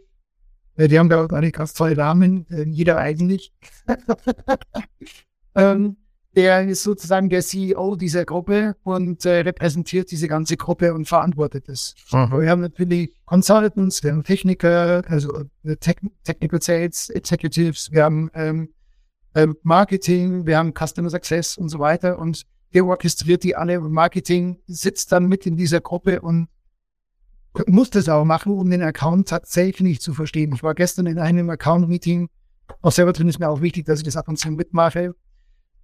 die 0.78 0.98
haben 0.98 1.10
da 1.10 1.24
auch 1.24 1.30
eine 1.30 1.52
ganz 1.52 1.74
tolle 1.74 1.96
Namen, 1.96 2.46
äh, 2.50 2.64
jeder 2.64 2.98
eigentlich. 2.98 3.54
ähm, 5.56 5.98
der 6.36 6.68
ist 6.68 6.84
sozusagen 6.84 7.30
der 7.30 7.42
CEO 7.42 7.96
dieser 7.96 8.26
Gruppe 8.26 8.76
und 8.84 9.24
äh, 9.26 9.42
repräsentiert 9.42 10.10
diese 10.10 10.28
ganze 10.28 10.58
Gruppe 10.58 10.94
und 10.94 11.08
verantwortet 11.08 11.70
es. 11.70 11.94
Mhm. 12.12 12.42
Wir 12.42 12.50
haben 12.50 12.62
natürlich 12.62 13.14
Consultants, 13.26 14.04
wir 14.04 14.12
haben 14.12 14.24
Techniker, 14.24 15.04
also 15.08 15.44
äh, 15.64 15.76
Tech 15.76 15.98
Technical 16.24 16.62
Sales 16.62 17.10
Executives, 17.10 17.92
wir 17.92 18.04
haben 18.04 18.32
ähm, 18.34 18.70
ähm, 19.36 19.56
Marketing, 19.62 20.46
wir 20.48 20.58
haben 20.58 20.74
Customer 20.74 21.10
Success 21.10 21.58
und 21.58 21.70
so 21.70 21.80
weiter 21.80 22.18
und 22.18 22.44
der 22.74 22.86
orchestriert 22.86 23.44
die 23.44 23.56
alle 23.56 23.80
und 23.80 23.92
Marketing 23.92 24.58
sitzt 24.66 25.12
dann 25.12 25.28
mit 25.28 25.46
in 25.46 25.56
dieser 25.56 25.82
Gruppe 25.82 26.22
und 26.22 26.48
muss 27.68 27.90
das 27.90 28.10
auch 28.10 28.26
machen, 28.26 28.54
um 28.54 28.70
den 28.70 28.82
Account 28.82 29.30
tatsächlich 29.30 30.02
zu 30.02 30.14
verstehen. 30.14 30.54
Ich 30.54 30.64
war 30.64 30.74
gestern 30.74 31.06
in 31.06 31.20
einem 31.20 31.50
Account-Meeting, 31.50 32.30
auch 32.82 32.92
selber 32.92 33.14
drin 33.14 33.30
ist 33.30 33.40
mir 33.40 33.50
auch 33.50 33.62
wichtig, 33.62 33.86
dass 33.86 34.00
ich 34.00 34.06
das 34.06 34.18
ab 34.18 34.28
und 34.28 34.38
zu 34.38 34.50
mitmache 34.50 35.14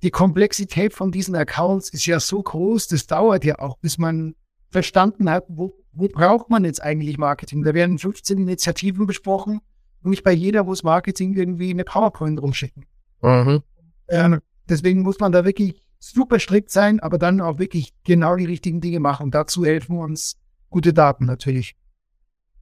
die 0.03 0.11
Komplexität 0.11 0.93
von 0.93 1.11
diesen 1.11 1.35
Accounts 1.35 1.89
ist 1.89 2.05
ja 2.05 2.19
so 2.19 2.41
groß, 2.41 2.87
das 2.87 3.07
dauert 3.07 3.43
ja 3.43 3.59
auch, 3.59 3.77
bis 3.77 3.97
man 3.97 4.35
verstanden 4.69 5.29
hat, 5.29 5.45
wo, 5.49 5.73
wo 5.91 6.07
braucht 6.07 6.49
man 6.49 6.63
jetzt 6.63 6.81
eigentlich 6.81 7.17
Marketing. 7.17 7.63
Da 7.63 7.73
werden 7.73 7.97
15 7.97 8.37
Initiativen 8.37 9.07
besprochen 9.07 9.59
und 10.03 10.11
nicht 10.11 10.23
bei 10.23 10.31
jeder 10.31 10.63
muss 10.63 10.83
Marketing 10.83 11.33
irgendwie 11.33 11.71
eine 11.71 11.83
PowerPoint 11.83 12.41
rumschicken. 12.41 12.85
Mhm. 13.21 13.61
Äh, 14.07 14.37
deswegen 14.69 15.01
muss 15.01 15.19
man 15.19 15.31
da 15.31 15.43
wirklich 15.43 15.81
super 15.97 16.39
strikt 16.39 16.71
sein, 16.71 17.01
aber 17.01 17.17
dann 17.17 17.41
auch 17.41 17.59
wirklich 17.59 17.93
genau 18.05 18.35
die 18.37 18.45
richtigen 18.45 18.79
Dinge 18.79 19.01
machen. 19.01 19.23
Und 19.23 19.35
dazu 19.35 19.65
helfen 19.65 19.97
uns 19.97 20.37
gute 20.69 20.93
Daten 20.93 21.25
natürlich. 21.25 21.75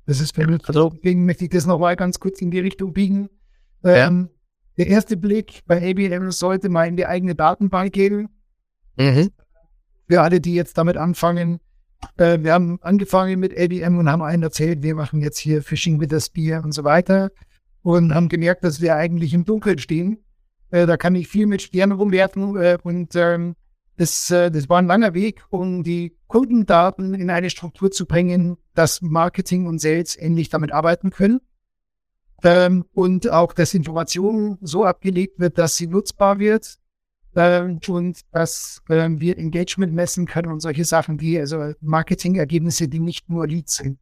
Das 0.05 0.21
ist 0.21 0.37
mich, 0.37 0.47
also, 0.67 0.89
deswegen 0.89 1.25
möchte 1.25 1.43
ich 1.45 1.49
das 1.49 1.65
nochmal 1.65 1.95
ganz 1.95 2.19
kurz 2.19 2.41
in 2.41 2.49
die 2.49 2.59
Richtung 2.59 2.93
biegen. 2.93 3.29
Ähm, 3.83 4.29
der 4.77 4.87
erste 4.87 5.17
Blick 5.17 5.63
bei 5.65 5.77
ABM 5.77 6.31
sollte 6.31 6.69
mal 6.69 6.87
in 6.87 6.95
die 6.95 7.05
eigene 7.05 7.35
Datenbank 7.35 7.91
gehen. 7.91 8.29
Mhm. 8.95 9.31
Für 10.07 10.21
alle, 10.21 10.39
die 10.39 10.53
jetzt 10.53 10.77
damit 10.77 10.95
anfangen, 10.95 11.59
äh, 12.17 12.39
wir 12.41 12.53
haben 12.53 12.79
angefangen 12.81 13.39
mit 13.39 13.57
ABM 13.57 13.97
und 13.97 14.09
haben 14.09 14.21
einen 14.21 14.43
erzählt, 14.43 14.83
wir 14.83 14.95
machen 14.95 15.21
jetzt 15.21 15.37
hier 15.39 15.61
Fishing 15.61 15.99
with 15.99 16.09
the 16.11 16.21
Spear 16.21 16.63
und 16.63 16.71
so 16.71 16.83
weiter 16.83 17.31
und 17.81 18.13
haben 18.13 18.29
gemerkt, 18.29 18.63
dass 18.63 18.81
wir 18.81 18.95
eigentlich 18.95 19.33
im 19.33 19.45
Dunkeln 19.45 19.79
stehen. 19.79 20.23
Äh, 20.69 20.85
da 20.85 20.95
kann 20.95 21.15
ich 21.15 21.27
viel 21.27 21.47
mit 21.47 21.61
Sternen 21.61 21.93
rumwerfen 21.93 22.55
äh, 22.55 22.77
und 22.83 23.15
ähm, 23.15 23.55
das, 23.97 24.31
äh, 24.31 24.51
das 24.51 24.69
war 24.69 24.79
ein 24.79 24.87
langer 24.87 25.13
Weg, 25.13 25.43
um 25.49 25.83
die 25.83 26.15
Kundendaten 26.27 27.13
in 27.13 27.29
eine 27.29 27.49
Struktur 27.49 27.91
zu 27.91 28.05
bringen, 28.05 28.57
dass 28.73 29.01
Marketing 29.01 29.65
und 29.65 29.79
Sales 29.79 30.15
ähnlich 30.17 30.49
damit 30.49 30.71
arbeiten 30.71 31.09
können 31.09 31.41
ähm, 32.43 32.85
und 32.93 33.29
auch, 33.29 33.53
dass 33.53 33.73
Information 33.73 34.57
so 34.61 34.85
abgelegt 34.85 35.39
wird, 35.39 35.57
dass 35.57 35.75
sie 35.75 35.87
nutzbar 35.87 36.39
wird 36.39 36.77
ähm, 37.35 37.79
und 37.87 38.21
dass 38.31 38.81
ähm, 38.89 39.19
wir 39.19 39.37
Engagement 39.37 39.93
messen 39.93 40.27
können 40.27 40.51
und 40.51 40.59
solche 40.59 40.85
Sachen 40.85 41.19
wie 41.19 41.39
also 41.39 41.73
Marketingergebnisse, 41.81 42.87
die 42.87 42.99
nicht 42.99 43.29
nur 43.29 43.47
Leads 43.47 43.77
sind. 43.77 43.99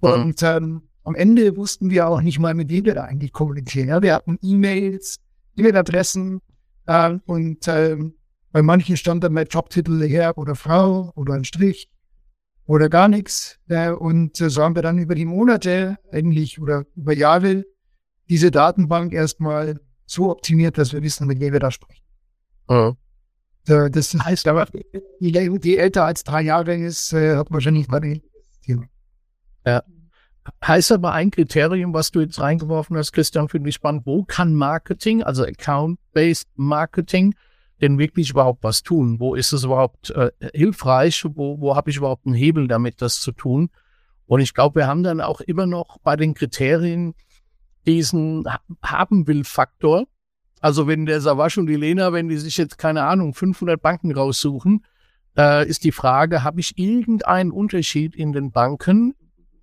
Mhm. 0.00 0.08
Und 0.08 0.42
ähm, 0.42 0.82
am 1.02 1.14
Ende 1.14 1.56
wussten 1.56 1.90
wir 1.90 2.08
auch 2.08 2.20
nicht 2.20 2.38
mal, 2.38 2.54
mit 2.54 2.68
wem 2.68 2.84
wir 2.84 2.94
da 2.94 3.04
eigentlich 3.04 3.32
kommunizieren. 3.32 3.88
Ja, 3.88 4.02
wir 4.02 4.14
hatten 4.14 4.38
E-Mails, 4.42 5.18
E-Mail-Adressen 5.56 6.40
ähm, 6.86 7.22
und 7.26 7.66
ähm, 7.68 8.14
bei 8.56 8.62
manchen 8.62 8.96
stand 8.96 9.22
dann 9.22 9.34
mein 9.34 9.48
Jobtitel 9.48 10.08
Herr 10.08 10.38
oder 10.38 10.54
Frau 10.54 11.12
oder 11.14 11.34
ein 11.34 11.44
Strich 11.44 11.90
oder 12.64 12.88
gar 12.88 13.06
nichts. 13.06 13.58
Äh, 13.68 13.90
und 13.90 14.38
so 14.38 14.62
haben 14.62 14.74
wir 14.74 14.80
dann 14.80 14.96
über 14.96 15.14
die 15.14 15.26
Monate 15.26 15.98
eigentlich 16.10 16.58
oder 16.58 16.86
über 16.96 17.12
Jahre 17.12 17.66
diese 18.30 18.50
Datenbank 18.50 19.12
erstmal 19.12 19.78
so 20.06 20.30
optimiert, 20.30 20.78
dass 20.78 20.94
wir 20.94 21.02
wissen, 21.02 21.26
mit 21.26 21.38
wem 21.38 21.52
wir 21.52 21.60
da 21.60 21.70
sprechen. 21.70 22.02
Mhm. 22.66 22.96
Das 23.66 24.14
heißt 24.14 24.48
aber, 24.48 24.68
die, 25.20 25.60
die 25.60 25.76
älter 25.76 26.06
als 26.06 26.24
drei 26.24 26.40
Jahre 26.40 26.76
ist, 26.76 27.12
äh, 27.12 27.36
hat 27.36 27.50
wahrscheinlich 27.50 27.88
mal 27.88 28.00
ein 28.02 28.22
Thema. 28.64 28.86
Ja. 29.66 29.82
Heißt 30.66 30.92
aber 30.92 31.12
ein 31.12 31.30
Kriterium, 31.30 31.92
was 31.92 32.10
du 32.10 32.20
jetzt 32.20 32.40
reingeworfen 32.40 32.96
hast, 32.96 33.12
Christian, 33.12 33.50
finde 33.50 33.68
ich 33.68 33.74
spannend. 33.74 34.06
Wo 34.06 34.24
kann 34.24 34.54
Marketing, 34.54 35.22
also 35.22 35.44
Account-Based 35.44 36.48
Marketing, 36.54 37.34
denn 37.80 37.98
wirklich 37.98 38.30
überhaupt 38.30 38.64
was 38.64 38.82
tun? 38.82 39.20
Wo 39.20 39.34
ist 39.34 39.52
es 39.52 39.64
überhaupt 39.64 40.10
äh, 40.10 40.30
hilfreich? 40.54 41.24
Wo, 41.34 41.60
wo 41.60 41.76
habe 41.76 41.90
ich 41.90 41.96
überhaupt 41.96 42.26
einen 42.26 42.34
Hebel 42.34 42.68
damit, 42.68 43.02
das 43.02 43.20
zu 43.20 43.32
tun? 43.32 43.70
Und 44.26 44.40
ich 44.40 44.54
glaube, 44.54 44.80
wir 44.80 44.86
haben 44.86 45.02
dann 45.02 45.20
auch 45.20 45.40
immer 45.40 45.66
noch 45.66 45.98
bei 45.98 46.16
den 46.16 46.34
Kriterien 46.34 47.14
diesen 47.86 48.44
haben 48.82 49.26
will 49.26 49.44
Faktor. 49.44 50.06
Also 50.60 50.88
wenn 50.88 51.06
der 51.06 51.20
Savasch 51.20 51.58
und 51.58 51.66
die 51.66 51.76
Lena, 51.76 52.12
wenn 52.12 52.28
die 52.28 52.38
sich 52.38 52.56
jetzt 52.56 52.78
keine 52.78 53.04
Ahnung 53.04 53.34
500 53.34 53.80
Banken 53.80 54.12
raussuchen, 54.12 54.84
äh, 55.36 55.68
ist 55.68 55.84
die 55.84 55.92
Frage, 55.92 56.42
habe 56.42 56.60
ich 56.60 56.78
irgendeinen 56.78 57.52
Unterschied 57.52 58.16
in 58.16 58.32
den 58.32 58.50
Banken, 58.50 59.14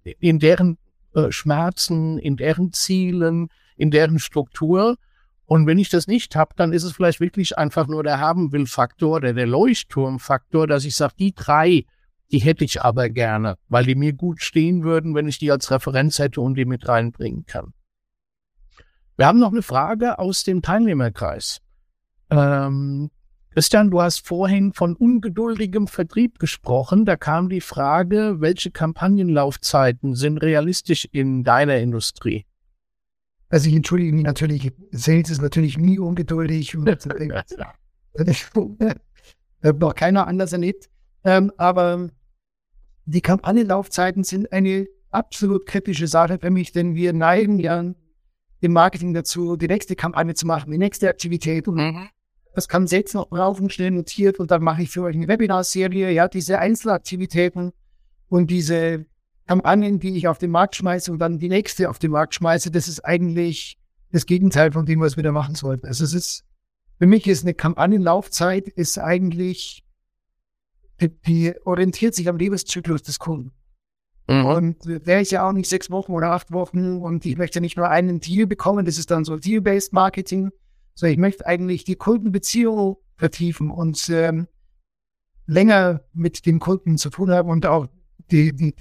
in 0.04 0.40
deren 0.40 0.78
äh, 1.14 1.32
Schmerzen, 1.32 2.18
in 2.20 2.38
deren 2.38 2.72
Zielen, 2.72 3.50
in 3.76 3.92
deren 3.92 4.20
Struktur? 4.20 4.98
Und 5.46 5.68
wenn 5.68 5.78
ich 5.78 5.90
das 5.90 6.08
nicht 6.08 6.36
habe, 6.36 6.54
dann 6.56 6.74
ist 6.74 6.84
es 6.84 6.94
vielleicht 6.94 7.20
wirklich 7.20 7.58
einfach 7.58 7.88
nur 7.88 8.04
der 8.04 8.20
Haben-Will-Faktor 8.20 9.18
oder 9.18 9.34
der 9.34 9.48
Leuchtturm-Faktor, 9.48 10.68
dass 10.68 10.86
ich 10.86 10.96
sage, 10.96 11.14
die 11.20 11.34
drei, 11.34 11.86
die 12.32 12.40
hätte 12.40 12.64
ich 12.64 12.82
aber 12.82 13.10
gerne, 13.10 13.58
weil 13.68 13.86
die 13.86 13.96
mir 13.96 14.14
gut 14.14 14.42
stehen 14.42 14.84
würden, 14.84 15.16
wenn 15.16 15.28
ich 15.28 15.40
die 15.40 15.52
als 15.52 15.70
Referenz 15.70 16.20
hätte 16.20 16.42
und 16.42 16.56
die 16.56 16.66
mit 16.66 16.88
reinbringen 16.88 17.46
kann. 17.46 17.74
Wir 19.18 19.28
haben 19.28 19.40
noch 19.40 19.52
eine 19.52 19.62
Frage 19.62 20.18
aus 20.18 20.44
dem 20.44 20.62
Teilnehmerkreis. 20.62 21.62
Ähm, 22.32 23.12
Christian, 23.54 23.92
du 23.92 24.02
hast 24.02 24.26
vorhin 24.26 24.74
von 24.74 24.96
ungeduldigem 24.96 25.88
Vertrieb 25.88 26.40
gesprochen. 26.40 27.06
Da 27.06 27.16
kam 27.18 27.50
die 27.50 27.62
Frage, 27.62 28.38
welche 28.40 28.72
Kampagnenlaufzeiten 28.72 30.16
sind 30.16 30.40
realistisch 30.40 31.06
in 31.12 31.44
deiner 31.44 31.78
Industrie? 31.78 32.48
Also 33.54 33.70
ich 33.70 33.76
entschuldige 33.76 34.12
mich 34.14 34.24
natürlich, 34.24 34.72
Sales 34.90 35.30
ist 35.30 35.40
natürlich 35.40 35.78
nie 35.78 36.00
ungeduldig 36.00 36.76
und 36.76 36.86
das 36.88 37.06
noch 39.80 39.94
keiner 39.94 40.26
anders 40.26 40.54
erlebt. 40.54 40.90
Ähm, 41.24 41.52
aber 41.58 42.10
die 43.06 43.22
Kampagnenlaufzeiten 43.22 44.24
sind 44.24 44.52
eine 44.52 44.88
absolut 45.12 45.68
kritische 45.68 46.08
Sache 46.08 46.40
für 46.40 46.50
mich, 46.50 46.72
denn 46.72 46.96
wir 46.96 47.14
neigen 47.14 47.60
ja 47.60 47.94
im 48.60 48.74
Marketing 48.74 49.14
dazu, 49.14 49.56
die 49.56 49.68
nächste 49.68 49.96
Kampagne 49.96 50.34
zu 50.34 50.48
machen, 50.48 50.72
die 50.72 50.80
nächste 50.80 51.08
Aktivität 51.08 51.68
und 51.68 51.76
mhm. 51.76 52.10
das 52.56 52.68
kann 52.68 52.88
selbst 52.88 53.14
noch 53.14 53.30
brauchen, 53.30 53.70
schnell 53.70 53.92
notiert 53.92 54.40
und 54.40 54.50
dann 54.50 54.64
mache 54.64 54.82
ich 54.82 54.90
für 54.90 55.04
euch 55.04 55.16
eine 55.16 55.28
Webinarserie, 55.28 56.10
ja, 56.10 56.28
diese 56.28 56.58
Einzelaktivitäten 56.58 57.72
und 58.30 58.50
diese 58.50 59.06
Kampagnen, 59.48 60.00
die 60.00 60.16
ich 60.16 60.28
auf 60.28 60.38
den 60.38 60.52
Markt 60.52 60.76
schmeiße 60.76 61.12
und 61.12 61.20
dann 61.20 61.40
die 61.40 61.50
nächste 61.50 61.90
auf 61.90 62.00
den 62.00 62.12
Markt 62.12 62.36
schmeiße, 62.36 62.72
das 62.72 62.88
ist 62.88 63.04
eigentlich 63.04 63.78
das 64.12 64.26
Gegenteil 64.26 64.72
von 64.72 64.86
dem, 64.86 65.02
was 65.02 65.18
wir 65.18 65.24
da 65.24 65.32
machen 65.32 65.56
sollten. 65.56 65.88
Also 65.88 66.04
es 66.04 66.14
ist, 66.14 66.46
für 67.00 67.08
mich 67.08 67.28
ist 67.28 67.44
eine 67.44 67.54
Kampagnenlaufzeit 67.54 68.68
ist 68.68 68.98
eigentlich, 69.00 69.84
die, 71.02 71.10
die 71.10 71.54
orientiert 71.66 72.16
sich 72.16 72.30
am 72.30 72.38
Lebenszyklus 72.38 73.02
des 73.02 73.20
Kunden. 73.20 73.52
Mhm. 74.30 74.46
Und 74.46 74.86
wäre 74.86 75.22
ich 75.22 75.32
ja 75.32 75.48
auch 75.48 75.52
nicht 75.52 75.68
sechs 75.68 75.90
Wochen 75.90 76.14
oder 76.14 76.32
acht 76.32 76.52
Wochen 76.52 76.98
und 76.98 77.26
ich 77.26 77.38
möchte 77.38 77.60
nicht 77.60 77.76
nur 77.76 77.90
einen 77.90 78.20
Deal 78.20 78.48
bekommen, 78.48 78.86
das 78.86 78.98
ist 78.98 79.12
dann 79.12 79.26
so 79.26 79.38
Deal-Based 79.38 79.92
Marketing, 79.92 80.52
sondern 80.96 81.14
ich 81.14 81.20
möchte 81.20 81.46
eigentlich 81.46 81.84
die 81.84 81.96
Kundenbeziehung 81.96 82.98
vertiefen 83.18 83.70
und 83.70 84.10
ähm, 84.10 84.48
länger 85.46 86.02
mit 86.14 86.46
dem 86.46 86.60
Kunden 86.60 86.98
zu 86.98 87.10
tun 87.10 87.32
haben 87.32 87.50
und 87.50 87.66
auch 87.66 87.88
die, 88.32 88.54
die, 88.56 88.74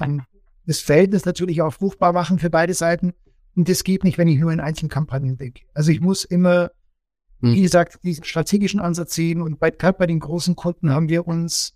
das 0.66 0.80
Verhältnis 0.80 1.24
natürlich 1.24 1.62
auch 1.62 1.72
fruchtbar 1.72 2.12
machen 2.12 2.38
für 2.38 2.50
beide 2.50 2.74
Seiten. 2.74 3.12
Und 3.54 3.68
das 3.68 3.84
geht 3.84 4.04
nicht, 4.04 4.18
wenn 4.18 4.28
ich 4.28 4.38
nur 4.38 4.52
in 4.52 4.60
Einzelkampagnen 4.60 5.36
denke. 5.36 5.62
Also 5.74 5.90
ich 5.90 6.00
muss 6.00 6.24
immer, 6.24 6.70
hm. 7.40 7.54
wie 7.54 7.62
gesagt, 7.62 7.98
diesen 8.02 8.24
strategischen 8.24 8.80
Ansatz 8.80 9.14
sehen. 9.14 9.42
Und 9.42 9.58
bei, 9.58 9.70
gerade 9.70 9.98
bei 9.98 10.06
den 10.06 10.20
großen 10.20 10.56
Kunden 10.56 10.90
haben 10.90 11.08
wir 11.08 11.26
uns 11.26 11.74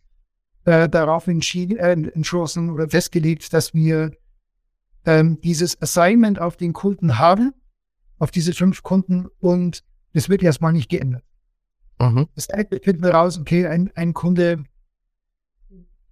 äh, 0.64 0.88
darauf 0.88 1.26
entschieden, 1.26 1.76
äh, 1.76 1.92
entschlossen 1.92 2.70
oder 2.70 2.88
festgelegt, 2.88 3.52
dass 3.52 3.74
wir 3.74 4.12
ähm, 5.04 5.40
dieses 5.40 5.80
Assignment 5.80 6.40
auf 6.40 6.56
den 6.56 6.72
Kunden 6.72 7.18
haben, 7.18 7.52
auf 8.18 8.30
diese 8.30 8.52
fünf 8.52 8.82
Kunden 8.82 9.26
und 9.38 9.84
das 10.12 10.28
wird 10.28 10.42
erstmal 10.42 10.72
nicht 10.72 10.88
geändert. 10.88 11.22
Mhm. 12.00 12.26
Das 12.34 12.48
heißt, 12.48 12.70
wir 12.70 12.80
finden 12.80 13.04
raus, 13.04 13.38
okay, 13.38 13.66
ein, 13.66 13.90
ein 13.94 14.14
Kunde 14.14 14.64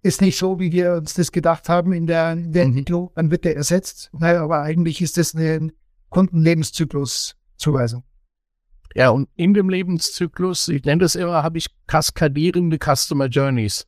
ist 0.04 0.20
nicht 0.20 0.38
so, 0.38 0.60
wie 0.60 0.70
wir 0.70 0.92
uns 0.94 1.14
das 1.14 1.32
gedacht 1.32 1.68
haben 1.68 1.92
in 1.92 2.06
der, 2.06 2.32
in 2.32 2.52
der. 2.52 2.64
Entwicklung, 2.64 3.10
dann 3.14 3.30
wird 3.30 3.44
der 3.44 3.56
ersetzt. 3.56 4.10
Naja, 4.12 4.44
aber 4.44 4.60
eigentlich 4.60 5.00
ist 5.00 5.16
das 5.16 5.34
eine 5.34 5.72
Kundenlebenszyklus-Zuweisung. 6.10 8.04
Ja, 8.94 9.08
und 9.08 9.28
in 9.34 9.54
dem 9.54 9.70
Lebenszyklus, 9.70 10.68
ich 10.68 10.84
nenne 10.84 11.00
das 11.00 11.14
immer, 11.14 11.42
habe 11.42 11.58
ich 11.58 11.68
kaskadierende 11.86 12.78
Customer 12.78 13.26
Journeys. 13.26 13.86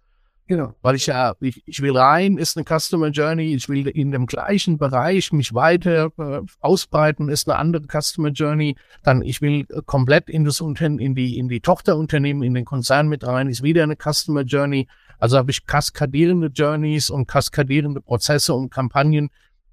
Genau. 0.48 0.74
Weil 0.80 0.94
ich 0.94 1.06
ja, 1.06 1.34
ich, 1.40 1.62
ich 1.66 1.82
will 1.82 1.96
rein, 1.96 2.38
ist 2.38 2.56
eine 2.56 2.64
Customer 2.64 3.08
Journey, 3.08 3.54
ich 3.54 3.68
will 3.68 3.88
in 3.88 4.12
dem 4.12 4.26
gleichen 4.26 4.78
Bereich 4.78 5.32
mich 5.32 5.54
weiter 5.54 6.12
äh, 6.18 6.40
ausbreiten, 6.60 7.28
ist 7.28 7.48
eine 7.48 7.58
andere 7.58 7.86
Customer 7.88 8.28
Journey. 8.28 8.76
Dann 9.02 9.22
ich 9.22 9.42
will 9.42 9.66
äh, 9.70 9.82
komplett 9.84 10.30
in 10.30 10.44
das 10.44 10.60
Unternehmen, 10.60 11.00
in 11.00 11.14
die, 11.16 11.36
in 11.36 11.48
die 11.48 11.60
Tochterunternehmen, 11.60 12.44
in 12.44 12.54
den 12.54 12.64
Konzern 12.64 13.08
mit 13.08 13.26
rein, 13.26 13.48
ist 13.48 13.64
wieder 13.64 13.82
eine 13.82 13.96
Customer 13.96 14.42
Journey. 14.42 14.86
Also 15.18 15.36
habe 15.36 15.50
ich 15.50 15.66
kaskadierende 15.66 16.48
Journeys 16.48 17.10
und 17.10 17.26
kaskadierende 17.26 18.00
Prozesse 18.00 18.54
und 18.54 18.70
Kampagnen, 18.70 19.30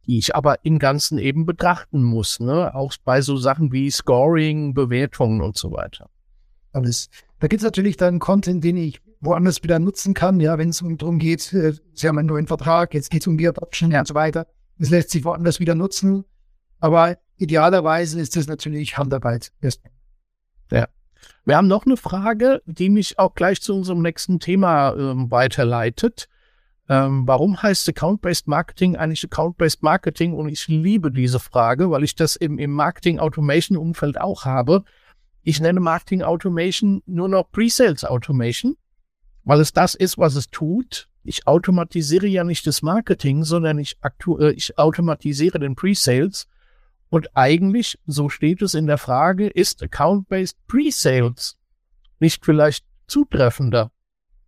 die 0.08 0.18
ich 0.18 0.36
aber 0.36 0.66
im 0.66 0.80
Ganzen 0.80 1.20
eben 1.20 1.46
betrachten 1.46 2.04
muss, 2.04 2.40
ne? 2.40 2.74
Auch 2.74 2.94
bei 3.06 3.22
so 3.22 3.38
Sachen 3.38 3.72
wie 3.72 3.92
Scoring, 3.92 4.74
Bewertungen 4.74 5.42
und 5.42 5.58
so 5.58 5.72
weiter. 5.72 6.10
Alles. 6.72 7.10
Da 7.40 7.48
gibt 7.48 7.62
es 7.62 7.66
natürlich 7.66 7.98
dann 7.98 8.20
Content, 8.20 8.64
den 8.64 8.78
ich 8.78 9.02
woanders 9.24 9.64
wieder 9.64 9.80
nutzen 9.80 10.14
kann, 10.14 10.40
ja, 10.40 10.58
wenn 10.58 10.70
es 10.70 10.84
darum 10.98 11.18
geht, 11.18 11.54
äh, 11.54 11.74
Sie 11.94 12.08
haben 12.08 12.18
einen 12.18 12.28
neuen 12.28 12.48
Vertrag, 12.48 12.94
jetzt 12.94 13.10
geht 13.10 13.22
es 13.22 13.28
um 13.28 13.38
die 13.38 13.48
Adoption 13.48 13.92
ja. 13.92 14.00
und 14.00 14.08
so 14.08 14.16
weiter. 14.16 14.48
Das 14.78 14.90
lässt 14.90 15.12
sich 15.12 15.24
woanders 15.24 15.60
wieder 15.60 15.76
nutzen. 15.76 16.26
Aber 16.80 17.18
idealerweise 17.38 18.20
ist 18.20 18.36
das 18.36 18.48
natürlich 18.48 18.98
Handarbeit. 18.98 19.54
Ja. 20.72 20.88
Wir 21.46 21.56
haben 21.56 21.68
noch 21.68 21.86
eine 21.86 21.96
Frage, 21.96 22.62
die 22.66 22.90
mich 22.90 23.20
auch 23.20 23.34
gleich 23.34 23.62
zu 23.62 23.74
unserem 23.74 24.02
nächsten 24.02 24.40
Thema 24.40 24.94
ähm, 24.94 25.32
weiterleitet. 25.32 26.28
Ähm, 26.90 27.26
warum 27.26 27.62
heißt 27.62 27.88
Account-Based 27.88 28.48
Marketing 28.48 28.98
eigentlich 28.98 29.24
Account-Based 29.24 29.84
Marketing? 29.84 30.34
Und 30.34 30.50
ich 30.50 30.68
liebe 30.68 31.12
diese 31.12 31.40
Frage, 31.40 31.90
weil 31.90 32.04
ich 32.04 32.16
das 32.16 32.36
im, 32.36 32.60
im 32.60 32.72
Marketing 32.72 33.20
Automation 33.20 33.78
Umfeld 33.78 34.20
auch 34.20 34.44
habe. 34.44 34.84
Ich 35.44 35.62
nenne 35.62 35.80
Marketing 35.80 36.24
Automation 36.24 37.02
nur 37.06 37.30
noch 37.30 37.50
Pre-Sales 37.52 38.04
Automation 38.04 38.76
weil 39.44 39.60
es 39.60 39.74
das 39.74 39.96
ist, 39.96 40.18
was 40.18 40.36
es 40.36 40.50
tut. 40.50 41.10
Ich 41.24 41.48
automatisiere 41.48 42.28
ja 42.28 42.44
nicht 42.44 42.68
das 42.68 42.82
Marketing, 42.82 43.44
sondern 43.44 43.80
ich, 43.80 43.98
äh, 44.40 44.52
ich 44.52 44.78
automatisiere 44.78 45.60
den 45.60 45.76
Pre-Sales. 45.76 46.48
Und 47.10 47.30
eigentlich, 47.36 48.00
so 48.06 48.30
steht 48.30 48.62
es 48.62 48.74
in 48.74 48.88
der 48.88 48.98
Frage, 48.98 49.48
ist 49.48 49.84
Account-Based 49.84 50.58
Pre-Sales 50.68 51.58
nicht 52.20 52.44
vielleicht 52.44 52.86
zutreffender? 53.08 53.92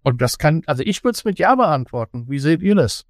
Und 0.04 0.22
das 0.22 0.38
kann, 0.38 0.64
also 0.66 0.84
ich 0.84 1.04
würde 1.04 1.16
es 1.16 1.26
mit 1.26 1.40
Ja 1.40 1.56
beantworten. 1.56 2.30
Wie 2.30 2.40
seht 2.40 2.62
ihr 2.62 2.76
das? 2.76 3.06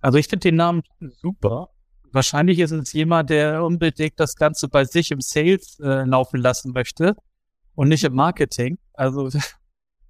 Also 0.00 0.18
ich 0.18 0.28
finde 0.28 0.48
den 0.48 0.56
Namen 0.56 0.82
super. 1.22 1.70
Wahrscheinlich 2.16 2.60
ist 2.60 2.70
es 2.70 2.94
jemand, 2.94 3.28
der 3.28 3.62
unbedingt 3.62 4.18
das 4.18 4.36
Ganze 4.36 4.68
bei 4.68 4.86
sich 4.86 5.10
im 5.10 5.20
Sales 5.20 5.78
äh, 5.80 6.02
laufen 6.04 6.40
lassen 6.40 6.72
möchte 6.72 7.14
und 7.74 7.88
nicht 7.88 8.04
im 8.04 8.14
Marketing. 8.14 8.78
Also, 8.94 9.28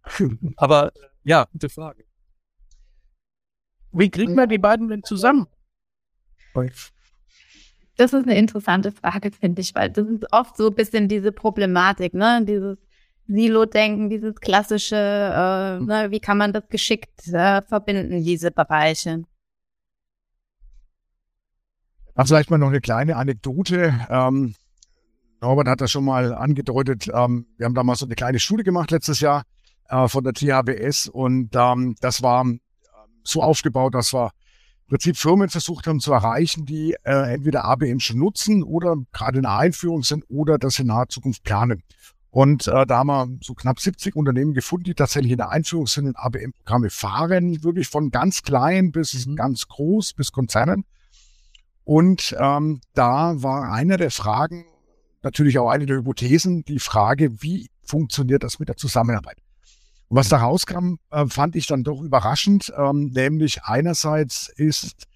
aber 0.57 0.93
ja, 1.25 1.47
gute 1.51 1.69
Frage. 1.69 2.05
Wie 3.91 4.09
kriegen 4.09 4.37
wir 4.37 4.47
die 4.47 4.59
beiden 4.59 4.87
denn 4.89 5.03
zusammen? 5.03 5.49
Das 7.97 8.13
ist 8.13 8.23
eine 8.23 8.39
interessante 8.39 8.93
Frage, 8.93 9.33
finde 9.33 9.61
ich, 9.63 9.75
weil 9.75 9.91
das 9.91 10.07
ist 10.07 10.33
oft 10.33 10.57
so 10.57 10.69
ein 10.69 10.77
bisschen 10.77 11.09
diese 11.09 11.33
Problematik, 11.33 12.15
ne? 12.15 12.45
Dieses 12.47 12.79
Silo-Denken, 13.27 14.11
dieses 14.11 14.37
klassische, 14.37 14.95
äh, 14.95 15.81
ne? 15.85 16.07
wie 16.13 16.21
kann 16.21 16.39
man 16.39 16.53
das 16.53 16.69
geschickt 16.69 17.27
äh, 17.27 17.63
verbinden, 17.63 18.23
diese 18.23 18.53
Bereiche. 18.53 19.25
Ach, 22.19 22.27
vielleicht 22.27 22.51
mal 22.51 22.57
noch 22.57 22.69
eine 22.69 22.81
kleine 22.81 23.17
Anekdote. 23.17 24.07
Ähm, 24.09 24.55
Norbert 25.43 25.69
hat 25.69 25.83
das 25.83 25.91
schon 25.91 26.07
mal 26.07 26.35
angedeutet. 26.35 27.09
Ähm, 27.12 27.47
wir 27.59 27.67
haben 27.67 27.75
damals 27.75 27.99
so 27.99 28.07
eine 28.07 28.14
kleine 28.14 28.39
Schule 28.39 28.64
gemacht 28.64 28.91
letztes 28.91 29.21
Jahr 29.21 29.43
äh, 29.91 30.09
von 30.09 30.25
der 30.25 30.33
THBS 30.33 31.09
und 31.09 31.51
ähm, 31.55 31.95
das 32.01 32.23
war 32.23 32.43
ähm, 32.43 32.61
so 33.23 33.43
aufgebaut, 33.43 33.95
dass 33.95 34.14
wir 34.14 34.31
im 34.87 34.89
Prinzip 34.89 35.19
Firmen 35.19 35.51
versucht 35.51 35.87
haben 35.87 36.01
zu 36.01 36.11
erreichen, 36.14 36.64
die 36.64 36.97
äh, 37.05 37.35
entweder 37.35 37.67
ABM 37.67 38.01
schon 38.01 38.19
nutzen 38.19 38.62
oder 38.62 38.97
gerade 39.12 39.37
in 39.37 39.43
der 39.43 39.59
Einführung 39.59 40.03
sind 40.03 40.25
oder 40.29 40.57
das 40.57 40.79
in 40.79 40.87
naher 40.87 41.09
Zukunft 41.11 41.45
planen. 41.45 41.83
Und 42.31 42.67
äh, 42.67 42.87
da 42.87 42.99
haben 42.99 43.09
wir 43.09 43.29
so 43.43 43.53
knapp 43.53 43.79
70 43.79 44.17
Unternehmen 44.17 44.55
gefunden, 44.55 44.85
die 44.85 44.95
tatsächlich 44.95 45.33
in 45.33 45.39
der 45.39 45.51
Einführung 45.51 45.87
sind 45.87 46.07
und 46.07 46.17
ABM-Programme 46.17 46.89
fahren, 46.89 47.62
wirklich 47.62 47.89
von 47.89 48.11
ganz 48.11 48.41
klein 48.41 48.91
bis 48.91 49.27
mhm. 49.27 49.37
ganz 49.37 49.69
groß 49.69 50.14
bis 50.14 50.33
Konzernen. 50.33 50.87
Und 51.87 52.34
ähm, 52.37 52.80
da 52.95 53.41
war 53.45 53.72
einer 53.72 53.97
der 53.97 54.11
Fragen, 54.11 54.64
natürlich 55.22 55.57
auch 55.61 55.70
eine 55.70 55.87
der 55.87 55.99
Hypothesen, 55.99 56.64
die 56.64 56.80
Frage, 56.80 57.41
wie 57.43 57.70
funktioniert 57.84 58.43
das 58.43 58.59
mit 58.59 58.68
der 58.68 58.76
Zusammenarbeit? 58.76 59.37
Und 60.09 60.16
was 60.16 60.28
da 60.28 60.39
rauskam, 60.39 60.97
äh, 61.12 61.26
fand 61.26 61.55
ich 61.55 61.68
dann 61.68 61.84
doch 61.84 62.03
überraschend, 62.03 62.72
ähm, 62.76 63.12
nämlich 63.14 63.62
einerseits 63.62 64.49
ist 64.49 65.07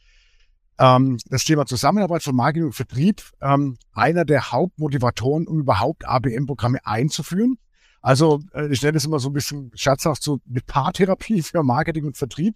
ähm, 0.79 1.19
das 1.29 1.43
Thema 1.43 1.67
Zusammenarbeit 1.67 2.23
von 2.23 2.37
Marketing 2.37 2.67
und 2.67 2.75
Vertrieb 2.75 3.21
ähm, 3.41 3.77
einer 3.93 4.25
der 4.25 4.53
Hauptmotivatoren, 4.53 5.49
um 5.49 5.59
überhaupt 5.59 6.07
ABM-Programme 6.07 6.79
einzuführen. 6.85 7.59
Also 8.01 8.43
äh, 8.55 8.73
ich 8.73 8.81
nenne 8.81 8.97
es 8.97 9.05
immer 9.05 9.19
so 9.19 9.31
ein 9.31 9.33
bisschen 9.33 9.73
scherzhaft 9.75 10.23
so 10.23 10.39
eine 10.49 10.61
Paartherapie 10.61 11.43
für 11.43 11.65
Marketing 11.65 12.05
und 12.05 12.17
Vertrieb. 12.17 12.55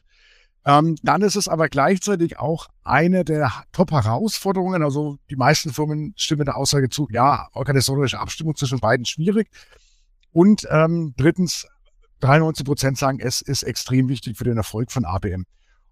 Ähm, 0.67 0.97
dann 1.03 1.23
ist 1.23 1.37
es 1.37 1.47
aber 1.47 1.69
gleichzeitig 1.69 2.39
auch 2.39 2.69
eine 2.83 3.25
der 3.25 3.53
Top-Herausforderungen. 3.73 4.83
Also 4.83 5.19
die 5.31 5.37
meisten 5.37 5.73
Firmen 5.73 6.15
stimmen 6.17 6.47
der 6.47 6.57
Aussage 6.57 6.89
zu, 6.89 7.07
ja, 7.11 7.49
organisatorische 7.53 8.19
Abstimmung 8.19 8.57
zwischen 8.57 8.81
beiden 8.81 9.05
schwierig. 9.05 9.51
Und 10.33 10.67
ähm, 10.71 11.15
drittens, 11.17 11.67
93 12.21 12.65
Prozent 12.65 12.99
sagen, 12.99 13.21
es 13.21 13.43
ist 13.43 13.63
extrem 13.63 14.09
wichtig 14.09 14.39
für 14.39 14.45
den 14.45 14.57
Erfolg 14.57 14.91
von 14.91 15.05
ABM. 15.05 15.45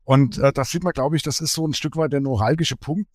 Und 0.05 0.39
äh, 0.39 0.53
das 0.53 0.71
sieht 0.71 0.83
man, 0.83 0.93
glaube 0.93 1.17
ich, 1.17 1.23
das 1.23 1.41
ist 1.41 1.53
so 1.53 1.67
ein 1.67 1.75
Stück 1.75 1.97
weit 1.97 2.13
der 2.13 2.21
neuralgische 2.21 2.77
Punkt, 2.77 3.09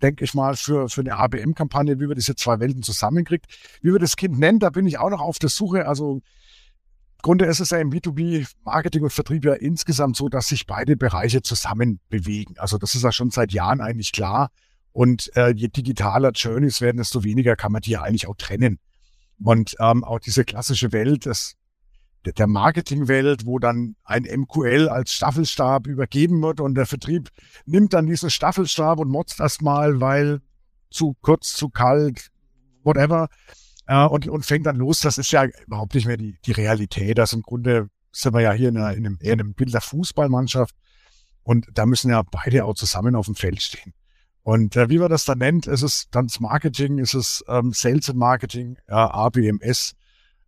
denke 0.00 0.24
ich 0.24 0.32
mal, 0.34 0.56
für, 0.56 0.88
für 0.88 1.00
eine 1.00 1.16
ABM-Kampagne, 1.16 1.98
wie 1.98 2.08
wir 2.08 2.14
diese 2.14 2.36
zwei 2.36 2.60
Welten 2.60 2.82
zusammenkriegt. 2.82 3.46
Wie 3.82 3.92
wir 3.92 3.98
das 3.98 4.16
Kind 4.16 4.38
nennen, 4.38 4.60
da 4.60 4.70
bin 4.70 4.86
ich 4.86 4.98
auch 4.98 5.10
noch 5.10 5.20
auf 5.20 5.38
der 5.38 5.50
Suche. 5.50 5.86
Also 5.86 6.20
Grunde 7.22 7.46
ist 7.46 7.60
es 7.60 7.70
ja 7.70 7.78
im 7.78 7.90
B2B 7.90 8.46
Marketing 8.64 9.02
und 9.02 9.12
Vertrieb 9.12 9.44
ja 9.44 9.54
insgesamt 9.54 10.16
so, 10.16 10.28
dass 10.28 10.48
sich 10.48 10.66
beide 10.66 10.96
Bereiche 10.96 11.42
zusammen 11.42 12.00
bewegen. 12.08 12.54
Also 12.58 12.78
das 12.78 12.94
ist 12.94 13.02
ja 13.02 13.12
schon 13.12 13.30
seit 13.30 13.52
Jahren 13.52 13.80
eigentlich 13.80 14.12
klar. 14.12 14.50
Und 14.92 15.30
äh, 15.36 15.50
je 15.50 15.68
digitaler 15.68 16.32
Journeys 16.32 16.80
werden, 16.80 16.98
desto 16.98 17.22
weniger 17.22 17.56
kann 17.56 17.72
man 17.72 17.82
die 17.82 17.90
ja 17.90 18.02
eigentlich 18.02 18.26
auch 18.26 18.36
trennen. 18.36 18.78
Und 19.42 19.76
ähm, 19.80 20.04
auch 20.04 20.18
diese 20.18 20.44
klassische 20.44 20.92
Welt 20.92 21.26
des, 21.26 21.56
der 22.24 22.46
Marketingwelt, 22.46 23.46
wo 23.46 23.58
dann 23.58 23.96
ein 24.04 24.24
MQL 24.24 24.88
als 24.88 25.12
Staffelstab 25.12 25.86
übergeben 25.86 26.42
wird 26.42 26.60
und 26.60 26.74
der 26.74 26.86
Vertrieb 26.86 27.30
nimmt 27.64 27.94
dann 27.94 28.06
diesen 28.06 28.30
Staffelstab 28.30 28.98
und 28.98 29.08
motzt 29.08 29.40
erstmal, 29.40 30.00
weil 30.00 30.40
zu 30.90 31.16
kurz, 31.22 31.54
zu 31.54 31.70
kalt, 31.70 32.28
whatever 32.82 33.28
äh, 33.90 34.06
und, 34.06 34.28
und 34.28 34.46
fängt 34.46 34.66
dann 34.66 34.76
los. 34.76 35.00
Das 35.00 35.18
ist 35.18 35.32
ja 35.32 35.46
überhaupt 35.66 35.94
nicht 35.94 36.06
mehr 36.06 36.16
die, 36.16 36.38
die 36.46 36.52
Realität. 36.52 37.18
Das 37.18 37.32
im 37.32 37.42
Grunde 37.42 37.90
sind 38.12 38.32
wir 38.32 38.40
ja 38.40 38.52
hier 38.52 38.68
in, 38.68 38.76
einer, 38.76 38.92
in 38.94 39.04
einem, 39.04 39.18
eher 39.20 39.32
in 39.32 39.40
einem 39.40 39.54
Bild 39.54 39.74
der 39.74 39.80
Fußballmannschaft. 39.80 40.76
Und 41.42 41.66
da 41.74 41.86
müssen 41.86 42.10
ja 42.10 42.22
beide 42.22 42.64
auch 42.64 42.74
zusammen 42.74 43.16
auf 43.16 43.26
dem 43.26 43.34
Feld 43.34 43.60
stehen. 43.60 43.92
Und 44.42 44.76
äh, 44.76 44.88
wie 44.88 44.98
man 44.98 45.10
das 45.10 45.24
dann 45.24 45.38
nennt, 45.38 45.66
ist 45.66 45.82
es 45.82 46.08
dann 46.10 46.28
das 46.28 46.38
Marketing, 46.38 46.98
ist 46.98 47.14
es 47.14 47.44
ähm, 47.48 47.72
Sales 47.72 48.08
and 48.08 48.18
Marketing, 48.18 48.78
ja, 48.88 49.12
ABMS, 49.12 49.94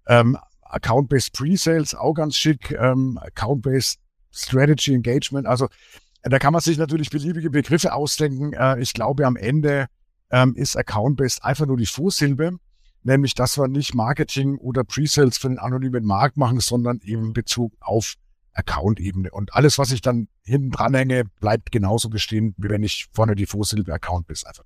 ähm, 0.06 0.38
Account-Based 0.62 1.32
Pre-Sales, 1.32 1.94
auch 1.96 2.14
ganz 2.14 2.36
schick, 2.36 2.70
ähm, 2.70 3.18
Account-Based 3.20 3.98
Strategy 4.30 4.94
Engagement. 4.94 5.46
Also 5.46 5.68
da 6.22 6.38
kann 6.38 6.52
man 6.52 6.62
sich 6.62 6.78
natürlich 6.78 7.10
beliebige 7.10 7.50
Begriffe 7.50 7.92
ausdenken. 7.92 8.52
Äh, 8.52 8.80
ich 8.80 8.92
glaube, 8.92 9.26
am 9.26 9.36
Ende 9.36 9.86
ähm, 10.30 10.54
ist 10.54 10.76
Account-Based 10.76 11.44
einfach 11.44 11.66
nur 11.66 11.76
die 11.76 11.86
Vorsilbe, 11.86 12.58
nämlich 13.02 13.34
dass 13.34 13.58
wir 13.58 13.68
nicht 13.68 13.94
Marketing 13.94 14.56
oder 14.58 14.84
Pre-Sales 14.84 15.38
für 15.38 15.48
den 15.48 15.58
anonymen 15.58 16.04
Markt 16.04 16.36
machen, 16.36 16.60
sondern 16.60 17.00
eben 17.02 17.32
Bezug 17.32 17.72
auf 17.80 18.14
Account-Ebene. 18.54 19.30
Und 19.30 19.54
alles, 19.54 19.78
was 19.78 19.92
ich 19.92 20.02
dann 20.02 20.28
hinten 20.44 20.70
dranhänge, 20.70 21.24
bleibt 21.40 21.72
genauso 21.72 22.08
bestehen, 22.08 22.54
wie 22.58 22.68
wenn 22.68 22.82
ich 22.82 23.08
vorne 23.12 23.34
die 23.34 23.46
Vorsilbe 23.46 23.92
Account 23.92 24.26
bis 24.26 24.44
einfach. 24.44 24.64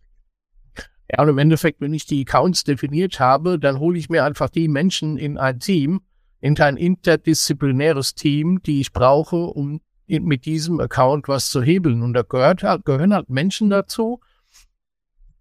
Ja, 1.11 1.22
und 1.22 1.28
im 1.28 1.39
Endeffekt, 1.39 1.80
wenn 1.80 1.95
ich 1.95 2.07
die 2.07 2.22
Accounts 2.22 2.64
definiert 2.64 3.20
habe, 3.20 3.59
dann 3.59 3.78
hole 3.78 3.99
ich 3.99 4.09
mir 4.09 4.24
einfach 4.24 4.51
die 4.51 4.66
Menschen 4.66 5.16
in 5.16 5.39
ein 5.39 5.61
Team, 5.61 6.01
in 6.41 6.59
ein 6.59 6.76
interdisziplinäres 6.76 8.14
Team, 8.14 8.61
die 8.62 8.80
ich 8.80 8.93
brauche, 8.93 9.37
um 9.37 9.80
mit 10.09 10.47
diesem 10.47 10.80
Account 10.80 11.28
was 11.28 11.51
zu 11.51 11.62
hebeln. 11.62 12.03
Und 12.03 12.14
da 12.14 12.22
gehört 12.22 12.62
halt, 12.62 12.84
gehören 12.84 13.14
halt 13.14 13.28
Menschen 13.28 13.70
dazu. 13.70 14.20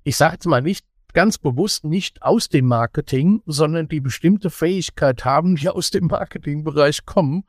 Ich 0.03 0.17
sage 0.17 0.33
jetzt 0.33 0.45
mal 0.45 0.61
nicht 0.61 0.85
ganz 1.15 1.39
bewusst 1.39 1.85
nicht 1.85 2.21
aus 2.21 2.49
dem 2.49 2.67
Marketing, 2.67 3.41
sondern 3.47 3.87
die 3.87 4.01
bestimmte 4.01 4.51
Fähigkeit 4.51 5.25
haben, 5.25 5.55
die 5.55 5.69
aus 5.69 5.89
dem 5.89 6.05
Marketingbereich 6.05 7.05
kommen, 7.05 7.45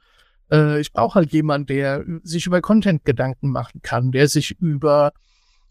äh, 0.50 0.80
ich 0.80 0.92
brauche 0.92 1.16
halt 1.16 1.32
jemanden, 1.32 1.66
der 1.66 2.04
sich 2.22 2.46
über 2.46 2.60
Content 2.62 3.04
Gedanken 3.04 3.50
machen 3.50 3.82
kann, 3.82 4.12
der 4.12 4.28
sich 4.28 4.52
über 4.60 5.12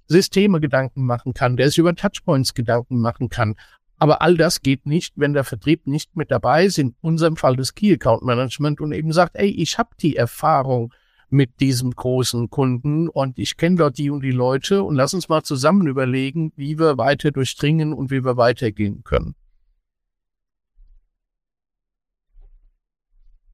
Systeme 0.08 0.60
Gedanken 0.60 1.06
machen 1.06 1.34
kann, 1.34 1.58
der 1.58 1.70
sich 1.70 1.80
über 1.80 1.96
Touchpoints 1.96 2.54
Gedanken 2.54 3.00
machen 3.00 3.30
kann. 3.30 3.56
Aber 3.98 4.22
all 4.22 4.36
das 4.36 4.62
geht 4.62 4.86
nicht, 4.86 5.14
wenn 5.16 5.34
der 5.34 5.46
Vertrieb 5.46 5.88
nicht 5.88 6.16
mit 6.18 6.30
dabei 6.30 6.66
ist, 6.66 6.78
in 6.78 6.96
unserem 7.02 7.38
Fall 7.38 7.56
das 7.56 7.74
Key 7.74 7.94
Account 7.94 8.24
Management 8.24 8.82
und 8.82 8.92
eben 8.92 9.14
sagt, 9.14 9.38
ey, 9.38 9.50
ich 9.50 9.78
habe 9.78 9.90
die 10.02 10.18
Erfahrung 10.18 10.94
mit 11.30 11.60
diesem 11.60 11.92
großen 11.92 12.50
Kunden 12.50 13.10
und 13.10 13.40
ich 13.40 13.58
kenne 13.58 13.78
dort 13.78 13.98
die 13.98 14.10
und 14.10 14.22
die 14.22 14.32
Leute 14.32 14.84
und 14.84 14.96
lass 14.96 15.14
uns 15.14 15.30
mal 15.30 15.44
zusammen 15.44 15.88
überlegen, 15.88 16.52
wie 16.56 16.78
wir 16.80 16.98
weiter 16.98 17.32
durchdringen 17.32 17.94
und 17.94 18.12
wie 18.12 18.24
wir 18.24 18.38
weitergehen 18.38 19.04
können. 19.04 19.36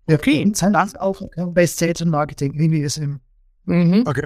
Okay, 0.07 0.51
sein 0.53 0.73
Land 0.73 0.99
auch 0.99 1.21
bei 1.35 1.65
Sales 1.65 2.01
und 2.01 2.09
Marketing, 2.09 2.57
wie 2.57 2.71
wir 2.71 2.85
es 2.85 2.97
im. 2.97 3.21
Mhm. 3.65 4.03
Okay. 4.05 4.25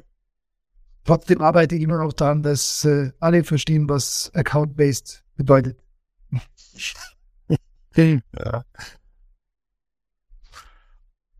Trotzdem 1.03 1.41
arbeite 1.41 1.75
ich 1.75 1.81
immer 1.83 2.03
noch 2.03 2.13
daran, 2.13 2.41
dass 2.41 2.83
äh, 2.85 3.11
alle 3.19 3.43
verstehen, 3.43 3.87
was 3.87 4.31
Account-Based 4.33 5.23
bedeutet. 5.35 5.77
ja. 7.95 8.63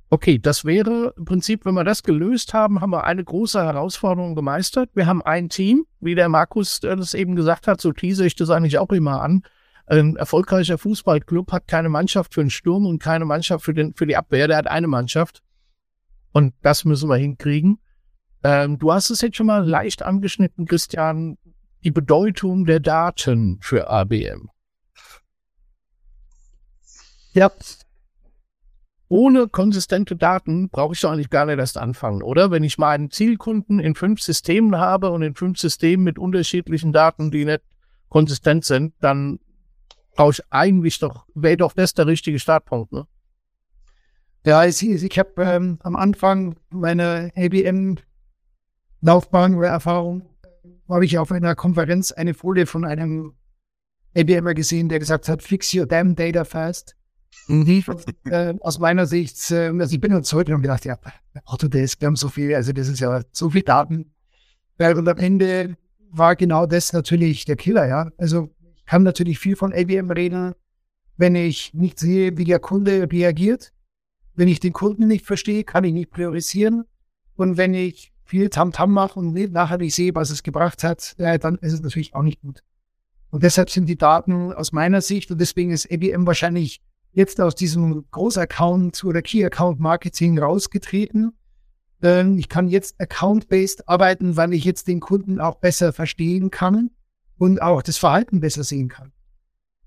Okay, 0.10 0.38
das 0.38 0.66
wäre 0.66 1.14
im 1.18 1.26
Prinzip, 1.26 1.66
wenn 1.66 1.74
wir 1.74 1.84
das 1.84 2.04
gelöst 2.04 2.54
haben, 2.54 2.80
haben 2.80 2.92
wir 2.92 3.06
eine 3.06 3.24
große 3.24 3.62
Herausforderung 3.62 4.36
gemeistert. 4.36 4.90
Wir 4.94 5.08
haben 5.08 5.22
ein 5.24 5.50
Team, 5.50 5.86
wie 6.00 6.16
der 6.16 6.30
Markus 6.30 6.80
äh, 6.84 6.96
das 6.96 7.14
eben 7.14 7.36
gesagt 7.36 7.68
hat, 7.68 7.82
so 7.82 7.92
tease 7.92 8.26
ich 8.26 8.36
das 8.36 8.50
eigentlich 8.50 8.78
auch 8.78 8.92
immer 8.92 9.22
an. 9.22 9.44
Ein 9.88 10.16
erfolgreicher 10.16 10.78
Fußballclub 10.78 11.52
hat 11.52 11.68
keine 11.68 11.90
Mannschaft 11.90 12.34
für 12.34 12.42
den 12.42 12.50
Sturm 12.50 12.86
und 12.86 13.00
keine 13.00 13.26
Mannschaft 13.26 13.66
für, 13.66 13.74
den, 13.74 13.94
für 13.94 14.08
die 14.08 14.16
Abwehr. 14.16 14.48
Der 14.48 14.58
hat 14.58 14.68
eine 14.68 14.88
Mannschaft. 14.88 15.42
Und 16.32 16.54
das 16.62 16.86
müssen 16.86 17.10
wir 17.10 17.18
hinkriegen. 17.18 17.80
Ähm, 18.44 18.78
du 18.78 18.92
hast 18.92 19.10
es 19.10 19.22
jetzt 19.22 19.38
schon 19.38 19.48
mal 19.48 19.68
leicht 19.68 20.04
angeschnitten, 20.04 20.66
Christian, 20.66 21.38
die 21.84 21.92
Bedeutung 21.92 22.66
der 22.66 22.80
Daten 22.80 23.60
für 23.62 23.90
ABM. 23.90 24.50
Ja. 27.34 27.52
Ohne 29.08 29.48
konsistente 29.48 30.16
Daten 30.16 30.70
brauche 30.70 30.94
ich 30.94 31.02
doch 31.02 31.12
eigentlich 31.12 31.30
gar 31.30 31.46
nicht 31.46 31.60
erst 31.60 31.78
anfangen, 31.78 32.24
oder? 32.24 32.50
Wenn 32.50 32.64
ich 32.64 32.80
meinen 32.80 33.12
Zielkunden 33.12 33.80
in 33.80 33.94
fünf 33.94 34.20
Systemen 34.22 34.78
habe 34.78 35.12
und 35.12 35.22
in 35.22 35.36
fünf 35.36 35.60
Systemen 35.60 36.04
mit 36.04 36.18
unterschiedlichen 36.18 36.92
Daten, 36.92 37.30
die 37.30 37.46
nicht 37.46 37.62
konsistent 38.10 38.66
sind, 38.66 38.96
dann 39.02 39.40
brauche 40.16 40.32
ich 40.32 40.42
eigentlich 40.50 40.98
doch, 41.00 41.28
wäre 41.36 41.58
doch 41.58 41.74
das 41.74 41.94
der 41.94 42.08
richtige 42.08 42.40
Startpunkt, 42.40 42.94
ne? 42.94 43.06
Ja, 44.46 44.66
ich, 44.66 44.82
ich 44.88 45.20
habe 45.20 45.44
ähm, 45.44 45.78
am 45.82 45.96
Anfang 45.96 46.56
meiner 46.70 47.32
ABM-Laufbahn 47.36 49.56
oder 49.56 49.70
Erfahrung, 49.70 50.30
habe 50.88 51.06
ich 51.06 51.18
auf 51.18 51.32
einer 51.32 51.56
Konferenz 51.56 52.12
eine 52.12 52.36
Folie 52.36 52.68
von 52.68 52.86
einem 52.86 53.34
ABMer 54.16 54.54
gesehen, 54.54 54.88
der 54.88 55.00
gesagt 55.00 55.28
hat, 55.30 55.42
fix 55.42 55.74
your 55.74 55.88
damn 55.88 56.16
data 56.16 56.46
fast. 56.46 56.96
Mhm. 57.48 57.84
äh, 58.26 58.54
aus 58.62 58.80
meiner 58.80 59.06
Sicht, 59.06 59.52
äh, 59.52 59.72
also 59.80 59.94
ich 59.94 60.02
bin 60.02 60.14
uns 60.14 60.32
heute 60.34 60.56
und 60.56 60.62
gedacht, 60.62 60.86
ja, 60.86 60.98
Autodesk, 61.46 62.02
wir 62.02 62.08
haben 62.08 62.16
so 62.16 62.30
viel, 62.30 62.56
also 62.56 62.72
das 62.72 62.88
ist 62.88 63.00
ja 63.00 63.22
so 63.32 63.50
viel 63.50 63.62
Daten. 63.62 64.14
Und 64.78 65.08
am 65.08 65.18
Ende 65.18 65.78
war 66.12 66.36
genau 66.36 66.66
das 66.66 66.92
natürlich 66.94 67.46
der 67.46 67.56
Killer, 67.56 67.88
ja. 67.88 68.10
Also 68.18 68.50
kann 68.86 69.04
natürlich 69.04 69.40
viel 69.40 69.56
von 69.56 69.74
ABM 69.74 70.12
reden, 70.12 70.54
wenn 71.18 71.36
ich 71.36 71.74
nicht 71.74 72.00
sehe, 72.00 72.38
wie 72.38 72.44
der 72.44 72.60
Kunde 72.60 73.08
reagiert. 73.12 73.72
Wenn 74.36 74.48
ich 74.48 74.60
den 74.60 74.74
Kunden 74.74 75.08
nicht 75.08 75.26
verstehe, 75.26 75.64
kann 75.64 75.84
ich 75.84 75.94
nicht 75.94 76.12
priorisieren. 76.12 76.84
Und 77.36 77.58
wenn 77.58 77.74
ich 77.74 78.12
viel 78.26 78.50
Tamtam 78.50 78.90
-Tam 78.90 78.94
mache 78.94 79.20
und 79.20 79.34
nachher 79.52 79.78
nicht 79.78 79.96
sehe, 79.96 80.14
was 80.14 80.30
es 80.30 80.44
gebracht 80.44 80.84
hat, 80.84 81.16
ja, 81.18 81.38
dann 81.38 81.56
ist 81.60 81.74
es 81.74 81.82
natürlich 81.82 82.16
auch 82.16 82.24
nicht 82.24 82.42
gut. 82.42 82.62
Und 83.30 83.44
deshalb 83.44 83.70
sind 83.70 83.88
die 83.88 83.98
Daten 83.98 84.54
aus 84.54 84.72
meiner 84.72 85.02
Sicht, 85.02 85.32
und 85.32 85.40
deswegen 85.40 85.72
ist 85.72 85.92
ABM 85.92 86.26
wahrscheinlich 86.26 86.82
jetzt 87.16 87.40
aus 87.40 87.56
diesem 87.56 88.06
Großaccount 88.12 89.04
oder 89.06 89.22
Key-Account 89.22 89.80
Marketing 89.80 90.38
rausgetreten. 90.38 91.32
Ähm, 92.04 92.38
ich 92.38 92.50
kann 92.50 92.68
jetzt 92.68 93.00
account-based 93.00 93.88
arbeiten, 93.88 94.36
weil 94.36 94.54
ich 94.54 94.66
jetzt 94.66 94.88
den 94.88 95.00
Kunden 95.00 95.40
auch 95.40 95.56
besser 95.56 95.94
verstehen 95.94 96.52
kann 96.52 96.92
und 97.38 97.62
auch 97.62 97.82
das 97.82 97.98
Verhalten 97.98 98.42
besser 98.42 98.64
sehen 98.64 98.90
kann. 98.90 99.14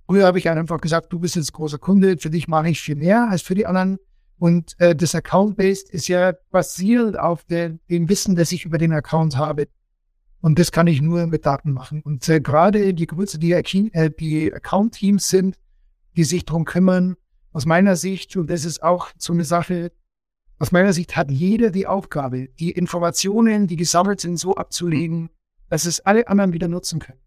Früher 0.07 0.26
habe 0.26 0.39
ich 0.39 0.49
einfach 0.49 0.81
gesagt, 0.81 1.12
du 1.12 1.18
bist 1.18 1.37
jetzt 1.37 1.53
großer 1.53 1.79
Kunde, 1.79 2.16
für 2.16 2.31
dich 2.31 2.49
mache 2.49 2.70
ich 2.70 2.81
viel 2.81 2.97
mehr 2.97 3.29
als 3.31 3.43
für 3.43 3.55
die 3.55 3.66
anderen. 3.66 3.99
Und 4.39 4.74
äh, 4.79 4.97
das 4.97 5.14
Account-Based 5.14 5.91
ist 5.91 6.09
ja 6.09 6.33
basierend 6.51 7.18
auf 7.18 7.45
der, 7.45 7.79
dem 7.91 8.09
Wissen, 8.09 8.37
das 8.37 8.53
ich 8.53 8.64
über 8.64 8.79
den 8.79 8.93
Account 8.93 9.37
habe. 9.37 9.68
Und 10.41 10.59
das 10.59 10.72
kann 10.72 10.87
ich 10.87 11.03
nur 11.03 11.26
mit 11.26 11.45
Daten 11.45 11.72
machen. 11.72 12.01
Und 12.03 12.26
äh, 12.29 12.41
gerade 12.41 12.95
die 12.95 13.07
Größe, 13.07 13.39
die, 13.39 13.53
äh, 13.53 14.11
die 14.18 14.55
Account-Teams 14.55 15.29
sind, 15.29 15.57
die 16.17 16.25
sich 16.25 16.45
darum 16.45 16.65
kümmern, 16.65 17.17
aus 17.53 17.67
meiner 17.67 17.97
Sicht, 17.97 18.37
und 18.37 18.51
das 18.51 18.65
ist 18.65 18.83
auch 18.83 19.11
so 19.19 19.33
eine 19.33 19.45
Sache, 19.45 19.93
aus 20.59 20.73
meiner 20.73 20.93
Sicht 20.93 21.17
hat 21.17 21.31
jeder 21.31 21.71
die 21.71 21.87
Aufgabe, 21.87 22.49
die 22.59 22.73
Informationen, 22.73 23.67
die 23.67 23.77
gesammelt 23.77 24.21
sind, 24.21 24.39
so 24.39 24.57
abzulegen, 24.57 25.31
dass 25.69 25.85
es 25.85 26.01
alle 26.01 26.29
anderen 26.29 26.53
wieder 26.53 26.69
nutzen 26.69 26.99
können. 26.99 27.21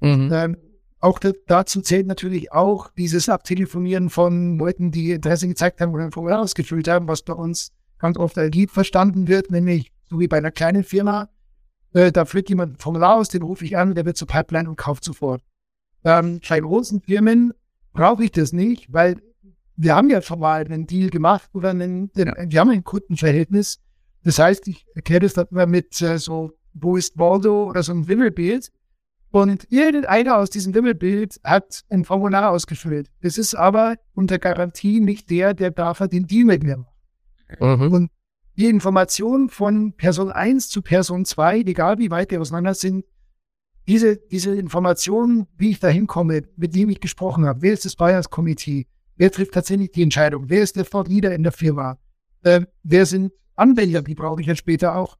Mhm. 0.00 0.30
Ähm, 0.32 0.56
auch 0.98 1.18
dazu 1.46 1.80
zählt 1.82 2.06
natürlich 2.06 2.52
auch 2.52 2.90
dieses 2.96 3.28
Abtelefonieren 3.28 4.10
von 4.10 4.58
Leuten, 4.58 4.90
die 4.90 5.12
Interesse 5.12 5.46
gezeigt 5.46 5.80
haben 5.80 5.92
oder 5.92 6.04
ein 6.04 6.12
Formular 6.12 6.40
ausgefüllt 6.40 6.88
haben, 6.88 7.06
was 7.06 7.22
bei 7.22 7.34
uns 7.34 7.72
ganz 7.98 8.16
oft 8.16 8.36
als 8.38 8.54
Lied 8.54 8.70
verstanden 8.70 9.28
wird, 9.28 9.50
nämlich 9.50 9.92
so 10.08 10.18
wie 10.18 10.28
bei 10.28 10.38
einer 10.38 10.50
kleinen 10.50 10.84
Firma. 10.84 11.28
Äh, 11.92 12.12
da 12.12 12.24
füllt 12.24 12.48
jemand 12.48 12.74
ein 12.74 12.78
Formular 12.78 13.16
aus, 13.16 13.28
den 13.28 13.42
rufe 13.42 13.64
ich 13.64 13.76
an, 13.76 13.94
der 13.94 14.04
wird 14.04 14.16
zur 14.16 14.28
Pipeline 14.28 14.68
und 14.68 14.76
kauft 14.76 15.04
sofort. 15.04 15.42
Ähm, 16.04 16.40
bei 16.48 16.60
großen 16.60 17.00
Firmen 17.02 17.52
brauche 17.96 18.24
ich 18.24 18.30
das 18.30 18.52
nicht, 18.52 18.92
weil 18.92 19.20
wir 19.76 19.94
haben 19.94 20.08
ja 20.08 20.22
schon 20.22 20.38
mal 20.38 20.64
einen 20.64 20.86
Deal 20.86 21.10
gemacht 21.10 21.50
oder 21.52 21.70
einen, 21.70 22.12
den, 22.12 22.32
wir 22.48 22.60
haben 22.60 22.70
ein 22.70 22.84
Kundenverhältnis. 22.84 23.80
Das 24.22 24.38
heißt, 24.38 24.68
ich 24.68 24.86
erkläre 24.94 25.20
das 25.20 25.34
dann 25.34 25.46
immer 25.50 25.66
mit 25.66 26.00
äh, 26.00 26.18
so, 26.18 26.52
wo 26.72 26.96
ist 26.96 27.18
Waldo 27.18 27.64
oder 27.64 27.82
so 27.82 27.92
ein 27.92 28.08
Wimmelbild. 28.08 28.70
Und 29.30 29.70
irgendeiner 29.70 30.38
aus 30.38 30.50
diesem 30.50 30.72
Wimmelbild 30.74 31.40
hat 31.44 31.84
ein 31.90 32.04
Formular 32.04 32.50
ausgefüllt. 32.50 33.10
Das 33.20 33.36
ist 33.36 33.54
aber 33.54 33.96
unter 34.14 34.38
Garantie 34.38 35.00
nicht 35.00 35.28
der, 35.30 35.52
der 35.52 35.70
dafür 35.72 36.08
den 36.08 36.26
Deal 36.26 36.44
mit 36.44 36.62
mir 36.62 36.78
macht. 36.78 37.60
Mhm. 37.60 37.92
Und 37.92 38.10
die 38.56 38.66
Informationen 38.66 39.50
von 39.50 39.92
Person 39.92 40.30
1 40.30 40.70
zu 40.70 40.80
Person 40.80 41.24
2, 41.24 41.60
egal 41.60 41.98
wie 41.98 42.10
weit 42.10 42.30
die 42.30 42.38
auseinander 42.38 42.74
sind, 42.74 43.04
diese, 43.86 44.16
diese 44.16 44.54
Informationen, 44.54 45.46
wie 45.56 45.70
ich 45.70 45.80
da 45.80 45.88
hinkomme, 45.88 46.42
mit 46.56 46.74
wem 46.74 46.90
ich 46.90 47.00
gesprochen 47.00 47.46
habe, 47.46 47.62
wer 47.62 47.72
ist 47.72 47.84
das 47.84 47.96
Buyers 47.96 48.30
Committee, 48.30 48.86
wer 49.16 49.30
trifft 49.30 49.54
tatsächlich 49.54 49.92
die 49.92 50.02
Entscheidung, 50.02 50.48
wer 50.48 50.62
ist 50.62 50.76
der 50.76 50.84
Thought 50.84 51.08
Leader 51.08 51.34
in 51.34 51.42
der 51.42 51.52
Firma, 51.52 51.98
äh, 52.42 52.62
wer 52.82 53.06
sind 53.06 53.32
Anwender, 53.54 54.02
die 54.02 54.14
brauche 54.14 54.40
ich 54.40 54.46
dann 54.46 54.56
später 54.56 54.96
auch 54.96 55.16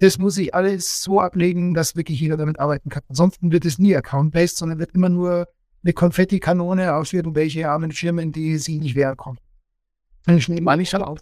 das 0.00 0.18
muss 0.18 0.38
ich 0.38 0.54
alles 0.54 1.02
so 1.02 1.20
ablegen, 1.20 1.74
dass 1.74 1.94
wirklich 1.94 2.20
jeder 2.20 2.38
damit 2.38 2.58
arbeiten 2.58 2.88
kann. 2.88 3.02
Ansonsten 3.08 3.52
wird 3.52 3.66
es 3.66 3.78
nie 3.78 3.94
account-based, 3.94 4.56
sondern 4.56 4.78
wird 4.78 4.92
immer 4.94 5.10
nur 5.10 5.46
eine 5.82 5.92
Konfetti-Kanone 5.92 6.94
aus 6.94 7.12
irgendwelche 7.12 7.68
armen 7.68 7.92
Firmen, 7.92 8.32
die 8.32 8.56
sie 8.56 8.78
nicht 8.78 8.94
wehren 8.94 9.16
konnten. 9.16 9.42
Ich 10.26 10.48
weil 10.48 10.80
ich 10.80 10.92
halt 10.94 11.04
auch, 11.04 11.18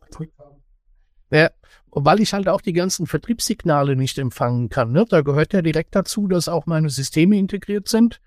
ja, 1.99 2.05
weil 2.05 2.21
ich 2.21 2.33
halt 2.33 2.49
auch 2.49 2.61
die 2.61 2.73
ganzen 2.73 3.07
Vertriebssignale 3.07 3.97
nicht 3.97 4.19
empfangen 4.19 4.69
kann. 4.69 4.93
Ne? 4.93 5.05
Da 5.09 5.23
gehört 5.23 5.53
ja 5.53 5.63
direkt 5.63 5.95
dazu, 5.95 6.27
dass 6.27 6.49
auch 6.49 6.67
meine 6.67 6.91
Systeme 6.91 7.37
integriert 7.37 7.89
sind, 7.89 8.21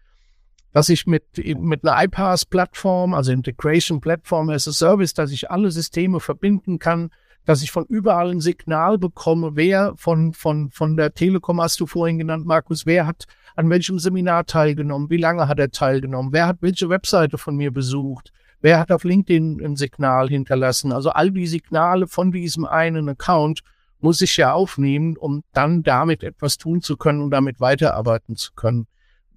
dass 0.74 0.90
ich 0.90 1.06
mit, 1.06 1.24
mit 1.38 1.86
einer 1.86 2.04
iPaaS-Plattform, 2.04 3.14
also 3.14 3.32
Integration 3.32 4.00
Platform 4.00 4.50
as 4.50 4.68
a 4.68 4.72
Service, 4.72 5.14
dass 5.14 5.32
ich 5.32 5.52
alle 5.52 5.72
Systeme 5.72 6.20
verbinden 6.20 6.80
kann, 6.80 7.12
dass 7.46 7.64
ich 7.64 7.72
von 7.72 7.86
überall 7.86 8.30
ein 8.30 8.40
Signal 8.40 8.98
bekomme, 8.98 9.52
wer 9.56 9.94
von, 9.98 10.34
von, 10.34 10.70
von 10.70 10.96
der 10.96 11.14
Telekom 11.14 11.60
hast 11.60 11.80
du 11.80 11.88
vorhin 11.88 12.20
genannt, 12.20 12.46
Markus, 12.46 12.86
wer 12.86 13.08
hat 13.08 13.26
an 13.56 13.70
welchem 13.70 14.00
Seminar 14.00 14.46
teilgenommen, 14.46 15.10
wie 15.10 15.18
lange 15.18 15.48
hat 15.48 15.60
er 15.60 15.72
teilgenommen, 15.72 16.34
wer 16.34 16.48
hat 16.48 16.58
welche 16.62 16.90
Webseite 16.90 17.38
von 17.38 17.56
mir 17.56 17.72
besucht, 17.72 18.32
wer 18.62 18.80
hat 18.80 18.92
auf 18.92 19.04
LinkedIn 19.04 19.64
ein 19.64 19.76
Signal 19.76 20.30
hinterlassen. 20.30 20.92
Also 20.92 21.10
all 21.10 21.32
die 21.32 21.48
Signale 21.48 22.08
von 22.08 22.32
diesem 22.32 22.66
einen 22.66 23.10
Account 23.10 23.62
muss 24.00 24.22
ich 24.22 24.38
ja 24.38 24.54
aufnehmen, 24.54 25.18
um 25.18 25.44
dann 25.54 25.84
damit 25.84 26.24
etwas 26.24 26.58
tun 26.58 26.82
zu 26.82 26.98
können 26.98 27.22
und 27.22 27.32
damit 27.32 27.60
weiterarbeiten 27.60 28.36
zu 28.36 28.54
können. 28.54 28.88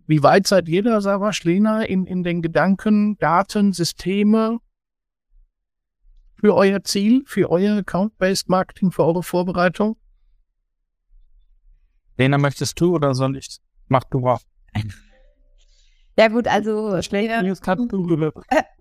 Wie 0.06 0.22
weit 0.22 0.46
seid 0.46 0.68
ihr 0.68 0.82
da, 0.82 1.00
Sarah 1.00 1.32
Schlehner, 1.32 1.88
in, 1.88 2.06
in 2.06 2.22
den 2.24 2.42
Gedanken, 2.42 3.16
Daten, 3.18 3.72
Systeme, 3.72 4.58
für 6.36 6.54
euer 6.54 6.84
Ziel, 6.84 7.22
für 7.26 7.50
euer 7.50 7.78
Account-Based 7.78 8.48
Marketing, 8.48 8.90
für 8.90 9.04
eure 9.04 9.22
Vorbereitung? 9.22 9.96
Lena, 12.18 12.38
möchtest 12.38 12.78
du 12.80 12.94
oder 12.94 13.14
soll 13.14 13.36
ich? 13.36 13.58
Mach 13.88 14.04
du 14.04 14.20
mal. 14.20 14.38
Ja 16.16 16.28
gut, 16.28 16.46
also 16.46 17.00
Schläger. 17.02 17.42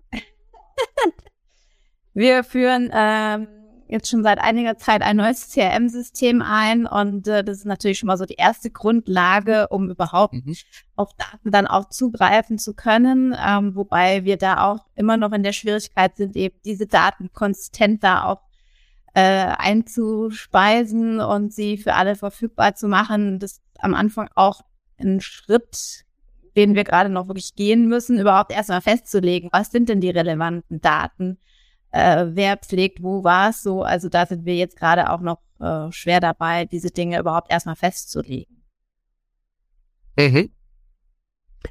Wir 2.14 2.44
führen 2.44 2.90
ähm, 2.92 3.48
jetzt 3.88 4.08
schon 4.08 4.22
seit 4.22 4.38
einiger 4.38 4.78
Zeit 4.78 5.02
ein 5.02 5.16
neues 5.16 5.52
CRM-System 5.52 6.42
ein 6.42 6.86
und 6.86 7.28
äh, 7.28 7.44
das 7.44 7.58
ist 7.58 7.66
natürlich 7.66 7.98
schon 7.98 8.06
mal 8.06 8.16
so 8.16 8.24
die 8.24 8.34
erste 8.34 8.70
Grundlage, 8.70 9.68
um 9.68 9.90
überhaupt 9.90 10.34
mhm. 10.34 10.54
auf 10.96 11.10
Daten 11.14 11.50
dann 11.50 11.66
auch 11.66 11.88
zugreifen 11.88 12.58
zu 12.58 12.74
können, 12.74 13.36
ähm, 13.38 13.74
wobei 13.74 14.24
wir 14.24 14.36
da 14.36 14.64
auch 14.64 14.86
immer 14.94 15.16
noch 15.16 15.32
in 15.32 15.42
der 15.42 15.52
Schwierigkeit 15.52 16.16
sind, 16.16 16.36
eben 16.36 16.56
diese 16.64 16.86
Daten 16.86 17.30
konsistent 17.32 18.02
da 18.02 18.24
auch 18.24 18.42
äh, 19.14 19.20
einzuspeisen 19.20 21.20
und 21.20 21.52
sie 21.52 21.78
für 21.78 21.94
alle 21.94 22.16
verfügbar 22.16 22.74
zu 22.74 22.88
machen. 22.88 23.38
Das 23.38 23.52
ist 23.52 23.62
am 23.78 23.94
Anfang 23.94 24.28
auch 24.34 24.62
ein 24.98 25.20
Schritt, 25.20 26.03
den 26.56 26.74
wir 26.74 26.84
gerade 26.84 27.08
noch 27.08 27.28
wirklich 27.28 27.54
gehen 27.54 27.88
müssen, 27.88 28.18
überhaupt 28.18 28.52
erstmal 28.52 28.80
festzulegen, 28.80 29.50
was 29.52 29.70
sind 29.70 29.88
denn 29.88 30.00
die 30.00 30.10
relevanten 30.10 30.80
Daten 30.80 31.38
äh, 31.94 32.26
wer 32.34 32.56
pflegt 32.56 33.02
wo 33.02 33.22
was 33.22 33.62
so. 33.62 33.82
Also 33.82 34.08
da 34.08 34.26
sind 34.26 34.44
wir 34.44 34.56
jetzt 34.56 34.76
gerade 34.76 35.10
auch 35.10 35.20
noch 35.20 35.40
äh, 35.60 35.90
schwer 35.92 36.20
dabei, 36.20 36.64
diese 36.64 36.90
Dinge 36.90 37.20
überhaupt 37.20 37.50
erstmal 37.52 37.76
festzulegen. 37.76 38.64
Mhm. 40.18 40.50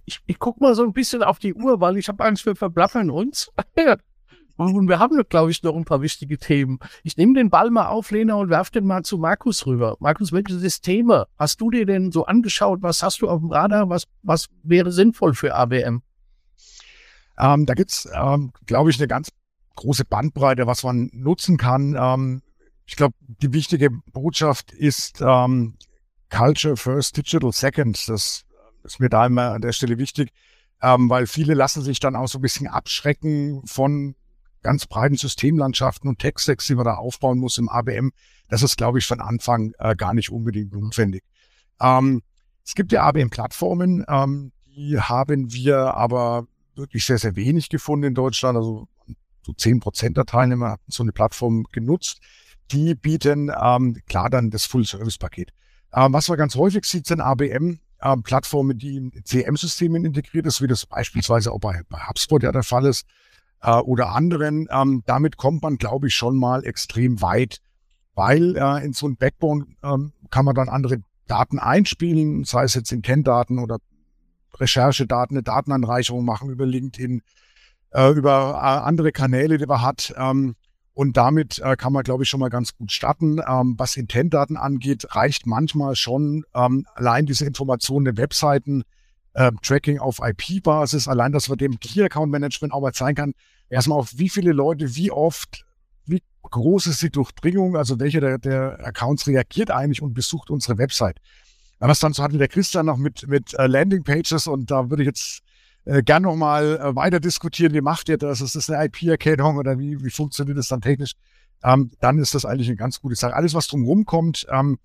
Ich, 0.05 0.21
ich 0.25 0.39
guck 0.39 0.61
mal 0.61 0.75
so 0.75 0.83
ein 0.83 0.93
bisschen 0.93 1.23
auf 1.23 1.39
die 1.39 1.53
Uhr, 1.53 1.81
weil 1.81 1.97
ich 1.97 2.07
habe 2.07 2.23
Angst, 2.23 2.45
wir 2.45 2.55
verblaffern 2.55 3.09
uns. 3.11 3.51
und 4.55 4.87
wir 4.87 4.99
haben, 4.99 5.21
glaube 5.29 5.51
ich, 5.51 5.63
noch 5.63 5.75
ein 5.75 5.85
paar 5.85 6.01
wichtige 6.01 6.37
Themen. 6.37 6.79
Ich 7.03 7.17
nehme 7.17 7.33
den 7.33 7.49
Ball 7.49 7.71
mal 7.71 7.87
auf, 7.87 8.11
Lena, 8.11 8.35
und 8.35 8.49
werf 8.49 8.69
den 8.69 8.85
mal 8.85 9.03
zu 9.03 9.17
Markus 9.17 9.65
rüber. 9.65 9.97
Markus, 9.99 10.31
welche 10.31 10.57
Systeme 10.59 11.27
hast 11.37 11.59
du 11.59 11.71
dir 11.71 11.85
denn 11.85 12.11
so 12.11 12.25
angeschaut? 12.25 12.81
Was 12.81 13.01
hast 13.01 13.21
du 13.21 13.29
auf 13.29 13.39
dem 13.39 13.51
Radar? 13.51 13.89
Was, 13.89 14.03
was 14.21 14.49
wäre 14.61 14.91
sinnvoll 14.91 15.33
für 15.33 15.55
ABM? 15.55 16.03
Ähm, 17.39 17.65
da 17.65 17.73
gibt's, 17.73 18.07
ähm, 18.13 18.51
glaube 18.65 18.91
ich, 18.91 18.99
eine 18.99 19.07
ganz 19.07 19.29
große 19.75 20.05
Bandbreite, 20.05 20.67
was 20.67 20.83
man 20.83 21.09
nutzen 21.13 21.57
kann. 21.57 21.95
Ähm, 21.99 22.41
ich 22.85 22.95
glaube, 22.95 23.15
die 23.21 23.53
wichtige 23.53 23.89
Botschaft 23.89 24.71
ist 24.71 25.21
ähm, 25.21 25.77
Culture 26.29 26.77
First, 26.77 27.17
Digital 27.17 27.51
Second. 27.51 28.07
Das 28.07 28.45
ist 28.83 28.99
mir 28.99 29.09
da 29.09 29.25
immer 29.25 29.51
an 29.51 29.61
der 29.61 29.71
Stelle 29.71 29.97
wichtig, 29.97 30.31
ähm, 30.81 31.09
weil 31.09 31.25
viele 31.27 31.53
lassen 31.53 31.81
sich 31.81 31.99
dann 31.99 32.15
auch 32.15 32.27
so 32.27 32.37
ein 32.37 32.41
bisschen 32.41 32.67
abschrecken 32.67 33.61
von 33.65 34.15
ganz 34.63 34.87
breiten 34.87 35.15
Systemlandschaften 35.15 36.09
und 36.09 36.19
Tech-Stacks, 36.19 36.67
die 36.67 36.75
man 36.75 36.85
da 36.85 36.95
aufbauen 36.95 37.37
muss 37.37 37.57
im 37.57 37.69
ABM. 37.69 38.11
Das 38.47 38.63
ist, 38.63 38.77
glaube 38.77 38.99
ich, 38.99 39.05
von 39.05 39.21
Anfang 39.21 39.73
äh, 39.77 39.95
gar 39.95 40.13
nicht 40.13 40.31
unbedingt 40.31 40.73
notwendig. 40.73 41.23
Ähm, 41.79 42.21
es 42.65 42.75
gibt 42.75 42.91
ja 42.91 43.03
ABM-Plattformen, 43.03 44.05
ähm, 44.07 44.51
die 44.75 44.99
haben 44.99 45.53
wir 45.53 45.93
aber 45.93 46.47
wirklich 46.75 47.05
sehr, 47.05 47.19
sehr 47.19 47.35
wenig 47.35 47.69
gefunden 47.69 48.07
in 48.07 48.15
Deutschland. 48.15 48.57
Also 48.57 48.87
so 49.45 49.53
zehn 49.53 49.79
Prozent 49.79 50.17
der 50.17 50.25
Teilnehmer 50.25 50.71
hatten 50.71 50.91
so 50.91 51.03
eine 51.03 51.11
Plattform 51.11 51.65
genutzt. 51.71 52.19
Die 52.71 52.95
bieten 52.95 53.51
ähm, 53.61 53.97
klar 54.07 54.29
dann 54.29 54.49
das 54.49 54.65
Full-Service-Paket. 54.65 55.51
Ähm, 55.93 56.13
was 56.13 56.29
man 56.29 56.37
ganz 56.37 56.55
häufig 56.55 56.85
sieht, 56.85 57.05
sind 57.05 57.21
ABM-Plattformen, 57.21 58.71
ähm, 58.71 58.77
die 58.79 58.95
in 58.95 59.11
CM-Systemen 59.23 60.05
integriert 60.05 60.47
ist, 60.47 60.61
wie 60.61 60.67
das 60.67 60.85
beispielsweise 60.85 61.51
auch 61.51 61.59
bei, 61.59 61.81
bei 61.89 61.99
HubSpot 62.07 62.41
ja 62.41 62.51
der 62.51 62.63
Fall 62.63 62.85
ist 62.85 63.05
äh, 63.63 63.77
oder 63.77 64.09
anderen. 64.09 64.67
Ähm, 64.69 65.03
damit 65.05 65.37
kommt 65.37 65.63
man, 65.63 65.77
glaube 65.77 66.07
ich, 66.07 66.13
schon 66.13 66.37
mal 66.37 66.63
extrem 66.65 67.21
weit, 67.21 67.59
weil 68.13 68.55
äh, 68.57 68.85
in 68.85 68.93
so 68.93 69.07
ein 69.07 69.15
Backbone 69.15 69.65
ähm, 69.83 70.13
kann 70.29 70.45
man 70.45 70.55
dann 70.55 70.69
andere 70.69 70.97
Daten 71.27 71.57
einspielen, 71.57 72.43
sei 72.43 72.65
es 72.65 72.75
jetzt 72.75 72.91
Intent-Daten 72.91 73.59
oder 73.59 73.77
Recherchedaten, 74.59 75.35
eine 75.35 75.43
Datenanreicherung 75.43 76.23
machen 76.23 76.49
über 76.49 76.65
LinkedIn, 76.65 77.21
äh, 77.91 78.11
über 78.11 78.59
äh, 78.61 78.85
andere 78.85 79.11
Kanäle, 79.11 79.57
die 79.57 79.65
man 79.65 79.81
hat. 79.81 80.13
Ähm, 80.17 80.55
und 80.95 81.17
damit 81.17 81.57
äh, 81.59 81.75
kann 81.75 81.91
man, 81.91 82.03
glaube 82.03 82.23
ich, 82.23 82.29
schon 82.29 82.39
mal 82.39 82.49
ganz 82.49 82.75
gut 82.75 82.91
starten. 82.91 83.39
Ähm, 83.47 83.75
was 83.77 83.97
Intent-Daten 83.97 84.57
angeht, 84.57 85.15
reicht 85.15 85.47
manchmal 85.47 85.95
schon 85.95 86.43
ähm, 86.53 86.85
allein 86.93 87.25
diese 87.25 87.45
Informationen 87.45 88.05
der 88.05 88.17
Webseiten, 88.17 88.83
äh, 89.33 89.51
Tracking 89.61 89.99
auf 89.99 90.19
IP-Basis, 90.19 91.07
allein, 91.07 91.31
dass 91.31 91.49
man 91.49 91.57
dem 91.57 91.79
Key-Account-Management 91.79 92.73
auch 92.73 92.81
mal 92.81 92.93
zeigen 92.93 93.15
kann, 93.15 93.33
erstmal 93.69 93.99
auf 93.99 94.11
wie 94.17 94.29
viele 94.29 94.51
Leute, 94.51 94.95
wie 94.95 95.11
oft, 95.11 95.65
wie 96.05 96.21
groß 96.43 96.87
ist 96.87 97.01
die 97.01 97.09
Durchdringung, 97.09 97.75
also 97.75 97.99
welcher 97.99 98.21
der, 98.21 98.37
der 98.37 98.85
Accounts 98.85 99.27
reagiert 99.27 99.71
eigentlich 99.71 100.01
und 100.01 100.13
besucht 100.13 100.49
unsere 100.49 100.77
Website. 100.77 101.17
Was 101.79 101.99
dann 101.99 102.13
so 102.13 102.23
hatte 102.23 102.37
der 102.37 102.47
Christian 102.47 102.85
noch 102.85 102.97
mit, 102.97 103.27
mit 103.27 103.53
äh, 103.55 103.67
Landing-Pages 103.67 104.47
und 104.47 104.71
da 104.71 104.89
würde 104.89 105.03
ich 105.03 105.07
jetzt 105.07 105.41
äh, 105.85 106.01
gern 106.01 106.23
nochmal 106.23 106.77
äh, 106.77 106.95
weiter 106.95 107.19
diskutieren, 107.19 107.73
wie 107.73 107.81
macht 107.81 108.07
ihr 108.07 108.17
das? 108.17 108.39
Ist 108.39 108.55
das 108.55 108.69
eine 108.69 108.85
IP-Erkennung 108.85 109.57
oder 109.57 109.77
wie, 109.77 110.01
wie 110.01 110.09
funktioniert 110.09 110.57
das 110.57 110.69
dann 110.69 110.81
technisch? 110.81 111.13
Ähm, 111.63 111.91
dann 111.99 112.19
ist 112.19 112.35
das 112.35 112.45
eigentlich 112.45 112.67
eine 112.67 112.77
ganz 112.77 113.01
gute 113.01 113.15
Sache. 113.15 113.35
Alles, 113.35 113.53
was 113.53 113.67
drumherum 113.67 114.05
kommt, 114.05 114.45
ähm, 114.49 114.77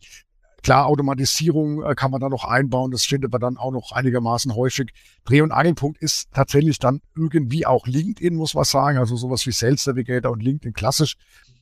klar, 0.62 0.86
Automatisierung 0.86 1.82
äh, 1.82 1.94
kann 1.94 2.10
man 2.10 2.20
da 2.20 2.28
noch 2.28 2.44
einbauen, 2.44 2.90
das 2.90 3.04
findet 3.04 3.32
man 3.32 3.40
dann 3.40 3.56
auch 3.56 3.70
noch 3.70 3.92
einigermaßen 3.92 4.54
häufig. 4.54 4.90
Dreh- 5.24 5.42
und 5.42 5.52
Angelpunkt 5.52 5.98
ist 5.98 6.28
tatsächlich 6.32 6.78
dann 6.78 7.00
irgendwie 7.16 7.66
auch 7.66 7.86
LinkedIn, 7.86 8.34
muss 8.34 8.54
man 8.54 8.64
sagen, 8.64 8.98
also 8.98 9.16
sowas 9.16 9.46
wie 9.46 9.52
Sales 9.52 9.86
Navigator 9.86 10.32
und 10.32 10.42
LinkedIn 10.42 10.72
klassisch. 10.72 11.16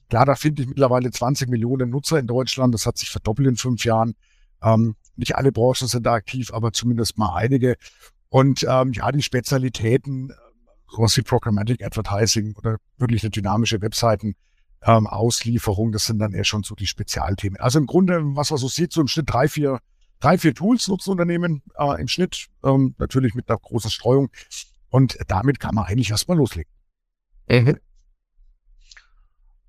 Klar, 0.08 0.24
da 0.24 0.34
finde 0.36 0.62
ich 0.62 0.68
mittlerweile 0.68 1.10
20 1.10 1.48
Millionen 1.48 1.90
Nutzer 1.90 2.18
in 2.18 2.26
Deutschland, 2.26 2.72
das 2.74 2.86
hat 2.86 2.98
sich 2.98 3.10
verdoppelt 3.10 3.48
in 3.48 3.56
fünf 3.56 3.84
Jahren. 3.84 4.14
Ähm, 4.62 4.94
nicht 5.16 5.36
alle 5.36 5.52
Branchen 5.52 5.88
sind 5.88 6.04
da 6.06 6.14
aktiv, 6.14 6.52
aber 6.52 6.72
zumindest 6.72 7.18
mal 7.18 7.34
einige. 7.34 7.76
Und 8.28 8.66
ähm, 8.68 8.92
ja, 8.92 9.10
die 9.12 9.22
Spezialitäten, 9.22 10.32
sowas 10.88 11.16
wie 11.16 11.22
Programmatic 11.22 11.84
Advertising 11.84 12.54
oder 12.56 12.76
wirklich 12.98 13.22
eine 13.22 13.30
dynamische 13.30 13.80
Webseiten, 13.80 14.36
ähm, 14.86 15.06
Auslieferung, 15.06 15.92
das 15.92 16.04
sind 16.04 16.18
dann 16.20 16.32
eher 16.32 16.44
schon 16.44 16.62
so 16.62 16.74
die 16.74 16.86
Spezialthemen. 16.86 17.60
Also 17.60 17.78
im 17.78 17.86
Grunde, 17.86 18.20
was 18.22 18.50
man 18.50 18.58
so 18.58 18.68
sieht, 18.68 18.92
so 18.92 19.00
im 19.00 19.08
Schnitt 19.08 19.28
drei, 19.28 19.48
vier, 19.48 19.80
drei, 20.20 20.38
vier 20.38 20.54
Tools 20.54 20.86
nutzen 20.88 21.10
Unternehmen 21.10 21.62
äh, 21.78 22.00
im 22.00 22.08
Schnitt, 22.08 22.46
ähm, 22.64 22.94
natürlich 22.98 23.34
mit 23.34 23.48
einer 23.48 23.58
großen 23.58 23.90
Streuung. 23.90 24.30
Und 24.88 25.18
damit 25.26 25.58
kann 25.60 25.74
man 25.74 25.84
eigentlich 25.84 26.10
erstmal 26.10 26.38
loslegen. 26.38 26.70
Mhm. 27.50 27.78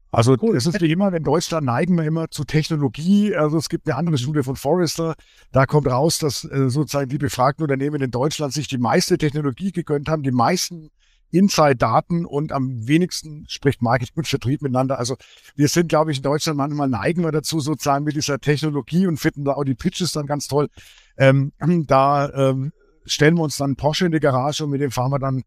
Also 0.10 0.38
cool. 0.42 0.56
es 0.56 0.66
ist 0.66 0.80
wie 0.80 0.92
immer, 0.92 1.14
in 1.14 1.24
Deutschland 1.24 1.66
neigen 1.66 1.96
wir 1.96 2.06
immer 2.06 2.30
zu 2.30 2.46
Technologie. 2.46 3.36
Also 3.36 3.58
es 3.58 3.68
gibt 3.68 3.88
eine 3.88 3.98
andere 3.98 4.18
Studie 4.18 4.42
von 4.42 4.56
Forrester, 4.56 5.16
da 5.52 5.66
kommt 5.66 5.88
raus, 5.88 6.20
dass 6.20 6.46
äh, 6.46 6.70
sozusagen 6.70 7.10
die 7.10 7.18
befragten 7.18 7.64
Unternehmen 7.64 8.02
in 8.02 8.12
Deutschland 8.12 8.54
sich 8.54 8.68
die 8.68 8.78
meiste 8.78 9.18
Technologie 9.18 9.72
gegönnt 9.72 10.08
haben, 10.08 10.24
die 10.24 10.32
meisten 10.32 10.92
Inside-Daten 11.32 12.26
und 12.26 12.52
am 12.52 12.88
wenigsten 12.88 13.46
spricht 13.50 13.82
Marketing 13.82 14.16
und 14.16 14.28
Vertrieb 14.28 14.62
miteinander. 14.62 14.98
Also 14.98 15.18
wir 15.56 15.68
sind, 15.68 15.90
glaube 15.90 16.12
ich, 16.12 16.18
in 16.18 16.24
Deutschland 16.24 16.58
manchmal 16.58 16.88
neigen 16.88 17.24
wir 17.24 17.32
dazu, 17.32 17.60
sozusagen 17.60 18.06
mit 18.06 18.16
dieser 18.16 18.40
Technologie 18.40 19.08
und 19.08 19.18
finden 19.18 19.44
da 19.44 19.54
auch 19.54 19.64
die 19.64 19.76
Pitches 19.76 20.14
dann 20.14 20.26
ganz 20.26 20.48
toll. 20.48 20.70
Ähm, 21.18 21.52
da 21.88 22.30
ähm, 22.34 22.72
stellen 23.06 23.36
wir 23.36 23.44
uns 23.44 23.58
dann 23.58 23.76
Porsche 23.76 24.06
in 24.06 24.12
die 24.12 24.20
Garage 24.20 24.64
und 24.64 24.70
mit 24.70 24.82
dem 24.82 24.92
fahren 24.92 25.12
wir 25.12 25.20
dann 25.20 25.44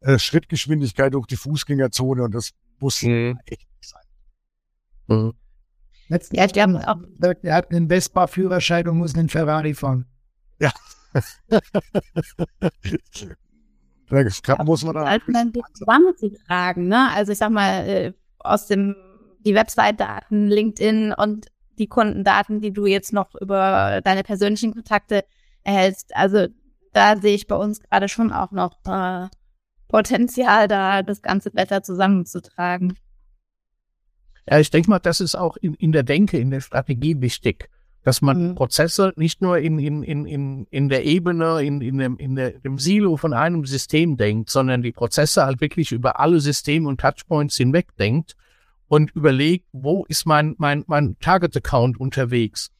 äh, 0.00 0.18
Schrittgeschwindigkeit 0.18 1.12
durch 1.14 1.26
die 1.26 1.36
Fußgängerzone 1.36 2.22
und 2.22 2.34
das 2.34 2.50
muss 2.78 3.02
mhm. 3.02 3.38
echt 3.46 3.66
nicht 3.78 3.88
sein. 3.88 4.02
Mhm. 5.08 5.32
Letzten 6.08 6.36
ja, 6.36 6.46
haben 6.62 6.76
auch, 6.76 7.00
er 7.42 7.54
hat 7.54 7.72
einen 7.72 7.88
Vespa-Führerschein 7.88 8.86
und 8.86 8.98
muss 8.98 9.16
einen 9.16 9.28
Ferrari 9.28 9.74
fahren. 9.74 10.06
Ja. 10.60 10.72
da 14.08 14.64
muss 14.64 14.84
man 14.84 14.94
da. 14.94 15.02
Als 15.04 15.22
man 15.26 15.52
die 15.52 15.62
tragen, 16.46 16.88
ne? 16.88 17.10
Also 17.12 17.32
ich 17.32 17.38
sag 17.38 17.50
mal, 17.50 17.86
äh, 17.86 18.12
aus 18.38 18.66
dem 18.66 18.94
die 19.44 19.54
Website-Daten, 19.54 20.48
LinkedIn 20.48 21.12
und 21.12 21.46
die 21.78 21.86
Kundendaten, 21.86 22.60
die 22.60 22.72
du 22.72 22.86
jetzt 22.86 23.12
noch 23.12 23.34
über 23.34 24.00
deine 24.02 24.22
persönlichen 24.22 24.72
Kontakte 24.72 25.24
erhältst. 25.62 26.14
Also 26.16 26.48
da 26.92 27.16
sehe 27.16 27.34
ich 27.34 27.46
bei 27.46 27.56
uns 27.56 27.80
gerade 27.80 28.08
schon 28.08 28.32
auch 28.32 28.50
noch 28.52 28.78
äh, 28.86 29.28
Potenzial, 29.88 30.68
da 30.68 31.02
das 31.02 31.22
Ganze 31.22 31.50
besser 31.50 31.82
zusammenzutragen. 31.82 32.96
Ja, 34.48 34.58
ich 34.58 34.70
denke 34.70 34.90
mal, 34.90 34.98
das 34.98 35.20
ist 35.20 35.34
auch 35.34 35.56
in, 35.56 35.74
in 35.74 35.92
der 35.92 36.02
Denke, 36.02 36.38
in 36.38 36.50
der 36.50 36.60
Strategie 36.60 37.20
wichtig, 37.20 37.68
dass 38.06 38.22
man 38.22 38.50
mhm. 38.50 38.54
Prozesse 38.54 39.12
nicht 39.16 39.42
nur 39.42 39.58
in, 39.58 39.80
in, 39.80 40.04
in, 40.04 40.26
in, 40.26 40.66
in 40.70 40.88
der 40.88 41.04
Ebene, 41.04 41.60
in, 41.64 41.80
in, 41.80 41.98
dem, 41.98 42.16
in 42.18 42.36
der, 42.36 42.52
dem 42.52 42.78
Silo 42.78 43.16
von 43.16 43.32
einem 43.32 43.64
System 43.64 44.16
denkt, 44.16 44.48
sondern 44.48 44.80
die 44.82 44.92
Prozesse 44.92 45.44
halt 45.44 45.60
wirklich 45.60 45.90
über 45.90 46.20
alle 46.20 46.38
Systeme 46.38 46.88
und 46.88 47.00
Touchpoints 47.00 47.56
hinweg 47.56 47.88
denkt 47.98 48.36
und 48.86 49.10
überlegt, 49.16 49.66
wo 49.72 50.04
ist 50.04 50.24
mein, 50.24 50.54
mein, 50.58 50.84
mein 50.86 51.16
Target-Account 51.18 51.98
unterwegs? 51.98 52.70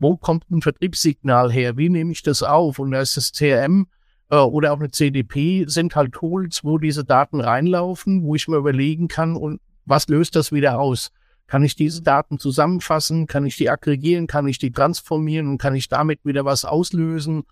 Wo 0.00 0.16
kommt 0.16 0.50
ein 0.50 0.60
Vertriebssignal 0.60 1.52
her? 1.52 1.76
Wie 1.76 1.88
nehme 1.88 2.10
ich 2.10 2.24
das 2.24 2.42
auf? 2.42 2.80
Und 2.80 2.90
da 2.90 3.00
ist 3.00 3.16
das 3.16 3.30
CRM 3.30 3.86
äh, 4.28 4.38
oder 4.38 4.72
auch 4.72 4.80
eine 4.80 4.90
CDP 4.90 5.66
sind 5.68 5.94
halt 5.94 6.14
Tools, 6.14 6.64
wo 6.64 6.78
diese 6.78 7.04
Daten 7.04 7.40
reinlaufen, 7.40 8.24
wo 8.24 8.34
ich 8.34 8.48
mir 8.48 8.56
überlegen 8.56 9.06
kann, 9.06 9.36
und 9.36 9.60
was 9.84 10.08
löst 10.08 10.34
das 10.34 10.50
wieder 10.50 10.80
aus? 10.80 11.12
Kann 11.46 11.62
ich 11.62 11.76
diese 11.76 12.02
Daten 12.02 12.38
zusammenfassen? 12.38 13.26
Kann 13.26 13.44
ich 13.44 13.56
die 13.56 13.70
aggregieren? 13.70 14.26
Kann 14.26 14.48
ich 14.48 14.58
die 14.58 14.72
transformieren? 14.72 15.48
Und 15.48 15.58
kann 15.58 15.74
ich 15.74 15.88
damit 15.88 16.24
wieder 16.24 16.44
was 16.44 16.64
auslösen? 16.64 17.44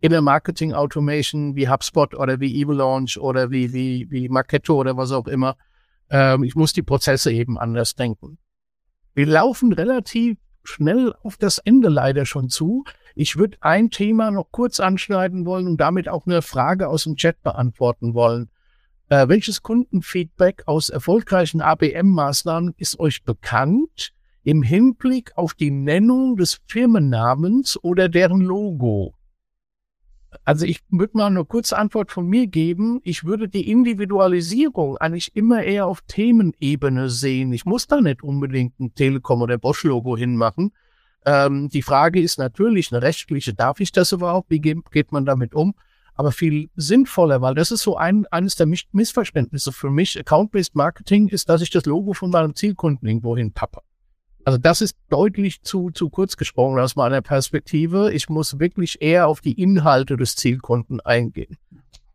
In 0.00 0.10
der 0.10 0.22
Marketing 0.22 0.72
Automation 0.72 1.54
wie 1.54 1.68
HubSpot 1.68 2.14
oder 2.14 2.40
wie 2.40 2.60
Evelaunch 2.60 3.18
oder 3.18 3.50
wie, 3.50 3.72
wie, 3.72 4.10
wie 4.10 4.28
Marketo 4.28 4.74
oder 4.74 4.96
was 4.96 5.12
auch 5.12 5.26
immer. 5.26 5.56
Ähm, 6.10 6.44
ich 6.44 6.54
muss 6.54 6.72
die 6.72 6.82
Prozesse 6.82 7.32
eben 7.32 7.58
anders 7.58 7.94
denken. 7.94 8.38
Wir 9.14 9.26
laufen 9.26 9.72
relativ 9.72 10.38
schnell 10.64 11.14
auf 11.22 11.36
das 11.36 11.58
Ende 11.58 11.88
leider 11.88 12.26
schon 12.26 12.48
zu. 12.48 12.84
Ich 13.14 13.36
würde 13.36 13.58
ein 13.60 13.90
Thema 13.90 14.30
noch 14.30 14.50
kurz 14.50 14.80
anschneiden 14.80 15.46
wollen 15.46 15.66
und 15.66 15.76
damit 15.76 16.08
auch 16.08 16.26
eine 16.26 16.42
Frage 16.42 16.88
aus 16.88 17.04
dem 17.04 17.16
Chat 17.16 17.42
beantworten 17.42 18.14
wollen. 18.14 18.48
Äh, 19.14 19.28
welches 19.28 19.62
Kundenfeedback 19.62 20.64
aus 20.66 20.88
erfolgreichen 20.88 21.60
ABM-Maßnahmen 21.60 22.74
ist 22.78 22.98
euch 22.98 23.22
bekannt 23.22 24.12
im 24.42 24.64
Hinblick 24.64 25.30
auf 25.36 25.54
die 25.54 25.70
Nennung 25.70 26.34
des 26.34 26.58
Firmennamens 26.66 27.78
oder 27.84 28.08
deren 28.08 28.40
Logo? 28.40 29.14
Also 30.44 30.66
ich 30.66 30.80
würde 30.88 31.16
mal 31.16 31.28
eine 31.28 31.44
kurze 31.44 31.78
Antwort 31.78 32.10
von 32.10 32.26
mir 32.26 32.48
geben. 32.48 32.98
Ich 33.04 33.22
würde 33.22 33.48
die 33.48 33.70
Individualisierung 33.70 34.96
eigentlich 34.96 35.36
immer 35.36 35.62
eher 35.62 35.86
auf 35.86 36.00
Themenebene 36.08 37.08
sehen. 37.08 37.52
Ich 37.52 37.64
muss 37.64 37.86
da 37.86 38.00
nicht 38.00 38.24
unbedingt 38.24 38.80
ein 38.80 38.96
Telekom 38.96 39.42
oder 39.42 39.58
Bosch-Logo 39.58 40.16
hinmachen. 40.16 40.72
Ähm, 41.24 41.68
die 41.68 41.82
Frage 41.82 42.20
ist 42.20 42.40
natürlich 42.40 42.90
eine 42.90 43.00
rechtliche, 43.00 43.54
darf 43.54 43.78
ich 43.78 43.92
das 43.92 44.10
überhaupt? 44.10 44.50
Wie 44.50 44.60
geht, 44.60 44.90
geht 44.90 45.12
man 45.12 45.24
damit 45.24 45.54
um? 45.54 45.76
Aber 46.14 46.32
viel 46.32 46.70
sinnvoller, 46.76 47.40
weil 47.40 47.54
das 47.54 47.70
ist 47.70 47.82
so 47.82 47.96
ein, 47.96 48.26
eines 48.26 48.54
der 48.54 48.66
Missverständnisse 48.66 49.72
für 49.72 49.90
mich. 49.90 50.18
Account-Based 50.18 50.76
Marketing 50.76 51.28
ist, 51.28 51.48
dass 51.48 51.60
ich 51.60 51.70
das 51.70 51.86
Logo 51.86 52.12
von 52.12 52.30
meinem 52.30 52.54
Zielkunden 52.54 53.08
irgendwo 53.08 53.36
hinpappe. 53.36 53.80
Also 54.44 54.58
das 54.58 54.80
ist 54.80 54.96
deutlich 55.08 55.62
zu, 55.62 55.90
zu 55.90 56.10
kurz 56.10 56.36
gesprungen 56.36 56.78
aus 56.78 56.96
meiner 56.96 57.22
Perspektive. 57.22 58.12
Ich 58.12 58.28
muss 58.28 58.58
wirklich 58.58 59.00
eher 59.00 59.26
auf 59.26 59.40
die 59.40 59.60
Inhalte 59.60 60.16
des 60.16 60.36
Zielkunden 60.36 61.00
eingehen. 61.00 61.56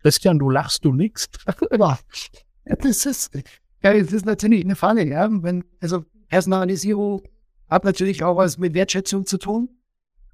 Christian, 0.02 0.40
du 0.40 0.50
lachst, 0.50 0.86
du 0.86 0.94
nix. 0.94 1.28
das 2.66 3.06
ist, 3.06 3.36
ja, 3.84 3.94
das 3.94 4.14
ist 4.14 4.26
natürlich 4.26 4.64
eine 4.64 4.76
Frage, 4.76 5.08
ja. 5.08 5.28
Wenn, 5.30 5.66
also 5.82 6.06
Personalisierung 6.30 7.24
hat 7.68 7.84
natürlich 7.84 8.24
auch 8.24 8.38
was 8.38 8.58
mit 8.58 8.74
Wertschätzung 8.74 9.26
zu 9.26 9.38
tun. 9.38 9.70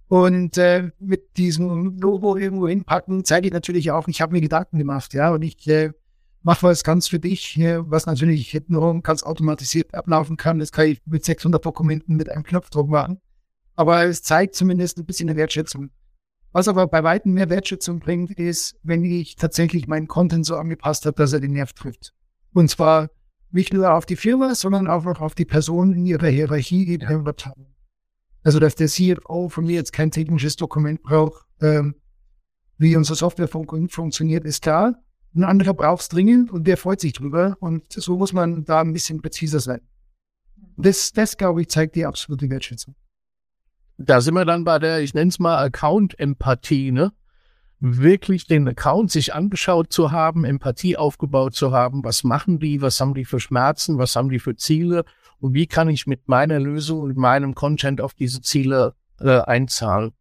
Und 0.08 0.58
äh, 0.58 0.91
mit 0.99 1.38
diesem 1.38 1.97
Logo 1.99 2.38
irgendwo 2.38 2.68
hinpacken, 2.68 3.26
zeige 3.26 3.47
ich 3.47 3.53
natürlich 3.53 3.91
auch, 3.91 4.08
ich 4.08 4.22
habe 4.22 4.34
mir 4.34 4.41
Gedanken 4.41 4.78
gemacht, 4.78 5.14
ja, 5.14 5.32
und 5.32 5.41
ich 5.41 5.68
äh, 5.68 5.91
mach 6.43 6.62
was 6.62 6.84
ganz 6.84 7.08
für 7.08 7.20
dich, 7.20 7.60
was 7.60 8.06
natürlich 8.06 8.49
hintenrum 8.49 9.01
ganz 9.01 9.24
automatisiert 9.24 9.95
ablaufen 9.95 10.38
kann. 10.38 10.60
Das 10.60 10.72
kann 10.72 10.88
ich 10.88 11.01
mit 11.06 11.26
600 11.26 11.66
Dokumenten 11.66 12.16
mit 12.16 12.30
einem 12.30 12.43
Knopfdruck 12.43 12.88
machen. 12.88 13.20
Aber 13.76 14.06
es 14.06 14.22
zeigt 14.22 14.56
zumindest 14.56 14.99
ein 14.99 15.06
bisschen 15.06 15.28
eine 15.28 15.38
Wertschätzung. 15.38 15.89
Was 16.51 16.68
aber 16.68 16.88
bei 16.88 17.03
weitem 17.03 17.34
mehr 17.34 17.49
Wertschätzung 17.49 17.99
bringt, 17.99 18.32
ist, 18.32 18.80
wenn 18.84 19.03
ich 19.03 19.36
tatsächlich 19.36 19.88
meinen 19.88 20.08
Content 20.08 20.45
so 20.45 20.56
angepasst 20.56 21.06
habe, 21.06 21.18
dass 21.18 21.34
er 21.34 21.41
den 21.41 21.51
Nerv 21.51 21.74
trifft. 21.74 22.14
Und 22.53 22.70
zwar 22.70 23.10
nicht 23.51 23.74
nur 23.74 23.93
auf 23.93 24.06
die 24.06 24.16
Firma, 24.16 24.56
sondern 24.56 24.88
auch 24.88 25.03
noch 25.03 25.22
auf 25.22 25.36
die 25.36 25.45
Person 25.45 25.93
in 25.93 26.06
ihrer 26.06 26.28
Hierarchie, 26.28 26.86
die 26.86 27.01
wir 27.01 27.08
haben. 27.08 27.74
Also, 28.45 28.59
dass 28.59 28.75
der 28.75 28.87
CFO 28.87 29.49
von 29.49 29.65
mir 29.65 29.73
jetzt 29.73 29.91
kein 29.91 30.11
technisches 30.11 30.55
Dokument 30.55 31.01
braucht, 31.01 31.45
ähm, 31.61 31.95
wie 32.77 32.95
unsere 32.95 33.15
Software 33.15 33.47
fun 33.47 33.89
funktioniert, 33.89 34.45
ist 34.45 34.61
klar. 34.61 35.01
Ein 35.33 35.43
anderer 35.43 35.73
braucht 35.73 36.03
es 36.03 36.09
dringend 36.09 36.51
und 36.51 36.67
der 36.67 36.77
freut 36.77 37.01
sich 37.01 37.13
drüber. 37.13 37.57
Und 37.59 37.91
so 37.91 38.17
muss 38.17 38.33
man 38.33 38.63
da 38.63 38.81
ein 38.81 38.93
bisschen 38.93 39.19
präziser 39.19 39.59
sein. 39.59 39.81
Das, 40.77 41.11
das 41.11 41.37
glaube 41.37 41.61
ich, 41.61 41.69
zeigt 41.69 41.95
die 41.95 42.05
absolute 42.05 42.47
Wertschätzung. 42.47 42.93
Da 43.97 44.21
sind 44.21 44.35
wir 44.35 44.45
dann 44.45 44.63
bei 44.63 44.77
der, 44.77 45.01
ich 45.01 45.15
nenne 45.15 45.29
es 45.29 45.39
mal 45.39 45.57
Account-Empathie, 45.65 46.91
ne? 46.91 47.13
Wirklich 47.79 48.45
den 48.45 48.67
Account 48.67 49.09
sich 49.09 49.33
angeschaut 49.33 49.91
zu 49.91 50.11
haben, 50.11 50.45
Empathie 50.45 50.97
aufgebaut 50.97 51.55
zu 51.55 51.71
haben. 51.71 52.03
Was 52.03 52.23
machen 52.23 52.59
die? 52.59 52.81
Was 52.81 53.01
haben 53.01 53.15
die 53.15 53.25
für 53.25 53.39
Schmerzen? 53.39 53.97
Was 53.97 54.15
haben 54.15 54.29
die 54.29 54.39
für 54.39 54.55
Ziele? 54.55 55.03
Und 55.45 55.53
wie 55.53 55.67
kann 55.67 55.89
ich 55.89 56.07
mit 56.07 56.27
meiner 56.27 56.59
Lösung 56.59 57.01
und 57.01 57.17
meinem 57.17 57.53
Content 57.53 58.01
auf 58.01 58.15
diese 58.15 58.41
Ziele 58.41 58.95
äh, 59.19 59.41
einzahlen? 59.41 60.13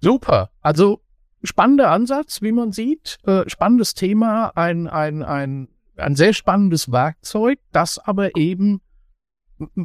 Super. 0.00 0.52
Also 0.60 1.02
spannender 1.42 1.90
Ansatz, 1.90 2.40
wie 2.40 2.52
man 2.52 2.70
sieht. 2.70 3.18
Äh, 3.24 3.48
spannendes 3.48 3.94
Thema, 3.94 4.52
ein, 4.54 4.86
ein, 4.86 5.24
ein, 5.24 5.66
ein 5.96 6.14
sehr 6.14 6.34
spannendes 6.34 6.92
Werkzeug, 6.92 7.58
das 7.72 7.98
aber 7.98 8.36
eben 8.36 8.80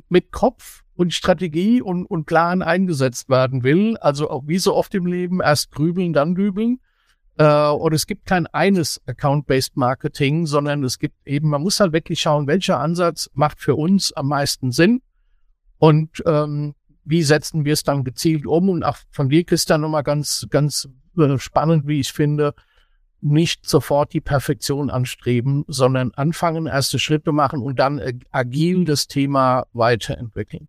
mit 0.07 0.31
Kopf 0.31 0.83
und 0.93 1.15
Strategie 1.15 1.81
und, 1.81 2.05
und 2.05 2.25
Plan 2.25 2.61
eingesetzt 2.61 3.27
werden 3.27 3.63
will. 3.63 3.97
Also 3.97 4.29
auch 4.29 4.43
wie 4.45 4.59
so 4.59 4.75
oft 4.75 4.93
im 4.93 5.07
Leben, 5.07 5.41
erst 5.41 5.71
grübeln, 5.71 6.13
dann 6.13 6.35
dübeln. 6.35 6.79
Äh, 7.37 7.69
und 7.69 7.93
es 7.93 8.07
gibt 8.07 8.25
kein 8.25 8.47
eines 8.47 9.01
Account-Based 9.05 9.77
Marketing, 9.77 10.45
sondern 10.45 10.83
es 10.83 10.99
gibt 10.99 11.15
eben, 11.27 11.49
man 11.49 11.61
muss 11.61 11.79
halt 11.79 11.93
wirklich 11.93 12.21
schauen, 12.21 12.47
welcher 12.47 12.79
Ansatz 12.79 13.29
macht 13.33 13.59
für 13.59 13.75
uns 13.75 14.13
am 14.13 14.27
meisten 14.27 14.71
Sinn 14.71 15.01
und 15.77 16.23
ähm, 16.25 16.75
wie 17.03 17.23
setzen 17.23 17.65
wir 17.65 17.73
es 17.73 17.83
dann 17.83 18.03
gezielt 18.03 18.45
um. 18.45 18.69
Und 18.69 18.83
auch 18.83 18.97
von 19.11 19.29
dir, 19.29 19.43
Christian, 19.43 19.81
nochmal 19.81 20.03
ganz, 20.03 20.47
ganz 20.49 20.89
äh, 21.17 21.37
spannend, 21.37 21.87
wie 21.87 21.99
ich 21.99 22.11
finde, 22.11 22.53
nicht 23.21 23.67
sofort 23.67 24.13
die 24.13 24.21
Perfektion 24.21 24.89
anstreben, 24.89 25.65
sondern 25.67 26.11
anfangen, 26.15 26.67
erste 26.67 26.99
Schritte 26.99 27.31
machen 27.31 27.61
und 27.61 27.79
dann 27.79 28.21
agil 28.31 28.85
das 28.85 29.07
Thema 29.07 29.65
weiterentwickeln. 29.73 30.67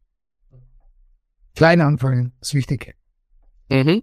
Kleine 1.54 1.84
anfangen, 1.84 2.32
ist 2.40 2.54
wichtig. 2.54 2.96
Mhm. 3.70 4.02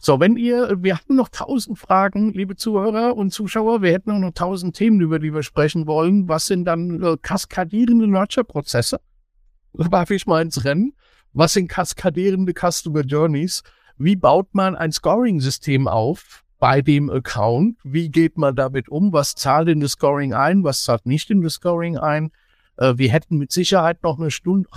So, 0.00 0.20
wenn 0.20 0.36
ihr, 0.36 0.76
wir 0.80 0.96
hatten 0.96 1.16
noch 1.16 1.28
tausend 1.28 1.78
Fragen, 1.78 2.32
liebe 2.32 2.54
Zuhörer 2.56 3.16
und 3.16 3.32
Zuschauer, 3.32 3.82
wir 3.82 3.92
hätten 3.92 4.10
auch 4.12 4.18
noch 4.18 4.32
tausend 4.32 4.76
Themen, 4.76 5.00
über 5.00 5.18
die 5.18 5.34
wir 5.34 5.42
sprechen 5.42 5.86
wollen. 5.86 6.28
Was 6.28 6.46
sind 6.46 6.66
dann 6.66 7.02
äh, 7.02 7.16
kaskadierende 7.20 8.06
Nurture-Prozesse? 8.06 9.00
Warf 9.72 10.10
ich 10.10 10.26
mal 10.26 10.42
ins 10.42 10.64
Rennen. 10.64 10.94
Was 11.32 11.54
sind 11.54 11.68
kaskadierende 11.68 12.52
Customer 12.52 13.00
Journeys? 13.00 13.62
Wie 13.96 14.16
baut 14.16 14.54
man 14.54 14.76
ein 14.76 14.92
Scoring-System 14.92 15.88
auf 15.88 16.44
bei 16.60 16.80
dem 16.80 17.10
Account? 17.10 17.78
Wie 17.82 18.08
geht 18.08 18.38
man 18.38 18.54
damit 18.54 18.88
um? 18.88 19.12
Was 19.12 19.34
zahlt 19.34 19.68
in 19.68 19.80
das 19.80 19.92
Scoring 19.92 20.32
ein? 20.32 20.62
Was 20.62 20.84
zahlt 20.84 21.06
nicht 21.06 21.30
in 21.30 21.42
das 21.42 21.54
Scoring 21.54 21.98
ein? 21.98 22.30
Äh, 22.76 22.94
wir 22.96 23.10
hätten 23.10 23.36
mit 23.36 23.50
Sicherheit 23.50 24.04
noch 24.04 24.18
eine 24.18 24.30
Stunde, 24.30 24.68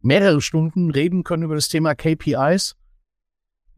mehrere 0.00 0.40
Stunden 0.40 0.92
reden 0.92 1.24
können 1.24 1.42
über 1.42 1.56
das 1.56 1.68
Thema 1.68 1.96
KPIs. 1.96 2.76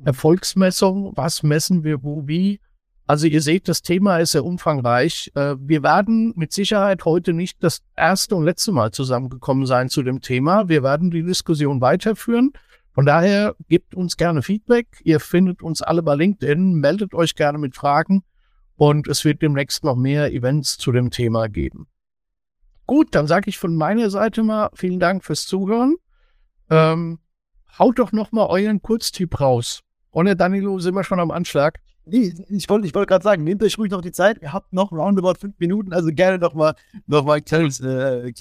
Erfolgsmessung, 0.04 1.12
was 1.16 1.42
messen 1.42 1.84
wir 1.84 2.02
wo, 2.02 2.26
wie. 2.26 2.60
Also 3.06 3.26
ihr 3.26 3.42
seht, 3.42 3.68
das 3.68 3.82
Thema 3.82 4.18
ist 4.18 4.32
sehr 4.32 4.44
umfangreich. 4.44 5.32
Äh, 5.34 5.56
wir 5.58 5.82
werden 5.82 6.32
mit 6.36 6.52
Sicherheit 6.52 7.04
heute 7.04 7.32
nicht 7.32 7.62
das 7.62 7.82
erste 7.96 8.36
und 8.36 8.44
letzte 8.44 8.70
Mal 8.70 8.92
zusammengekommen 8.92 9.66
sein 9.66 9.88
zu 9.88 10.02
dem 10.02 10.20
Thema. 10.20 10.68
Wir 10.68 10.82
werden 10.82 11.10
die 11.10 11.24
Diskussion 11.24 11.80
weiterführen. 11.80 12.52
Von 12.92 13.06
daher 13.06 13.56
gebt 13.68 13.94
uns 13.94 14.16
gerne 14.16 14.42
Feedback. 14.42 15.00
Ihr 15.02 15.18
findet 15.20 15.62
uns 15.62 15.82
alle 15.82 16.02
bei 16.02 16.14
LinkedIn, 16.14 16.74
meldet 16.74 17.14
euch 17.14 17.34
gerne 17.34 17.58
mit 17.58 17.74
Fragen 17.74 18.22
und 18.76 19.08
es 19.08 19.24
wird 19.24 19.42
demnächst 19.42 19.84
noch 19.84 19.96
mehr 19.96 20.32
Events 20.32 20.78
zu 20.78 20.92
dem 20.92 21.10
Thema 21.10 21.48
geben. 21.48 21.88
Gut, 22.86 23.14
dann 23.14 23.26
sage 23.26 23.48
ich 23.50 23.58
von 23.58 23.76
meiner 23.76 24.10
Seite 24.10 24.42
mal 24.42 24.70
vielen 24.74 25.00
Dank 25.00 25.24
fürs 25.24 25.46
Zuhören. 25.46 25.96
Ähm, 26.70 27.18
haut 27.78 27.98
doch 27.98 28.12
noch 28.12 28.32
mal 28.32 28.46
euren 28.46 28.82
Kurztipp 28.82 29.40
raus. 29.40 29.82
Ohne 30.12 30.36
Danilo 30.36 30.78
sind 30.78 30.94
wir 30.94 31.04
schon 31.04 31.20
am 31.20 31.30
Anschlag. 31.30 31.80
Nee, 32.04 32.34
ich 32.48 32.68
wollte 32.68 32.86
ich 32.86 32.94
wollt 32.94 33.08
gerade 33.08 33.22
sagen, 33.22 33.44
nehmt 33.44 33.62
euch 33.62 33.78
ruhig 33.78 33.90
noch 33.90 34.00
die 34.00 34.12
Zeit. 34.12 34.40
Ihr 34.42 34.52
habt 34.52 34.72
noch 34.72 34.90
roundabout 34.90 35.34
fünf 35.38 35.58
Minuten, 35.58 35.92
also 35.92 36.08
gerne 36.12 36.38
noch 36.38 36.54
mal, 36.54 36.74
noch 37.06 37.24
mal 37.24 37.40
kleines. 37.40 37.80
Äh, 37.80 38.32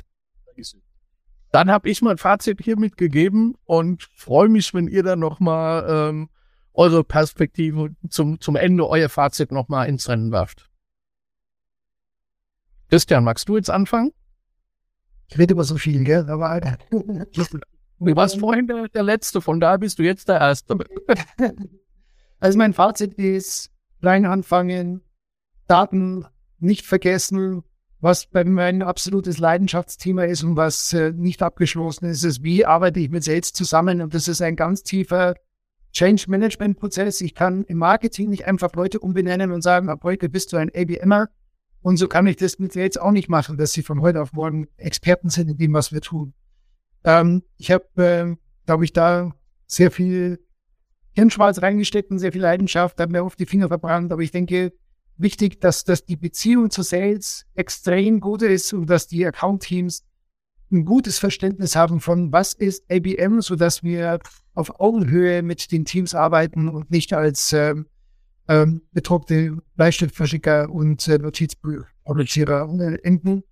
Dann 1.51 1.69
habe 1.69 1.89
ich 1.89 2.01
mein 2.01 2.17
Fazit 2.17 2.61
hiermit 2.61 2.97
gegeben 2.97 3.55
und 3.65 4.03
freue 4.15 4.49
mich, 4.49 4.73
wenn 4.73 4.87
ihr 4.87 5.03
dann 5.03 5.19
noch 5.19 5.39
mal 5.39 6.09
ähm, 6.09 6.29
eure 6.73 7.03
Perspektive 7.03 7.95
zum, 8.09 8.39
zum 8.39 8.55
Ende, 8.55 8.87
euer 8.87 9.09
Fazit 9.09 9.51
noch 9.51 9.67
mal 9.67 9.85
ins 9.85 10.07
Rennen 10.09 10.31
werft. 10.31 10.69
Christian, 12.89 13.23
magst 13.23 13.47
du 13.49 13.55
jetzt 13.57 13.69
anfangen? 13.69 14.11
Ich 15.27 15.37
rede 15.37 15.53
immer 15.53 15.63
so 15.63 15.77
viel, 15.77 16.03
gell? 16.03 16.27
Aber 16.27 16.59
Du 17.99 18.15
warst 18.15 18.39
vorhin 18.39 18.67
der, 18.67 18.87
der 18.87 19.03
Letzte, 19.03 19.41
von 19.41 19.59
daher 19.59 19.77
bist 19.77 19.99
du 19.99 20.03
jetzt 20.03 20.27
der 20.29 20.39
Erste. 20.39 20.77
Also 22.41 22.57
mein 22.57 22.73
Fazit 22.73 23.15
ist, 23.15 23.69
klein 23.99 24.25
anfangen, 24.25 25.01
Daten 25.67 26.25
nicht 26.57 26.85
vergessen, 26.85 27.63
was 27.99 28.27
bei 28.27 28.45
mir 28.45 28.63
ein 28.63 28.81
absolutes 28.81 29.39
Leidenschaftsthema 29.39 30.23
ist 30.23 30.43
und 30.43 30.55
was 30.55 30.93
äh, 30.93 31.11
nicht 31.11 31.43
abgeschlossen 31.43 32.05
ist, 32.05 32.23
ist, 32.23 32.41
wie 32.41 32.65
arbeite 32.65 33.01
ich 33.01 33.09
mit 33.09 33.25
Sales 33.25 33.51
zusammen 33.51 34.01
und 34.01 34.13
das 34.13 34.29
ist 34.29 34.41
ein 34.41 34.55
ganz 34.55 34.83
tiefer 34.83 35.35
Change 35.91 36.25
Management 36.29 36.79
Prozess. 36.79 37.19
Ich 37.19 37.35
kann 37.35 37.65
im 37.65 37.79
Marketing 37.79 38.29
nicht 38.29 38.45
einfach 38.45 38.73
Leute 38.73 38.99
umbenennen 38.99 39.51
und 39.51 39.61
sagen, 39.61 39.89
ab 39.89 39.99
heute 40.03 40.29
bist 40.29 40.53
du 40.53 40.57
ein 40.57 40.71
ABMer 40.73 41.27
und 41.81 41.97
so 41.97 42.07
kann 42.07 42.25
ich 42.27 42.37
das 42.37 42.57
mit 42.57 42.71
Sales 42.71 42.97
auch 42.97 43.11
nicht 43.11 43.27
machen, 43.27 43.57
dass 43.57 43.73
sie 43.73 43.83
von 43.83 44.01
heute 44.01 44.21
auf 44.21 44.31
morgen 44.31 44.67
Experten 44.77 45.29
sind 45.29 45.49
in 45.49 45.57
dem, 45.57 45.73
was 45.73 45.91
wir 45.91 45.99
tun. 45.99 46.33
Ähm, 47.03 47.43
ich 47.57 47.71
habe, 47.71 47.85
äh, 47.97 48.35
glaube 48.65 48.85
ich, 48.85 48.93
da 48.93 49.33
sehr 49.65 49.91
viel 49.91 50.39
Hirnschmalz 51.13 51.61
reingesteckt 51.61 52.11
und 52.11 52.19
sehr 52.19 52.31
viel 52.31 52.41
Leidenschaft, 52.41 52.99
habe 52.99 53.11
mir 53.11 53.23
auf 53.23 53.35
die 53.35 53.45
Finger 53.45 53.67
verbrannt. 53.67 54.11
Aber 54.11 54.21
ich 54.21 54.31
denke, 54.31 54.73
wichtig, 55.17 55.59
dass, 55.59 55.83
dass 55.83 56.05
die 56.05 56.15
Beziehung 56.15 56.69
zu 56.69 56.81
Sales 56.81 57.45
extrem 57.55 58.19
gut 58.19 58.41
ist 58.41 58.73
und 58.73 58.89
dass 58.89 59.07
die 59.07 59.25
Account-Teams 59.25 60.05
ein 60.71 60.85
gutes 60.85 61.17
Verständnis 61.17 61.75
haben 61.75 61.99
von, 61.99 62.31
was 62.31 62.53
ist 62.53 62.89
ABM, 62.91 63.41
so 63.41 63.55
dass 63.55 63.83
wir 63.83 64.19
auf 64.53 64.79
Augenhöhe 64.79 65.41
mit 65.41 65.71
den 65.71 65.85
Teams 65.85 66.13
arbeiten 66.13 66.69
und 66.69 66.91
nicht 66.91 67.13
als 67.13 67.53
ähm, 67.53 67.87
ähm, 68.47 68.81
bedruckte 68.91 69.57
Bleistiftverschicker 69.75 70.69
und 70.69 71.07
äh, 71.07 71.17
Notizbuchproduzierer 71.17 72.99
enden. 73.03 73.43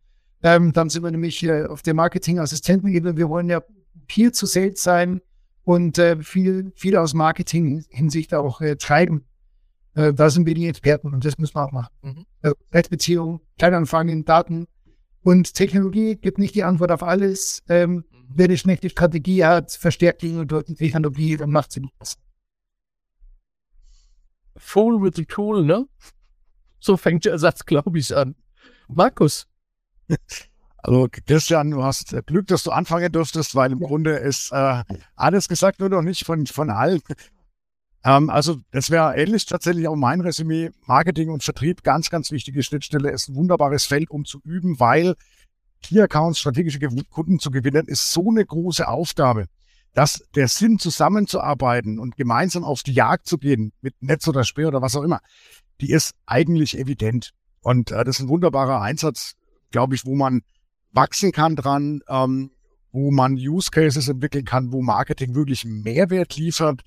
Ähm, 0.43 0.73
dann 0.73 0.89
sind 0.89 1.03
wir 1.03 1.11
nämlich 1.11 1.43
äh, 1.43 1.65
auf 1.65 1.81
der 1.81 1.93
Marketing-Assistentenebene. 1.93 3.17
Wir 3.17 3.29
wollen 3.29 3.49
ja 3.49 3.61
Peer 4.07 4.31
zu 4.33 4.45
Sales 4.45 4.83
sein 4.83 5.21
und 5.63 5.97
äh, 5.97 6.21
viel, 6.21 6.71
viel 6.75 6.95
aus 6.95 7.13
Marketing-Hinsicht 7.13 8.33
auch 8.33 8.61
äh, 8.61 8.75
treiben. 8.75 9.25
Äh, 9.95 10.13
da 10.13 10.29
sind 10.29 10.45
wir 10.45 10.53
die 10.53 10.67
Experten 10.67 11.13
und 11.13 11.25
das 11.25 11.37
müssen 11.37 11.55
wir 11.55 11.65
auch 11.65 11.71
machen. 11.71 11.93
Mhm. 12.03 12.25
Äh, 12.43 12.51
Rechtsbeziehung, 12.71 13.41
Kleinanfangen, 13.57 14.25
Daten 14.25 14.67
und 15.23 15.53
Technologie 15.55 16.15
gibt 16.15 16.37
nicht 16.37 16.55
die 16.55 16.63
Antwort 16.63 16.91
auf 16.91 17.03
alles. 17.03 17.63
Ähm, 17.67 17.95
mhm. 17.95 18.03
Wer 18.29 18.45
eine 18.45 18.57
schlechte 18.57 18.89
Strategie 18.89 19.43
hat, 19.43 19.71
verstärkt 19.71 20.21
die 20.21 20.45
Technologie, 20.75 21.35
dann 21.35 21.49
macht 21.49 21.71
sie 21.71 21.81
nichts. 21.81 22.17
Fool 24.55 25.01
with 25.01 25.13
the 25.15 25.25
tool, 25.25 25.65
ne? 25.65 25.85
So 26.79 26.95
fängt 26.95 27.25
der 27.25 27.37
Satz, 27.39 27.65
glaube 27.65 27.97
ich, 27.97 28.15
an. 28.15 28.35
Markus. 28.87 29.47
Also 30.77 31.07
Christian, 31.25 31.71
du 31.71 31.83
hast 31.83 32.15
Glück, 32.27 32.47
dass 32.47 32.63
du 32.63 32.71
anfangen 32.71 33.11
durftest, 33.11 33.55
weil 33.55 33.73
im 33.73 33.79
Grunde 33.79 34.11
ist 34.11 34.51
äh, 34.53 34.83
alles 35.15 35.49
gesagt, 35.49 35.79
nur 35.79 35.89
noch 35.89 36.01
nicht 36.01 36.25
von, 36.25 36.45
von 36.45 36.69
allen. 36.69 37.01
Ähm, 38.05 38.29
also 38.29 38.57
das 38.71 38.89
wäre 38.89 39.17
ähnlich 39.17 39.45
tatsächlich 39.45 39.87
auch 39.87 39.95
mein 39.95 40.21
Resümee. 40.21 40.71
Marketing 40.85 41.29
und 41.29 41.43
Vertrieb, 41.43 41.83
ganz, 41.83 42.09
ganz 42.09 42.31
wichtige 42.31 42.63
Schnittstelle, 42.63 43.11
ist 43.11 43.27
ein 43.27 43.35
wunderbares 43.35 43.85
Feld, 43.85 44.09
um 44.11 44.23
zu 44.23 44.39
üben, 44.45 44.79
weil 44.79 45.15
Key 45.83 45.99
Accounts, 45.99 46.39
strategische 46.39 46.79
Kunden 47.09 47.39
zu 47.39 47.51
gewinnen, 47.51 47.85
ist 47.87 48.11
so 48.11 48.29
eine 48.29 48.45
große 48.45 48.87
Aufgabe, 48.87 49.47
dass 49.93 50.23
der 50.35 50.47
Sinn, 50.47 50.79
zusammenzuarbeiten 50.79 51.99
und 51.99 52.15
gemeinsam 52.15 52.63
auf 52.63 52.83
die 52.83 52.93
Jagd 52.93 53.27
zu 53.27 53.37
gehen, 53.37 53.73
mit 53.81 53.95
Netz 53.99 54.27
oder 54.27 54.43
Speer 54.43 54.69
oder 54.69 54.81
was 54.81 54.95
auch 54.95 55.03
immer, 55.03 55.19
die 55.81 55.91
ist 55.91 56.13
eigentlich 56.25 56.77
evident. 56.77 57.33
Und 57.61 57.91
äh, 57.91 58.03
das 58.03 58.17
ist 58.17 58.25
ein 58.25 58.29
wunderbarer 58.29 58.81
Einsatz, 58.81 59.33
glaube 59.71 59.95
ich, 59.95 60.05
wo 60.05 60.15
man 60.15 60.41
wachsen 60.91 61.31
kann 61.31 61.55
dran, 61.55 62.01
ähm, 62.09 62.51
wo 62.91 63.11
man 63.11 63.33
Use 63.33 63.69
Cases 63.71 64.07
entwickeln 64.07 64.45
kann, 64.45 64.71
wo 64.71 64.81
Marketing 64.81 65.35
wirklich 65.35 65.65
Mehrwert 65.65 66.35
liefert, 66.35 66.81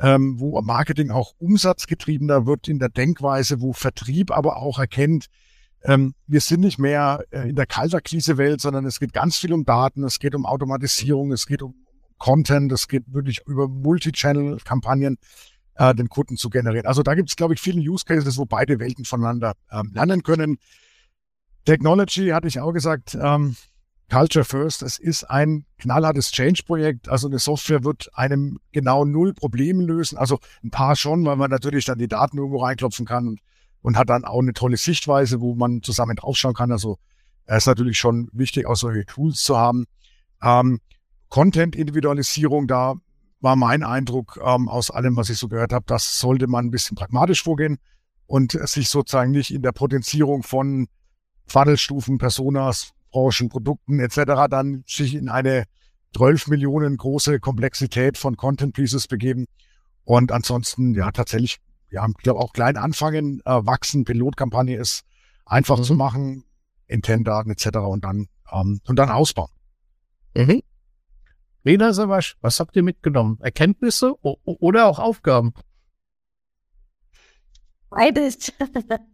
ähm, 0.00 0.38
wo 0.38 0.60
Marketing 0.62 1.10
auch 1.10 1.34
umsatzgetriebener 1.38 2.46
wird 2.46 2.68
in 2.68 2.78
der 2.78 2.88
Denkweise, 2.88 3.60
wo 3.60 3.72
Vertrieb 3.72 4.30
aber 4.30 4.56
auch 4.56 4.78
erkennt, 4.78 5.26
ähm, 5.82 6.14
wir 6.26 6.40
sind 6.40 6.60
nicht 6.60 6.78
mehr 6.78 7.24
äh, 7.30 7.48
in 7.48 7.56
der 7.56 7.66
Kalterkrise-Welt, 7.66 8.60
sondern 8.60 8.84
es 8.84 8.98
geht 8.98 9.12
ganz 9.12 9.36
viel 9.36 9.52
um 9.52 9.64
Daten, 9.64 10.02
es 10.04 10.18
geht 10.18 10.34
um 10.34 10.44
Automatisierung, 10.44 11.32
es 11.32 11.46
geht 11.46 11.62
um 11.62 11.74
Content, 12.18 12.72
es 12.72 12.88
geht 12.88 13.04
wirklich 13.12 13.40
über 13.46 13.68
Multi-Channel-Kampagnen 13.68 15.18
äh, 15.76 15.94
den 15.94 16.08
Kunden 16.08 16.36
zu 16.36 16.50
generieren. 16.50 16.86
Also 16.86 17.02
da 17.02 17.14
gibt 17.14 17.28
es, 17.28 17.36
glaube 17.36 17.54
ich, 17.54 17.60
viele 17.60 17.80
Use 17.80 18.04
Cases, 18.04 18.36
wo 18.38 18.44
beide 18.44 18.80
Welten 18.80 19.04
voneinander 19.04 19.54
ähm, 19.70 19.92
lernen 19.94 20.22
können. 20.24 20.58
Technology 21.68 22.28
hatte 22.30 22.48
ich 22.48 22.60
auch 22.60 22.72
gesagt, 22.72 23.14
ähm, 23.20 23.54
Culture 24.10 24.46
First, 24.46 24.82
es 24.82 24.98
ist 24.98 25.24
ein 25.24 25.66
knallhartes 25.76 26.30
Change-Projekt. 26.30 27.10
Also 27.10 27.28
eine 27.28 27.38
Software 27.38 27.84
wird 27.84 28.08
einem 28.14 28.58
genau 28.72 29.04
null 29.04 29.34
Probleme 29.34 29.84
lösen. 29.84 30.16
Also 30.16 30.38
ein 30.64 30.70
paar 30.70 30.96
schon, 30.96 31.26
weil 31.26 31.36
man 31.36 31.50
natürlich 31.50 31.84
dann 31.84 31.98
die 31.98 32.08
Daten 32.08 32.38
irgendwo 32.38 32.62
reinklopfen 32.62 33.04
kann 33.04 33.28
und, 33.28 33.40
und 33.82 33.98
hat 33.98 34.08
dann 34.08 34.24
auch 34.24 34.40
eine 34.40 34.54
tolle 34.54 34.78
Sichtweise, 34.78 35.42
wo 35.42 35.54
man 35.56 35.82
zusammen 35.82 36.16
draufschauen 36.16 36.54
kann. 36.54 36.72
Also 36.72 36.96
es 37.44 37.58
ist 37.58 37.66
natürlich 37.66 37.98
schon 37.98 38.30
wichtig, 38.32 38.64
auch 38.64 38.76
solche 38.76 39.04
Tools 39.04 39.42
zu 39.42 39.58
haben. 39.58 39.84
Ähm, 40.42 40.80
Content-Individualisierung, 41.28 42.66
da 42.66 42.94
war 43.42 43.56
mein 43.56 43.82
Eindruck 43.82 44.40
ähm, 44.42 44.70
aus 44.70 44.90
allem, 44.90 45.18
was 45.18 45.28
ich 45.28 45.36
so 45.36 45.48
gehört 45.48 45.74
habe, 45.74 45.84
das 45.86 46.18
sollte 46.18 46.46
man 46.46 46.64
ein 46.64 46.70
bisschen 46.70 46.96
pragmatisch 46.96 47.42
vorgehen 47.42 47.76
und 48.24 48.52
sich 48.52 48.88
sozusagen 48.88 49.32
nicht 49.32 49.52
in 49.52 49.60
der 49.60 49.72
Potenzierung 49.72 50.42
von 50.42 50.88
Funnelstufen, 51.48 52.18
Personas, 52.18 52.92
Branchen, 53.10 53.48
Produkten 53.48 54.00
etc. 54.00 54.48
dann 54.50 54.84
sich 54.86 55.14
in 55.14 55.28
eine 55.28 55.64
12 56.16 56.48
Millionen 56.48 56.96
große 56.96 57.40
Komplexität 57.40 58.18
von 58.18 58.36
Content 58.36 58.74
Pieces 58.74 59.06
begeben. 59.08 59.46
Und 60.04 60.32
ansonsten, 60.32 60.94
ja, 60.94 61.10
tatsächlich, 61.10 61.58
ja, 61.90 62.06
ich 62.06 62.22
glaube 62.22 62.40
auch 62.40 62.52
klein 62.52 62.76
anfangen, 62.76 63.40
äh, 63.44 63.50
wachsen, 63.50 64.04
Pilotkampagne 64.04 64.76
ist 64.76 65.04
einfach 65.44 65.78
mhm. 65.78 65.82
zu 65.82 65.94
machen, 65.94 66.44
Intentdaten 66.86 67.52
etc. 67.52 67.78
und 67.78 68.04
dann, 68.04 68.28
ähm, 68.52 68.80
und 68.86 68.98
dann 68.98 69.10
ausbauen. 69.10 69.50
Mhm. 70.34 70.62
Lena 71.64 71.92
Sawasch, 71.92 72.36
was 72.40 72.60
habt 72.60 72.76
ihr 72.76 72.82
mitgenommen? 72.82 73.38
Erkenntnisse 73.40 74.14
oder 74.22 74.86
auch 74.86 74.98
Aufgaben? 74.98 75.52
Beides. 77.90 78.52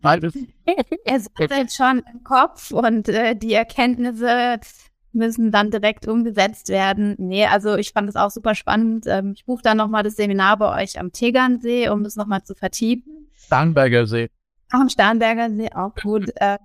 Beides. 0.03 0.35
es 1.05 1.27
ist 1.27 1.51
jetzt 1.51 1.77
schon 1.77 2.03
im 2.13 2.25
Kopf 2.25 2.71
und 2.71 3.09
äh, 3.09 3.37
die 3.37 3.55
Erkenntnisse 3.55 4.59
müssen 5.13 5.53
dann 5.53 5.71
direkt 5.71 6.09
umgesetzt 6.09 6.69
werden. 6.69 7.15
Nee, 7.19 7.47
also 7.47 7.77
ich 7.77 7.93
fand 7.93 8.09
es 8.09 8.17
auch 8.17 8.31
super 8.31 8.55
spannend. 8.55 9.07
Ähm, 9.07 9.33
ich 9.37 9.45
buche 9.47 9.63
dann 9.63 9.77
nochmal 9.77 10.03
das 10.03 10.17
Seminar 10.17 10.57
bei 10.59 10.83
euch 10.83 10.99
am 10.99 11.13
Tegernsee, 11.13 11.89
um 11.89 12.03
das 12.03 12.17
nochmal 12.17 12.43
zu 12.43 12.55
vertiefen. 12.55 13.31
Starnberger 13.33 14.07
See. 14.07 14.29
Auch 14.73 14.81
am 14.81 14.89
Starnberger 14.89 15.51
See, 15.51 15.71
auch 15.73 15.95
gut. 15.95 16.31
Ähm, 16.41 16.59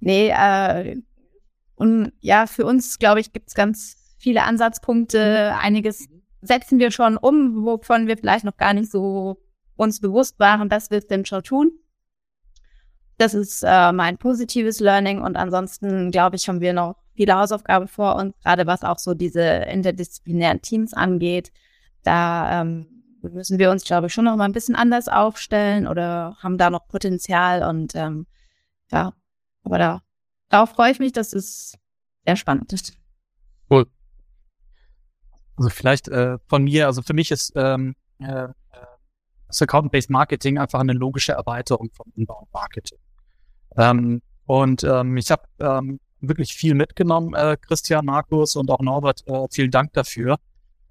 nee, 0.00 0.28
äh, 0.28 1.00
und 1.76 2.12
ja, 2.20 2.46
für 2.46 2.66
uns, 2.66 2.98
glaube 2.98 3.20
ich, 3.20 3.32
gibt 3.32 3.48
es 3.48 3.54
ganz 3.54 3.96
viele 4.18 4.42
Ansatzpunkte. 4.42 5.56
Einiges 5.60 6.06
setzen 6.42 6.78
wir 6.78 6.90
schon 6.90 7.16
um, 7.16 7.64
wovon 7.64 8.06
wir 8.06 8.16
vielleicht 8.16 8.44
noch 8.44 8.56
gar 8.56 8.74
nicht 8.74 8.90
so 8.90 9.38
uns 9.76 10.00
bewusst 10.00 10.38
waren, 10.38 10.68
dass 10.68 10.90
wir 10.90 10.98
es 10.98 11.06
denn 11.06 11.24
schon 11.24 11.42
tun. 11.42 11.72
Das 13.18 13.34
ist 13.34 13.62
äh, 13.62 13.92
mein 13.92 14.18
positives 14.18 14.80
Learning 14.80 15.20
und 15.22 15.36
ansonsten, 15.36 16.10
glaube 16.10 16.36
ich, 16.36 16.48
haben 16.48 16.60
wir 16.60 16.72
noch 16.72 16.96
viele 17.14 17.34
Hausaufgaben 17.36 17.88
vor 17.88 18.16
uns, 18.16 18.34
gerade 18.42 18.66
was 18.66 18.82
auch 18.82 18.98
so 18.98 19.14
diese 19.14 19.42
interdisziplinären 19.42 20.62
Teams 20.62 20.94
angeht. 20.94 21.52
Da 22.02 22.62
ähm, 22.62 22.86
müssen 23.22 23.58
wir 23.58 23.70
uns, 23.70 23.84
glaube 23.84 24.06
ich, 24.06 24.12
schon 24.12 24.24
noch 24.24 24.36
mal 24.36 24.44
ein 24.44 24.52
bisschen 24.52 24.74
anders 24.74 25.08
aufstellen 25.08 25.86
oder 25.86 26.36
haben 26.40 26.58
da 26.58 26.70
noch 26.70 26.88
Potenzial 26.88 27.62
und 27.62 27.94
ähm, 27.94 28.26
ja, 28.90 29.12
aber 29.62 29.78
da, 29.78 30.02
darauf 30.48 30.70
freue 30.70 30.90
ich 30.90 30.98
mich, 30.98 31.12
das 31.12 31.32
ist 31.32 31.78
sehr 32.26 32.36
spannend. 32.36 32.74
Cool. 33.70 33.86
Also 35.56 35.70
vielleicht 35.70 36.08
äh, 36.08 36.38
von 36.46 36.64
mir, 36.64 36.86
also 36.86 37.02
für 37.02 37.14
mich 37.14 37.30
ist 37.30 37.52
ähm, 37.54 37.94
äh, 38.18 38.48
das 39.52 39.62
Account-Based 39.62 40.10
Marketing 40.10 40.58
einfach 40.58 40.80
eine 40.80 40.92
logische 40.92 41.32
Erweiterung 41.32 41.90
von 41.92 42.10
Inbound 42.16 42.48
Marketing. 42.52 42.98
Ähm, 43.76 44.22
und 44.46 44.84
ähm, 44.84 45.16
ich 45.16 45.30
habe 45.30 45.42
ähm, 45.60 46.00
wirklich 46.20 46.54
viel 46.54 46.74
mitgenommen, 46.74 47.34
äh, 47.34 47.56
Christian, 47.60 48.04
Markus 48.04 48.56
und 48.56 48.70
auch 48.70 48.80
Norbert. 48.80 49.26
Äh, 49.26 49.46
vielen 49.50 49.70
Dank 49.70 49.92
dafür, 49.92 50.38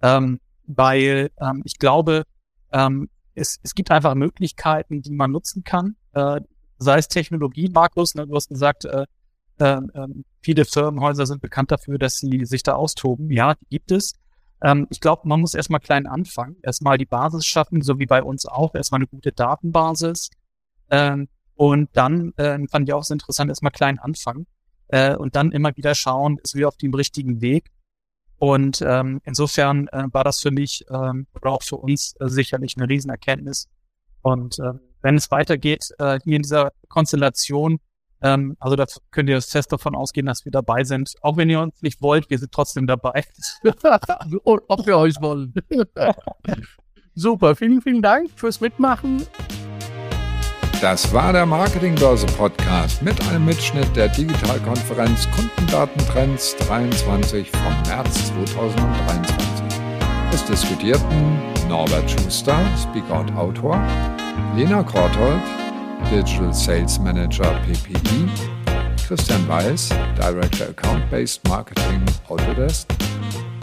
ähm, 0.02 0.40
weil 0.68 1.32
ähm, 1.40 1.62
ich 1.66 1.78
glaube, 1.78 2.24
ähm, 2.72 3.10
es, 3.34 3.60
es 3.64 3.76
gibt 3.76 3.92
einfach 3.92 4.16
Möglichkeiten, 4.16 5.02
die 5.02 5.12
man 5.12 5.32
nutzen 5.32 5.64
kann. 5.64 5.96
Äh, 6.14 6.42
sei 6.78 6.98
es 6.98 7.08
Technologie, 7.08 7.70
Markus, 7.70 8.16
ne, 8.16 8.28
du 8.28 8.36
hast 8.36 8.50
gesagt, 8.50 8.86
äh, 8.86 9.06
äh, 9.60 9.80
viele 10.42 10.66
Firmenhäuser 10.66 11.26
sind 11.26 11.42
bekannt 11.42 11.72
dafür, 11.72 11.98
dass 11.98 12.18
sie 12.18 12.46
sich 12.46 12.64
da 12.64 12.74
austoben. 12.74 13.32
Ja, 13.32 13.56
die 13.56 13.66
gibt 13.70 13.92
es. 13.92 14.14
Ähm, 14.62 14.88
ich 14.90 15.00
glaube, 15.00 15.28
man 15.28 15.42
muss 15.42 15.54
erstmal 15.54 15.80
klein 15.80 16.08
anfangen, 16.08 16.58
erstmal 16.64 16.98
die 16.98 17.06
Basis 17.06 17.46
schaffen, 17.46 17.82
so 17.82 18.00
wie 18.00 18.06
bei 18.06 18.24
uns 18.24 18.46
auch, 18.46 18.76
erstmal 18.76 19.00
eine 19.00 19.08
gute 19.08 19.32
Datenbasis. 19.32 20.30
Ähm, 20.90 21.28
und 21.56 21.90
dann 21.94 22.34
äh, 22.38 22.60
fand 22.68 22.88
ich 22.88 22.94
auch 22.94 23.04
so 23.04 23.14
interessant, 23.14 23.50
erstmal 23.50 23.72
klein 23.72 24.00
anfangen 24.00 24.48
äh, 24.88 25.16
und 25.16 25.36
dann 25.36 25.52
immer 25.52 25.76
wieder 25.78 25.96
schauen, 25.96 26.38
ist 26.44 26.56
wir 26.56 26.68
auf 26.68 26.78
dem 26.78 26.94
richtigen 26.94 27.42
Weg. 27.42 27.72
Und 28.38 28.82
ähm, 28.82 29.22
insofern 29.24 29.88
äh, 29.90 30.06
war 30.12 30.24
das 30.24 30.40
für 30.40 30.52
mich 30.52 30.84
ähm, 30.90 31.28
oder 31.36 31.52
auch 31.52 31.62
für 31.62 31.78
uns 31.78 32.16
äh, 32.20 32.28
sicherlich 32.28 32.76
eine 32.78 32.90
Riesenerkenntnis. 32.90 33.68
Und 34.24 34.58
äh, 34.60 34.74
wenn 35.02 35.16
es 35.16 35.30
weitergeht 35.30 35.84
äh, 36.00 36.20
hier 36.24 36.38
in 36.38 36.42
dieser 36.42 36.72
Konstellation, 36.90 37.80
ähm, 38.22 38.56
also 38.60 38.76
da 38.76 38.86
könnt 39.12 39.30
ihr 39.30 39.42
fest 39.42 39.72
davon 39.72 39.96
ausgehen, 39.96 40.26
dass 40.26 40.46
wir 40.46 40.52
dabei 40.52 40.84
sind. 40.84 41.14
Auch 41.22 41.38
wenn 41.38 41.50
ihr 41.50 41.60
uns 41.60 41.82
nicht 41.82 42.02
wollt, 42.02 42.30
wir 42.30 42.38
sind 42.38 42.52
trotzdem 42.52 42.88
dabei. 42.88 43.24
Ob 44.44 44.86
wir 44.86 44.98
euch 44.98 45.16
wollen. 45.22 45.54
Super, 47.16 47.56
vielen, 47.56 47.82
vielen 47.82 48.02
Dank 48.02 48.30
fürs 48.36 48.62
Mitmachen. 48.62 49.26
Das 50.82 51.14
war 51.14 51.32
der 51.32 51.46
Marketingbörse 51.46 52.26
Podcast 52.26 53.04
mit 53.04 53.22
einem 53.28 53.46
Mitschnitt 53.46 53.96
der 53.96 54.08
Digitalkonferenz 54.08 55.28
Kundendatentrends 55.30 56.56
23 56.56 57.52
vom 57.52 57.82
März 57.88 58.28
2023. 58.30 59.36
Es 60.34 60.44
diskutierten 60.46 61.40
Norbert 61.68 62.10
Schuster, 62.10 62.66
Speaker 62.78 63.20
und 63.20 63.36
Autor, 63.36 63.80
Lena 64.56 64.82
Korthold, 64.82 65.44
Digital 66.10 66.54
Sales 66.54 66.98
Manager 67.00 67.60
PPI, 67.66 68.30
Christian 69.08 69.48
Weiß, 69.48 69.90
Director 70.16 70.70
Account-Based 70.70 71.48
Marketing 71.48 72.04
Autodesk, 72.30 72.88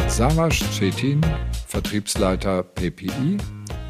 Savash 0.06 0.62
Cetin, 0.70 1.20
Vertriebsleiter 1.66 2.62
PPI 2.62 3.38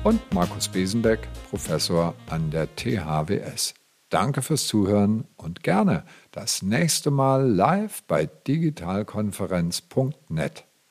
und 0.05 0.21
Markus 0.33 0.69
Besenbeck, 0.69 1.29
Professor 1.51 2.15
an 2.29 2.51
der 2.51 2.75
THWS. 2.77 3.75
Danke 4.09 4.41
fürs 4.43 4.67
Zuhören 4.67 5.27
und 5.37 5.63
gerne 5.63 6.05
das 6.31 6.63
nächste 6.63 7.11
Mal 7.11 7.47
live 7.51 8.03
bei 8.05 8.27
digitalkonferenz.net. 8.27 10.68